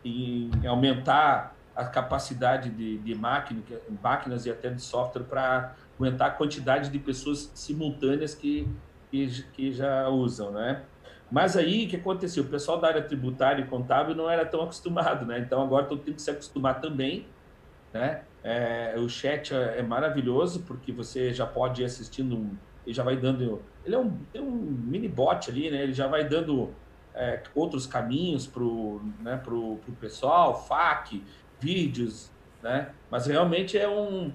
[0.04, 3.62] em, em, aumentar a capacidade de, de máquina,
[4.02, 8.68] máquinas e até de software para aguentar a quantidade de pessoas simultâneas que
[9.12, 10.84] que, que já usam, né?
[11.30, 12.44] Mas aí, o que aconteceu?
[12.44, 15.40] O pessoal da área tributária e contábil não era tão acostumado, né?
[15.40, 17.26] Então, agora todo tem que se acostumar também,
[17.94, 18.22] né?
[18.44, 22.56] É, o chat é, é maravilhoso, porque você já pode ir assistindo, um,
[22.86, 23.62] ele já vai dando...
[23.86, 25.84] Ele é um, tem um mini bot ali, né?
[25.84, 26.74] Ele já vai dando
[27.14, 31.22] é, outros caminhos para o né, pro, pro pessoal, FAQ,
[31.60, 32.32] vídeos,
[32.64, 32.92] né?
[33.12, 34.32] Mas realmente é um...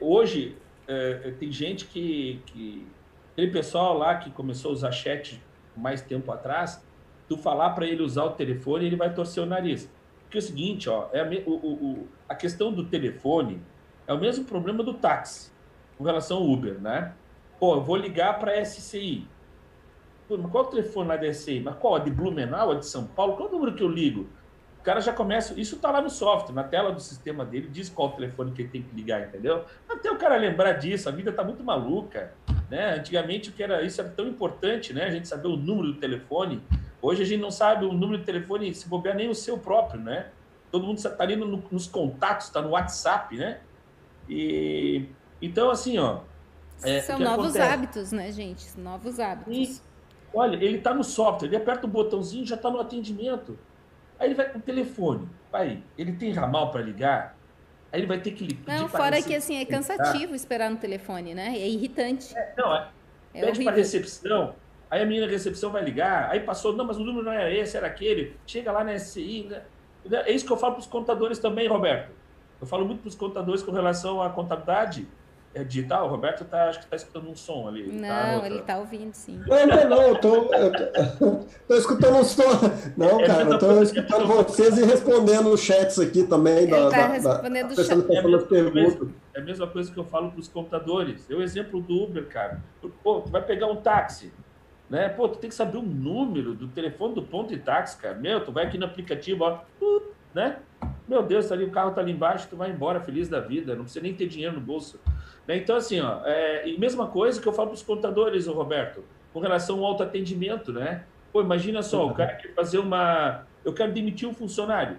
[0.00, 0.56] Hoje,
[0.88, 2.86] é, tem gente que, que...
[3.34, 5.42] Aquele pessoal lá que começou a usar chat
[5.76, 6.80] mais tempo atrás,
[7.28, 9.90] tu falar para ele usar o telefone, ele vai torcer o nariz.
[10.22, 13.60] Porque é o seguinte, ó, é a, o, o, a questão do telefone
[14.06, 15.50] é o mesmo problema do táxi
[15.98, 17.12] com relação ao Uber, né?
[17.58, 19.26] Pô, eu vou ligar para a SCI.
[20.28, 21.58] Pô, mas qual o telefone lá da SCI?
[21.58, 21.96] Mas qual?
[21.96, 23.36] A de Blumenau, a de São Paulo?
[23.36, 24.28] Qual o número que eu ligo?
[24.78, 25.58] O cara já começa.
[25.58, 28.62] Isso está lá no software, na tela do sistema dele, diz qual o telefone que
[28.62, 29.64] ele tem que ligar, entendeu?
[29.88, 32.32] Até o cara lembrar disso, a vida está muito maluca.
[32.74, 32.96] Né?
[32.96, 35.04] Antigamente o que era isso era tão importante, né?
[35.04, 36.60] A gente saber o número do telefone.
[37.00, 40.00] Hoje a gente não sabe o número do telefone, se bobear nem o seu próprio,
[40.00, 40.26] né?
[40.72, 43.60] Todo mundo está ali no, nos contatos, está no WhatsApp, né?
[44.28, 45.06] E
[45.40, 46.22] então assim, ó.
[46.82, 47.72] É, São novos acontece?
[47.72, 48.76] hábitos, né, gente?
[48.76, 49.56] Novos hábitos.
[49.56, 49.80] E,
[50.34, 53.56] olha, ele está no software, ele aperta o botãozinho, já está no atendimento.
[54.18, 55.28] Aí ele vai com o telefone.
[55.48, 57.36] Pai, ele tem ramal para ligar?
[57.94, 58.76] Aí ele vai ter que ligar.
[58.76, 61.56] Não, fora que assim, é cansativo esperar no telefone, né?
[61.56, 62.36] É irritante.
[62.36, 62.88] É, não, é.
[63.32, 64.56] é pede para recepção,
[64.90, 67.52] aí a menina da recepção vai ligar, aí passou, não, mas o número não era
[67.52, 68.34] esse, era aquele.
[68.48, 69.44] Chega lá na SCI.
[69.48, 69.62] Né?
[70.26, 72.10] É isso que eu falo para os contadores também, Roberto.
[72.60, 75.06] Eu falo muito para os contadores com relação à contabilidade
[75.54, 76.06] é digital?
[76.06, 77.84] O Roberto tá, acho que está escutando um som ali.
[77.84, 79.40] Tá não, tá ele está ouvindo, sim.
[79.46, 80.72] Não, não, não, eu tô, eu
[81.66, 82.42] tô, escutando um som.
[82.96, 86.64] Não, é cara, eu tô escutando vocês e respondendo os chats aqui também.
[86.64, 87.90] Ele está respondendo o chat.
[87.90, 91.30] É a, mesma, é a mesma coisa que eu falo para os computadores.
[91.30, 92.60] É o exemplo do Uber, cara.
[93.02, 94.32] Pô, tu vai pegar um táxi.
[94.90, 95.08] Né?
[95.08, 98.16] Pô, tu tem que saber o número do telefone do ponto de táxi, cara.
[98.16, 99.60] Meu, tu vai aqui no aplicativo, ó,
[100.34, 100.58] né?
[101.06, 103.74] Meu Deus, tá ali, o carro tá ali embaixo, tu vai embora feliz da vida,
[103.74, 104.98] não precisa nem ter dinheiro no bolso.
[105.46, 105.56] Né?
[105.56, 109.40] Então, assim, ó, é, e mesma coisa que eu falo para os contadores, Roberto, com
[109.40, 111.04] relação ao autoatendimento, né?
[111.32, 113.46] Pô, imagina só, o cara quer fazer uma.
[113.64, 114.98] Eu quero demitir um funcionário,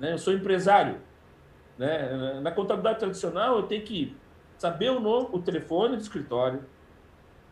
[0.00, 0.14] né?
[0.14, 0.96] Eu sou empresário.
[1.76, 2.40] Né?
[2.40, 4.16] Na contabilidade tradicional, eu tenho que
[4.56, 6.64] saber o nome, o telefone do escritório,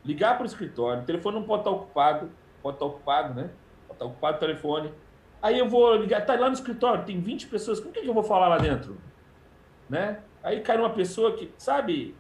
[0.03, 2.31] ligar para o escritório, o telefone não pode estar ocupado,
[2.63, 3.51] pode estar ocupado, né?
[3.87, 4.93] Pode estar ocupado o telefone.
[5.43, 8.15] Aí eu vou ligar, tá lá no escritório, tem 20 pessoas, com quem que eu
[8.15, 8.97] vou falar lá dentro?
[9.91, 10.21] Né?
[10.43, 12.15] Aí cai uma pessoa que, sabe,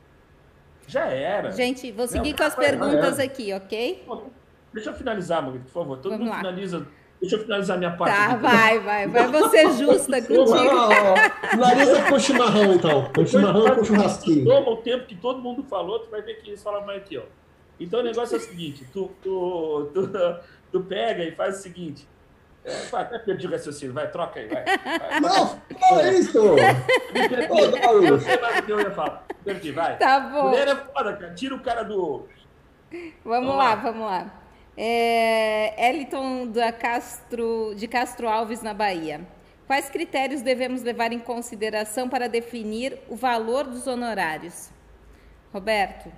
[0.86, 1.51] já era.
[1.51, 4.06] Gente, vou seguir Não, com as perguntas aqui, ok?
[4.73, 5.97] Deixa eu finalizar, Margarida, por favor.
[5.98, 6.39] Todo Vamos mundo lá.
[6.39, 6.86] finaliza.
[7.20, 8.15] Deixa eu finalizar minha parte.
[8.15, 9.27] Tá, vai, vai, vai.
[9.28, 10.44] Vou ser justa contigo.
[11.51, 13.11] Finaliza com chimarrão, então.
[13.15, 14.44] Com chimarrão com churrasquinho.
[14.44, 17.16] Toma o tempo que todo mundo falou, tu vai ver que eles falam mais aqui,
[17.16, 17.23] ó.
[17.78, 20.11] Então o negócio é o seguinte: tu, tu, tu,
[20.73, 22.06] tu pega e faz o seguinte.
[22.65, 24.65] É, até perdi o raciocínio, vai, troca aí, vai.
[24.65, 25.20] vai.
[25.20, 26.39] Não, fala isso!
[26.39, 29.27] Eu sei mais o que eu ia falar.
[29.45, 29.99] Perdi, vai.
[29.99, 30.49] Tá bom.
[30.49, 31.35] Mulher é foda, cara.
[31.35, 32.27] Tira o cara do.
[32.91, 34.41] Vamos, vamos lá, lá, vamos lá.
[34.77, 39.20] É, Eliton da Castro, de Castro Alves, na Bahia.
[39.66, 44.70] Quais critérios devemos levar em consideração para definir o valor dos honorários?
[45.53, 46.11] Roberto.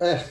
[0.00, 0.24] É,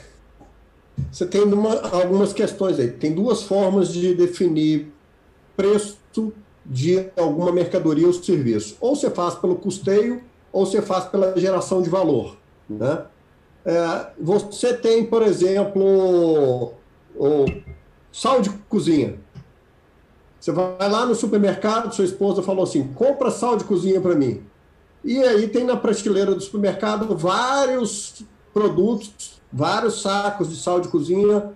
[1.10, 2.90] você tem uma, algumas questões aí.
[2.90, 4.92] Tem duas formas de definir
[5.56, 5.98] preço
[6.64, 8.76] de alguma mercadoria ou serviço.
[8.80, 10.22] Ou você faz pelo custeio,
[10.52, 12.36] ou você faz pela geração de valor.
[12.68, 13.04] Né?
[13.64, 16.72] É, você tem, por exemplo,
[17.16, 17.44] o
[18.12, 19.18] sal de cozinha.
[20.38, 24.42] Você vai lá no supermercado, sua esposa falou assim: compra sal de cozinha para mim.
[25.04, 28.22] E aí tem na prateleira do supermercado vários
[28.52, 31.52] produtos, vários sacos de sal de cozinha,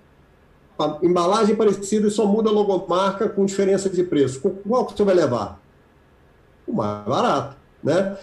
[1.03, 4.41] embalagem parecida e só muda a logomarca com diferença de preço.
[4.41, 5.61] Qual que você vai levar?
[6.67, 8.17] O mais barato, né?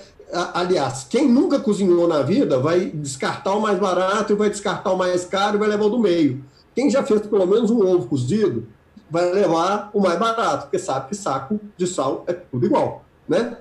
[0.54, 4.98] aliás, quem nunca cozinhou na vida vai descartar o mais barato e vai descartar o
[4.98, 6.44] mais caro e vai levar o do meio.
[6.76, 8.68] Quem já fez pelo menos um ovo cozido
[9.10, 13.58] vai levar o mais barato, porque sabe que saco de sal é tudo igual, né?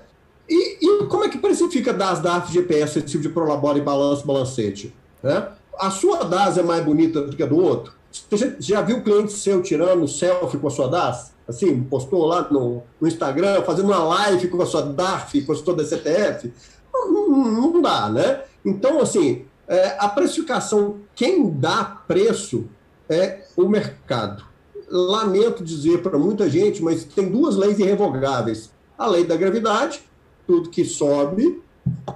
[0.47, 4.95] E, e como é que precifica das DAF, GPS, tipo de prolabora e balanço, balancete?
[5.21, 5.47] Né?
[5.79, 7.93] A sua DAS é mais bonita do que a do outro?
[8.29, 11.31] Você já viu cliente seu tirando selfie com a sua DAS?
[11.49, 15.55] assim, postou lá no, no Instagram, fazendo uma live com a sua DAF, com a
[15.55, 16.53] sua DCTF.
[16.93, 18.43] Não, não, não dá, né?
[18.63, 22.65] Então, assim, é, a precificação, quem dá preço
[23.09, 24.43] é o mercado.
[24.87, 30.01] Lamento dizer para muita gente, mas tem duas leis irrevogáveis: a lei da gravidade,
[30.45, 31.61] tudo que sobe,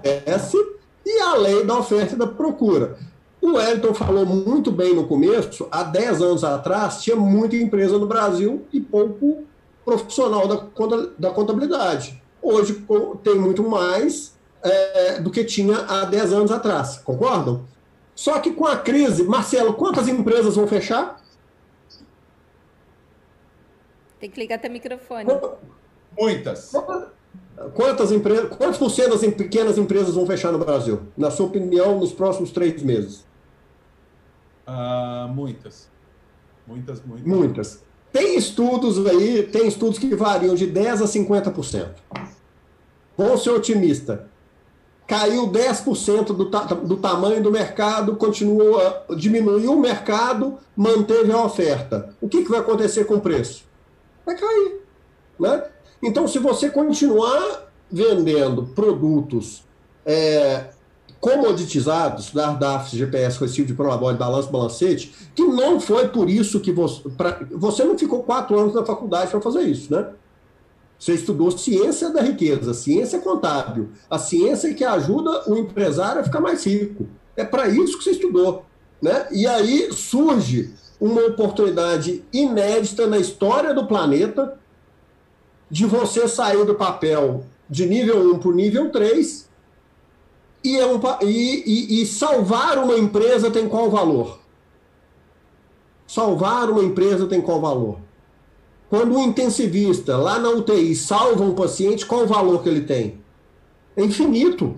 [0.02, 0.57] desce,
[1.06, 2.98] e a lei da oferta e da procura.
[3.43, 8.07] O Wellington falou muito bem no começo, há 10 anos atrás tinha muita empresa no
[8.07, 9.43] Brasil e pouco
[9.83, 10.47] profissional
[11.19, 12.23] da contabilidade.
[12.41, 12.85] Hoje
[13.21, 14.33] tem muito mais
[14.63, 17.65] é, do que tinha há 10 anos atrás, concordam?
[18.15, 21.21] Só que com a crise, Marcelo, quantas empresas vão fechar?
[24.21, 25.27] Tem que ligar até o microfone.
[26.17, 26.71] Muitas.
[27.73, 31.01] Quantas empresas, quantos por cento das pequenas empresas vão fechar no Brasil?
[31.17, 33.32] Na sua opinião, nos próximos três meses?
[34.68, 35.90] Uh, muitas.
[36.65, 37.27] Muitas, muitas.
[37.27, 37.84] Muitas.
[38.11, 41.90] Tem estudos aí, tem estudos que variam de 10% a 50%.
[43.18, 44.30] Vou ser otimista.
[45.07, 52.15] Caiu 10% do, ta do tamanho do mercado, continua, diminuiu o mercado, manteve a oferta.
[52.22, 53.65] O que, que vai acontecer com o preço?
[54.26, 54.81] Vai cair.
[55.40, 55.64] Né?
[56.02, 59.64] Então, se você continuar vendendo produtos
[60.06, 60.69] é,
[61.23, 66.69] comoditizados, da DAF, GPS, recibo de prolabore, balanço, balancete, que não foi por isso que
[66.69, 67.07] você...
[67.11, 70.09] Pra, você não ficou quatro anos na faculdade para fazer isso, né?
[70.99, 76.41] Você estudou ciência da riqueza, ciência contábil, a ciência que ajuda o empresário a ficar
[76.41, 77.07] mais rico.
[77.37, 78.65] É para isso que você estudou.
[79.01, 79.25] Né?
[79.31, 84.59] E aí surge uma oportunidade inédita na história do planeta
[85.71, 89.42] de você sair do papel de nível 1 para o nível 3
[90.64, 90.85] e, é
[91.23, 94.40] e, e, e salvar uma empresa tem qual valor?
[96.07, 97.99] Salvar uma empresa tem qual valor?
[98.90, 103.19] Quando um intensivista lá na UTI salva um paciente, qual o valor que ele tem?
[103.98, 104.77] É infinito.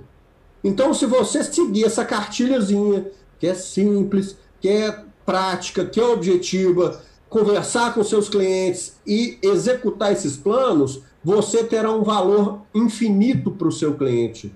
[0.64, 7.02] Então, se você seguir essa cartilhazinha, que é simples, que é prática, que é objetiva,
[7.30, 13.72] conversar com seus clientes e executar esses planos, você terá um valor infinito para o
[13.72, 14.54] seu cliente.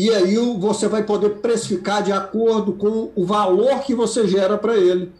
[0.00, 4.74] E aí você vai poder precificar de acordo com o valor que você gera para
[4.74, 5.12] ele.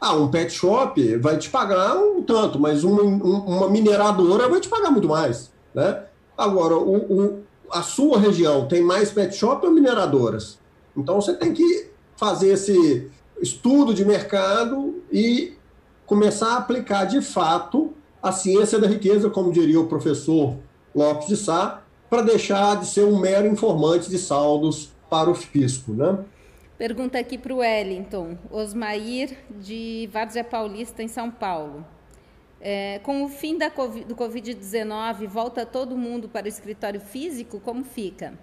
[0.00, 4.68] Ah, um pet shop vai te pagar um tanto, mas uma, uma mineradora vai te
[4.68, 5.50] pagar muito mais.
[5.74, 6.00] Né?
[6.38, 7.42] Agora, o, o,
[7.72, 10.60] a sua região tem mais pet shop ou mineradoras?
[10.96, 13.10] Então você tem que fazer esse,
[13.42, 15.54] estudo de mercado e
[16.06, 17.92] começar a aplicar de fato
[18.22, 20.56] a ciência da riqueza, como diria o professor
[20.94, 21.81] Lopes de Sá,
[22.12, 25.92] para deixar de ser um mero informante de saldos para o fisco.
[25.94, 26.22] Né?
[26.76, 31.82] Pergunta aqui para o Wellington, Osmair, de Várzea Paulista, em São Paulo.
[32.60, 37.58] É, com o fim da COVID, do Covid-19, volta todo mundo para o escritório físico?
[37.58, 38.38] Como fica?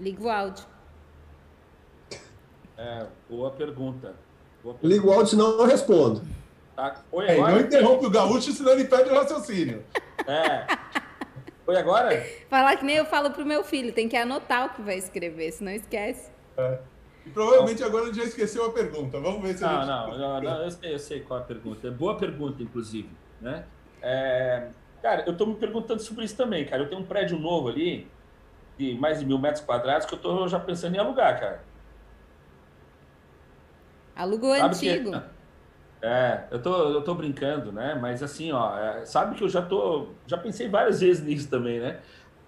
[0.00, 0.66] Liga o áudio.
[2.76, 4.16] É, boa pergunta.
[4.64, 4.94] Boa pergunta.
[4.96, 6.40] Liga o áudio, senão eu respondo.
[6.80, 7.02] Tá.
[7.12, 9.84] Oi, é, não interrompe o gaúcho, senão ele perde o raciocínio.
[10.26, 10.64] É.
[11.62, 12.26] Foi agora?
[12.48, 15.52] Falar que nem eu falo pro meu filho, tem que anotar o que vai escrever,
[15.52, 16.32] senão esquece.
[16.56, 16.78] É.
[17.26, 19.20] E provavelmente agora ele já esqueceu a pergunta.
[19.20, 21.86] Vamos ver se não, não, não, não, eu sei, eu sei qual a pergunta.
[21.86, 23.10] É boa pergunta, inclusive.
[23.42, 23.66] Né?
[24.00, 24.68] É,
[25.02, 26.82] cara, eu estou me perguntando sobre isso também, cara.
[26.82, 28.08] Eu tenho um prédio novo ali,
[28.78, 31.62] de mais de mil metros quadrados que eu tô já pensando em alugar, cara.
[34.16, 35.10] Alugou antigo.
[35.10, 35.22] Que,
[36.02, 37.94] é, eu tô, eu tô brincando, né?
[37.94, 41.78] Mas assim, ó, é, sabe que eu já tô, já pensei várias vezes nisso também,
[41.78, 42.00] né?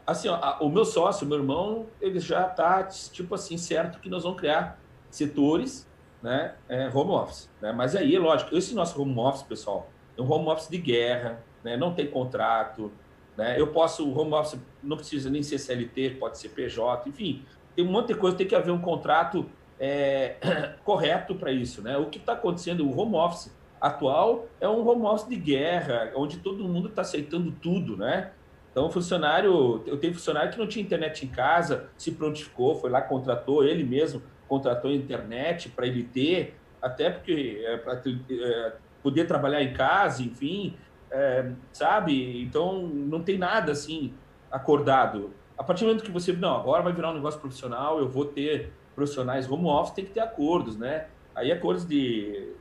[0.07, 4.09] Assim, ó, a, o meu sócio, meu irmão, ele já tá, tipo assim, certo que
[4.09, 4.81] nós vamos criar
[5.11, 5.89] setores,
[6.23, 6.55] né?
[6.69, 7.73] É, home office, né?
[7.73, 11.77] Mas aí, lógico, esse nosso home office, pessoal, é um home office de guerra, né?
[11.77, 12.91] Não tem contrato,
[13.37, 13.61] né?
[13.61, 17.45] Eu posso, o home office não precisa nem ser CLT, pode ser PJ, enfim,
[17.77, 19.47] tem um monte de coisa, tem que haver um contrato
[19.83, 20.37] é,
[20.85, 21.83] correto para isso.
[21.83, 21.97] Né?
[21.97, 26.39] O que está acontecendo, o home office atual é um home office de guerra, onde
[26.39, 28.31] todo mundo está aceitando tudo, né?
[28.71, 33.03] Então, funcionário, eu tenho funcionário que não tinha internet em casa, se prontificou, foi lá,
[33.03, 38.01] contratou, ele mesmo contratou a internet para ele ter, até porque é, para
[38.31, 38.73] é,
[39.03, 40.75] poder trabalhar em casa, enfim,
[41.11, 42.41] é, sabe?
[42.41, 44.15] Então, não tem nada assim
[44.51, 45.35] acordado.
[45.59, 48.25] A partir do momento que você, não, agora vai virar um negócio profissional, eu vou
[48.25, 51.07] ter profissionais home office, tem que ter acordos, né?
[51.35, 52.53] Aí acordos de,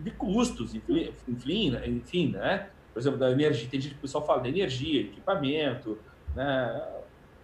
[0.00, 1.12] de custos, enfim,
[1.86, 2.68] enfim, né?
[2.92, 5.98] Por exemplo, da energia, tem gente que o pessoal fala de energia, equipamento,
[6.34, 6.88] né?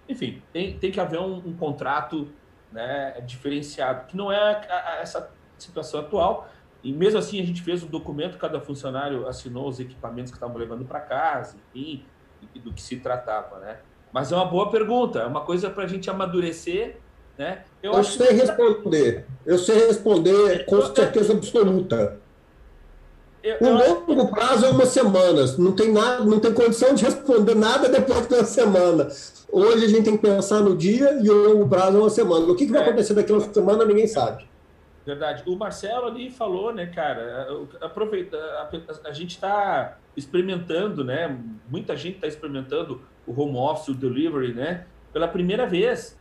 [0.09, 2.28] Enfim, tem, tem que haver um, um contrato
[2.73, 6.48] né, diferenciado, que não é a, a, essa situação atual,
[6.82, 10.57] e mesmo assim, a gente fez um documento, cada funcionário assinou os equipamentos que estavam
[10.57, 12.05] levando para casa, enfim,
[12.62, 13.78] do que se tratava, né?
[14.12, 17.01] Mas é uma boa pergunta, é uma coisa para a gente amadurecer,
[17.39, 17.63] né?
[17.83, 18.35] Eu, eu sei que...
[18.35, 22.19] responder, eu sei responder com certeza absoluta.
[23.43, 27.55] Eu, o longo prazo é umas semanas, não tem nada, não tem condição de responder
[27.55, 29.09] nada depois de uma semana.
[29.53, 32.45] Hoje a gente tem que pensar no dia e o longo prazo é uma semana.
[32.47, 32.89] O que, que vai é.
[32.89, 34.45] acontecer daqui a uma semana, ninguém sabe.
[35.07, 35.45] Verdade.
[35.47, 37.47] O Marcelo ali falou, né, cara?
[37.81, 41.39] Aproveita, a, a, a gente está experimentando, né?
[41.69, 44.87] Muita gente está experimentando o home office, o delivery, né?
[45.13, 46.19] Pela primeira vez,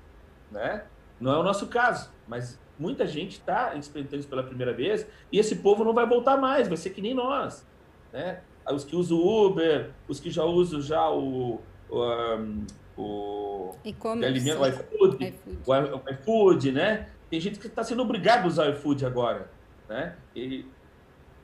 [0.52, 0.84] né?
[1.26, 5.40] Não é o nosso caso, mas muita gente está experimentando isso pela primeira vez e
[5.40, 7.66] esse povo não vai voltar mais, vai ser que nem nós,
[8.14, 8.42] né?
[8.72, 12.40] Os que usam o Uber, os que já usam já o, o,
[12.96, 13.72] o
[14.24, 15.64] alimento, o iFood, iFood.
[15.66, 17.10] o iFood, né?
[17.28, 19.50] Tem gente que está sendo obrigado a usar o iFood agora,
[19.90, 20.16] né?
[20.36, 20.64] E,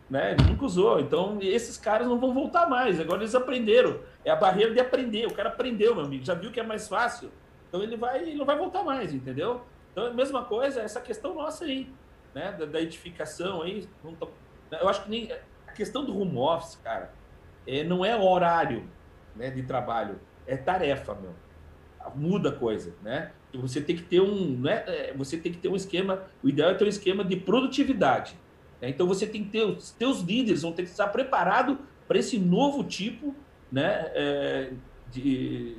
[0.08, 0.36] né?
[0.48, 1.00] Nunca usou.
[1.00, 3.00] Então, esses caras não vão voltar mais.
[3.00, 4.00] Agora eles aprenderam.
[4.24, 5.26] É a barreira de aprender.
[5.26, 6.24] O cara aprendeu, meu amigo.
[6.24, 7.32] Já viu que é mais fácil.
[7.72, 9.62] Então ele vai, ele não vai voltar mais, entendeu?
[9.94, 11.90] Então, a mesma coisa, essa questão nossa aí,
[12.36, 12.52] né?
[12.52, 13.88] Da, da edificação aí.
[14.70, 15.32] Eu acho que nem.
[15.66, 17.14] A questão do home office, cara,
[17.66, 18.84] é, não é horário
[19.34, 21.34] né, de trabalho, é tarefa, meu.
[22.14, 23.32] Muda a coisa, né?
[23.54, 24.84] Você tem que ter um, né?
[24.86, 26.24] É, você tem que ter um esquema.
[26.44, 28.36] O ideal é ter um esquema de produtividade.
[28.82, 28.90] Né?
[28.90, 32.38] Então você tem que ter os teus líderes vão ter que estar preparados para esse
[32.38, 33.34] novo tipo,
[33.72, 34.12] né?
[34.14, 34.74] É,
[35.10, 35.78] de,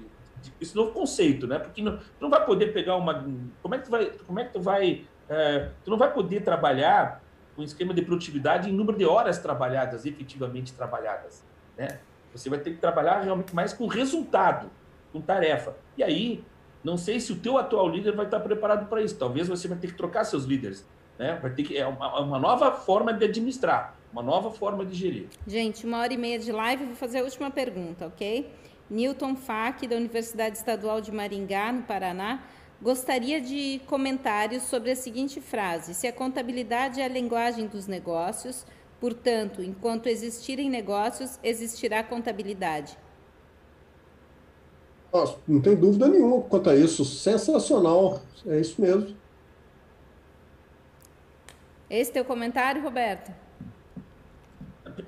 [0.61, 1.59] esse novo conceito, né?
[1.59, 3.25] Porque não, tu não vai poder pegar uma.
[3.63, 4.07] Como é que tu vai.
[4.27, 5.05] Como é que tu vai.
[5.29, 7.23] É, tu não vai poder trabalhar
[7.57, 11.45] um esquema de produtividade em número de horas trabalhadas, efetivamente trabalhadas,
[11.77, 12.01] né?
[12.35, 14.71] Você vai ter que trabalhar realmente mais com resultado,
[15.13, 15.77] com tarefa.
[15.99, 16.43] E aí,
[16.83, 19.17] não sei se o teu atual líder vai estar preparado para isso.
[19.19, 20.87] Talvez você vai ter que trocar seus líderes.
[21.19, 21.39] Né?
[21.41, 25.29] Vai ter que, é uma, uma nova forma de administrar, uma nova forma de gerir.
[25.47, 28.51] Gente, uma hora e meia de live, vou fazer a última pergunta, ok?
[28.91, 32.45] Newton Fac, da Universidade Estadual de Maringá, no Paraná,
[32.81, 38.67] gostaria de comentários sobre a seguinte frase: se a contabilidade é a linguagem dos negócios,
[39.01, 42.99] portanto, enquanto existirem negócios, existirá contabilidade.
[45.13, 47.05] Nossa, não tem dúvida nenhuma quanto a isso.
[47.05, 48.23] Sensacional.
[48.47, 49.15] É isso mesmo.
[51.91, 53.31] Esse teu comentário, Roberto?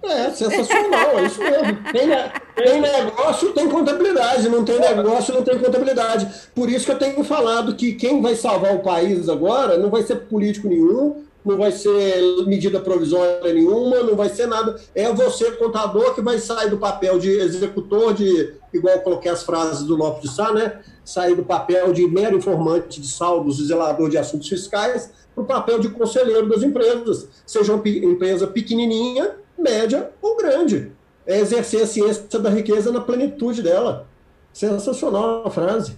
[0.02, 1.78] É, sensacional, é isso mesmo.
[1.92, 2.08] Tem,
[2.56, 4.48] tem, negócio, tem contabilidade.
[4.48, 6.28] Não tem negócio, não tem contabilidade.
[6.54, 10.02] Por isso que eu tenho falado que quem vai salvar o país agora não vai
[10.02, 14.80] ser político nenhum, não vai ser medida provisória nenhuma, não vai ser nada.
[14.94, 19.42] É você, contador, que vai sair do papel de executor, de, igual eu coloquei as
[19.42, 20.80] frases do Lopes de Sá, né?
[21.04, 25.46] Sair do papel de mero informante de saldos e zelador de assuntos fiscais para o
[25.46, 29.32] papel de conselheiro das empresas, seja uma empresa pequenininha
[29.64, 30.92] média ou grande.
[31.26, 34.06] É exercer a ciência da riqueza na plenitude dela.
[34.52, 35.96] Sensacional a frase.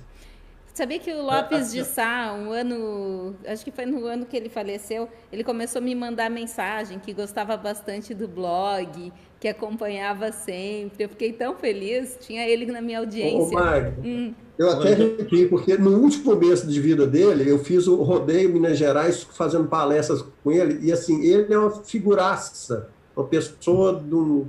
[0.76, 4.50] Sabia que o Lopes de Sá, um ano, acho que foi no ano que ele
[4.50, 9.10] faleceu, ele começou a me mandar mensagem que gostava bastante do blog,
[9.40, 11.04] que acompanhava sempre.
[11.04, 13.56] Eu fiquei tão feliz, tinha ele na minha audiência.
[13.56, 14.34] Ô, Magno, hum.
[14.58, 18.76] eu até arrepiei, porque no último mês de vida dele, eu fiz o rodeio Minas
[18.76, 24.46] Gerais fazendo palestras com ele, e assim, ele é uma figuraça uma pessoa do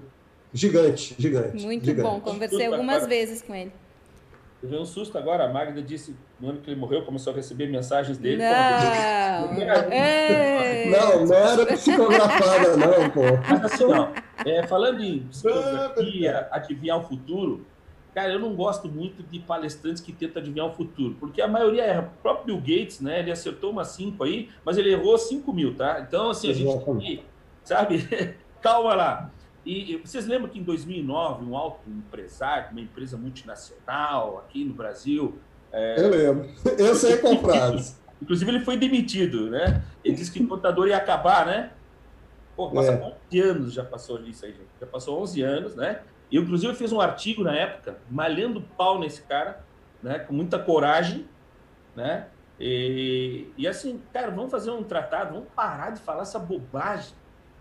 [0.54, 1.64] gigante, gigante.
[1.64, 2.08] Muito gigante.
[2.08, 3.72] bom, conversei algumas vezes com ele.
[4.62, 7.36] Eu vi um susto agora, a Magda disse, no ano que ele morreu, começou a
[7.36, 8.38] receber mensagens dele.
[8.38, 9.54] Não,
[10.90, 13.22] não, não era psicografada, não, pô.
[13.48, 14.10] Mas assim, ó,
[14.44, 17.68] é, falando em psicografia, adivinhar o futuro,
[18.16, 21.84] cara, eu não gosto muito de palestrantes que tentam adivinhar o futuro, porque a maioria
[21.84, 25.54] é O próprio Bill Gates, né, ele acertou umas 5 aí, mas ele errou 5
[25.54, 26.04] mil, tá?
[26.06, 27.24] Então, assim, a gente tem que,
[27.64, 28.04] sabe
[28.62, 29.32] calma lá.
[29.68, 34.74] E, e vocês lembram que em 2009, um alto empresário, uma empresa multinacional aqui no
[34.74, 35.38] Brasil.
[35.74, 36.50] É, eu lembro.
[36.78, 37.98] Eu sei frase.
[38.22, 39.84] Inclusive, ele foi demitido, né?
[40.04, 41.72] Ele disse que o contador ia acabar, né?
[42.56, 43.16] Pô, passa é.
[43.30, 44.70] 11 anos já passou isso aí, gente.
[44.80, 46.00] Já passou 11 anos, né?
[46.32, 49.64] E, inclusive, eu fiz um artigo na época, malhando pau nesse cara,
[50.02, 50.20] né?
[50.20, 51.28] Com muita coragem,
[51.94, 52.28] né?
[52.58, 57.14] E, e assim, cara, vamos fazer um tratado, vamos parar de falar essa bobagem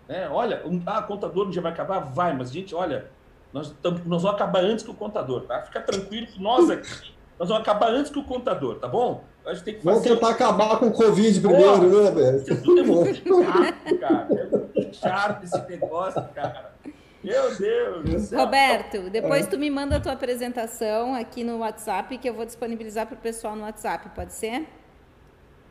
[0.08, 0.28] né?
[0.28, 2.00] Olha, um, ah, contador um dia vai acabar?
[2.00, 3.06] Vai, mas, gente, olha,
[3.52, 5.62] nós, nós vamos acabar antes que o contador, tá?
[5.62, 9.24] Fica tranquilo que nós aqui, nós vamos acabar antes que o contador, tá bom?
[9.44, 10.08] A gente tem que fazer...
[10.08, 12.36] Vamos tentar acabar com o Covid primeiro, né, velho?
[12.36, 14.26] Isso tudo é muito chato, cara.
[14.30, 16.74] É muito chato esse negócio, cara.
[17.22, 18.32] Meu Deus!
[18.32, 23.06] Roberto, depois tu me manda a tua apresentação aqui no WhatsApp que eu vou disponibilizar
[23.06, 24.66] para o pessoal no WhatsApp, pode ser?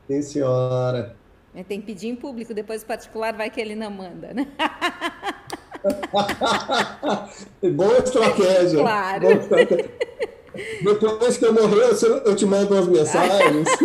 [0.08, 1.16] Sim, senhora.
[1.64, 4.48] Tem que pedir em público, depois particular vai que ele não manda, né?
[7.74, 8.80] Boa estratégia.
[8.80, 9.22] Claro.
[9.22, 9.92] Boa estratégia.
[10.84, 11.92] Depois que eu morrer,
[12.26, 13.68] eu te mando umas mensagens.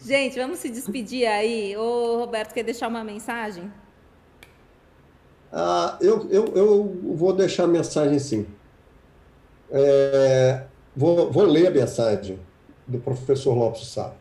[0.00, 1.76] Gente, vamos se despedir aí.
[1.76, 3.70] Ô, Roberto, quer deixar uma mensagem?
[5.52, 8.46] Ah, eu, eu, eu vou deixar a mensagem sim.
[9.70, 12.38] É, Vou, vou ler a mensagem
[12.86, 14.12] do professor Lopes Sá.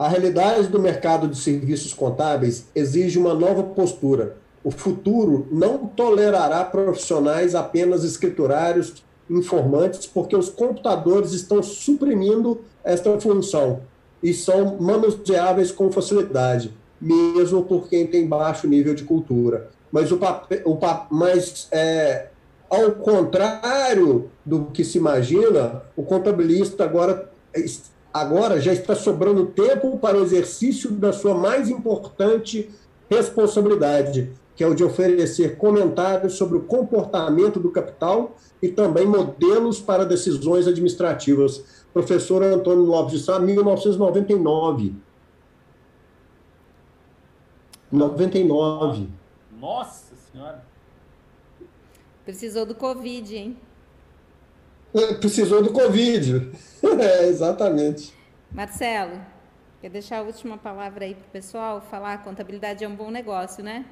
[0.00, 4.38] A realidade do mercado de serviços contábeis exige uma nova postura.
[4.64, 13.82] O futuro não tolerará profissionais apenas escriturários, informantes, porque os computadores estão suprimindo esta função
[14.22, 19.68] e são manuseáveis com facilidade, mesmo por quem tem baixo nível de cultura.
[19.92, 20.78] Mas, o papel, o,
[21.10, 22.28] mas é,
[22.70, 27.30] ao contrário do que se imagina, o contabilista agora,
[28.12, 32.70] agora já está sobrando tempo para o exercício da sua mais importante
[33.08, 39.80] responsabilidade, que é o de oferecer comentários sobre o comportamento do capital e também modelos
[39.80, 41.84] para decisões administrativas.
[41.92, 44.94] Professor Antônio Lopes de Sá, 1999.
[47.90, 49.08] 99.
[49.58, 50.64] Nossa Senhora!
[52.24, 53.56] Precisou do Covid, hein?
[54.94, 56.50] É, precisou do Covid.
[56.98, 58.14] é, exatamente.
[58.50, 59.20] Marcelo,
[59.80, 61.80] quer deixar a última palavra aí para o pessoal?
[61.80, 63.84] Falar contabilidade é um bom negócio, né?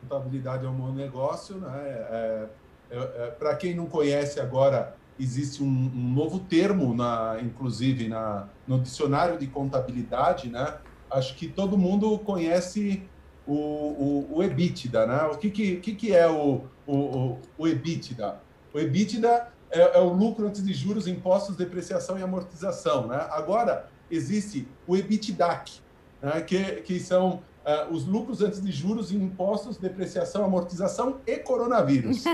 [0.00, 1.82] Contabilidade é um bom negócio, né?
[2.10, 2.48] É,
[2.90, 8.48] é, é para quem não conhece agora, existe um, um, novo termo, na, inclusive na,
[8.66, 10.78] no dicionário de contabilidade, né?
[11.10, 13.02] Acho que todo mundo conhece
[13.46, 15.22] o, o, o EBITDA, né?
[15.24, 18.40] O que, que, que, que é o, o, o, EBITDA?
[18.72, 23.26] O EBITDA é, é, o lucro antes de juros, impostos, depreciação e amortização, né?
[23.30, 25.80] Agora, existe o EBITDAC,
[26.22, 26.40] né?
[26.40, 32.24] que, que são uh, os lucros antes de juros, impostos, depreciação, amortização e coronavírus.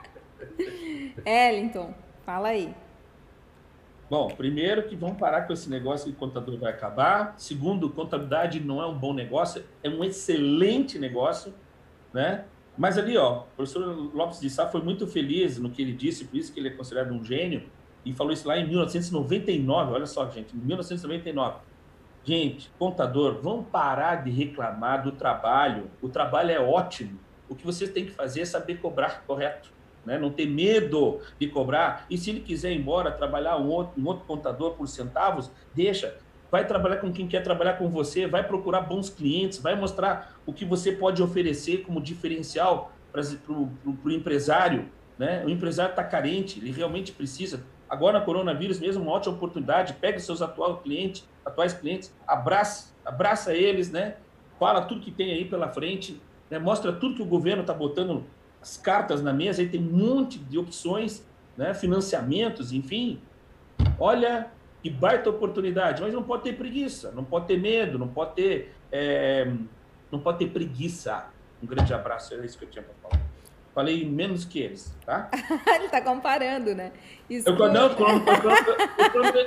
[1.24, 1.94] Ellington,
[2.24, 2.74] fala aí.
[4.08, 7.34] Bom, primeiro que vamos parar com esse negócio que o contador vai acabar.
[7.38, 11.54] Segundo, contabilidade não é um bom negócio, é um excelente negócio,
[12.12, 12.44] né?
[12.80, 13.84] Mas ali, ó, o professor
[14.14, 16.70] Lopes de Sá foi muito feliz no que ele disse, por isso que ele é
[16.70, 17.64] considerado um gênio,
[18.06, 21.58] e falou isso lá em 1999, olha só, gente, em 1999.
[22.24, 25.90] Gente, contador, vamos parar de reclamar do trabalho.
[26.00, 27.20] O trabalho é ótimo.
[27.50, 29.70] O que vocês têm que fazer é saber cobrar correto
[30.04, 30.18] né?
[30.18, 32.06] não ter medo de cobrar.
[32.08, 36.16] E se ele quiser ir embora, trabalhar um outro, um outro contador por centavos, deixa.
[36.50, 40.52] Vai trabalhar com quem quer trabalhar com você, vai procurar bons clientes, vai mostrar o
[40.52, 43.22] que você pode oferecer como diferencial para
[43.52, 44.88] o empresário.
[45.18, 45.44] Né?
[45.44, 47.64] O empresário está carente, ele realmente precisa.
[47.88, 49.94] Agora, na coronavírus mesmo, uma ótima oportunidade.
[49.94, 54.16] Pega seus atuais clientes, atuais clientes, abraça, abraça eles, né?
[54.60, 56.20] fala tudo que tem aí pela frente,
[56.50, 56.58] né?
[56.58, 58.24] mostra tudo que o governo está botando
[58.60, 61.72] as cartas na mesa, aí tem um monte de opções, né?
[61.72, 63.20] financiamentos, enfim.
[63.98, 64.50] Olha
[64.82, 68.72] que baita oportunidade, mas não pode ter preguiça, não pode ter medo, não pode ter,
[68.90, 69.50] é,
[70.10, 71.28] não pode ter preguiça.
[71.62, 73.22] Um grande abraço, era isso que eu tinha para falar.
[73.74, 75.30] Falei menos que eles, tá?
[75.74, 76.92] Ele está comparando, né?
[77.28, 77.96] Isso eu, não, eu,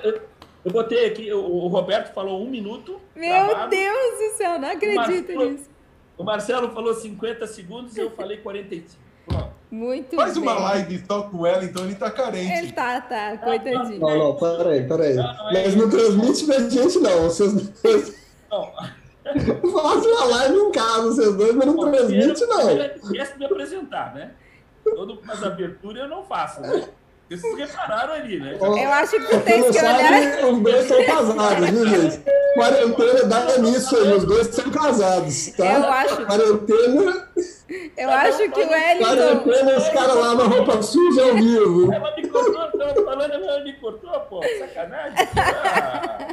[0.03, 0.21] eu,
[0.63, 3.01] eu, botei aqui, o, o, Roberto falou um minuto.
[3.15, 3.69] Meu gravado.
[3.71, 5.69] Deus do céu, não acredito nisso.
[6.17, 9.02] O Marcelo falou 50 segundos e eu falei 45.
[9.73, 10.43] Muito Faz bem.
[10.43, 12.59] uma live só com ela, então ele tá carente.
[12.59, 13.99] Ele tá, tá, coitadinho.
[13.99, 15.15] Não, não, peraí, peraí.
[15.15, 17.23] Não, não é Mas não transmite pra gente, não.
[17.23, 17.53] Vocês
[18.51, 18.71] não.
[19.73, 22.69] Faz uma live em casa, vocês dois, mas não Bom, transmite, não.
[22.69, 24.33] Esquece de me apresentar, né?
[24.83, 26.89] Todo as aberturas eu não faço, né?
[27.29, 28.57] Vocês repararam ali, né?
[28.59, 30.43] Eu acho que tu tens que olhar.
[30.53, 32.23] Os dois são casados, viu, gente?
[32.55, 35.73] Quarentena dá nisso aí, os dois são casados, tá?
[35.73, 36.25] Eu acho.
[36.25, 37.27] Quarentena.
[37.97, 39.05] Eu acho que o Wellington.
[39.43, 41.91] Quarentena, os caras lá na roupa suja ao vivo.
[41.91, 44.41] Ela me cortou, tava falando, ela me cortou, pô.
[44.59, 45.17] Sacanagem.
[45.35, 46.27] Ah.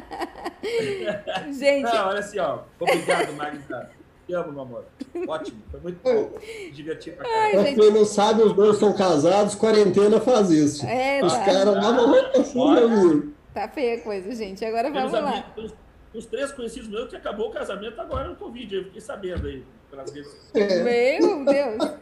[1.51, 1.85] Gente.
[1.85, 2.59] Não, olha assim, ó.
[2.79, 3.91] Obrigado, Magda.
[4.31, 4.85] Te amo, meu amor.
[5.27, 6.39] Ótimo, foi muito bom.
[6.73, 7.65] Divertir pra caramba.
[7.65, 10.87] Pra quem não sabe, os dois são casados, quarentena faz isso.
[10.87, 11.45] É, os tá.
[11.45, 14.65] caras lá vão assim, Tá feia a coisa, gente.
[14.65, 15.45] Agora vamos lá.
[15.57, 15.75] Amigos,
[16.15, 18.73] os três conhecidos meus que acabou o casamento agora no Covid.
[18.73, 20.85] Eu fiquei sabendo aí pelas redes sociais.
[20.85, 21.99] Meu Deus.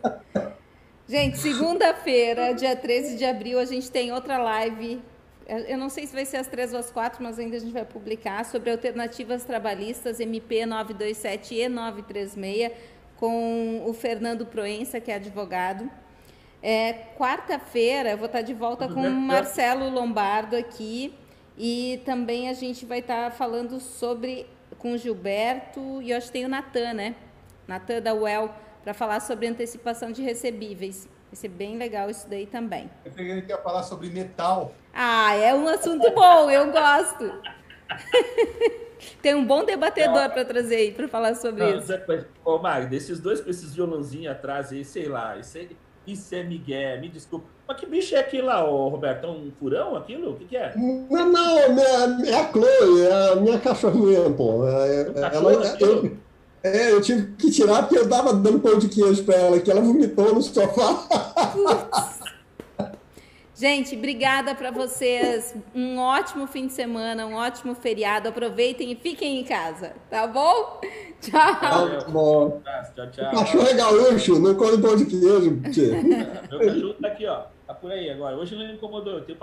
[1.09, 5.01] Gente, segunda-feira, dia 13 de abril, a gente tem outra live
[5.49, 7.73] eu não sei se vai ser às três ou às quatro, mas ainda a gente
[7.73, 12.73] vai publicar sobre alternativas trabalhistas MP 927 e 936
[13.17, 15.91] com o Fernando Proença, que é advogado.
[16.63, 21.15] É, Quarta-feira eu vou estar de volta com o Marcelo Lombardo aqui
[21.57, 24.47] e também a gente vai estar falando sobre
[24.79, 27.15] com o Gilberto e eu acho que tem o Natan, né?
[27.67, 28.55] Natan da UEL,
[28.85, 31.09] para falar sobre antecipação de recebíveis.
[31.31, 32.91] Vai ser bem legal isso daí também.
[33.05, 34.73] Eu peguei que ia falar sobre metal.
[34.95, 37.31] Ah, é um assunto bom, eu gosto.
[39.23, 41.93] Tem um bom debatedor para trazer aí para falar sobre não, isso.
[42.45, 45.77] Ô, Magda, esses dois com esses violãozinhos atrás aí, sei lá, isso aí,
[46.07, 47.47] Isso é Miguel, me desculpa.
[47.67, 49.27] Mas que bicho é aquilo lá, ô, Roberto?
[49.27, 50.31] É um furão aquilo?
[50.31, 50.73] O que, que é?
[50.75, 51.59] Não, não,
[52.25, 54.67] é a Chloe, é a minha cachorrinha, pô.
[54.67, 56.17] É, Um ela, cachorro eu,
[56.63, 59.71] é, eu tive que tirar porque eu tava dando pão de queijo pra ela, que
[59.71, 61.07] ela vomitou no sofá.
[63.55, 65.53] Gente, obrigada para vocês.
[65.75, 68.29] Um ótimo fim de semana, um ótimo feriado.
[68.29, 70.81] Aproveitem e fiquem em casa, tá bom?
[71.21, 71.61] Tchau.
[71.61, 72.05] Valeu.
[72.09, 72.63] Bom,
[72.95, 73.31] Tchau, o tchau.
[73.33, 76.01] cachorro é gaúcho, não come pão de queijo, tia.
[76.03, 77.43] Meu cachorro tá aqui, ó.
[77.67, 78.37] Tá por aí agora.
[78.37, 79.15] Hoje não me incomodou.
[79.15, 79.39] Eu tenho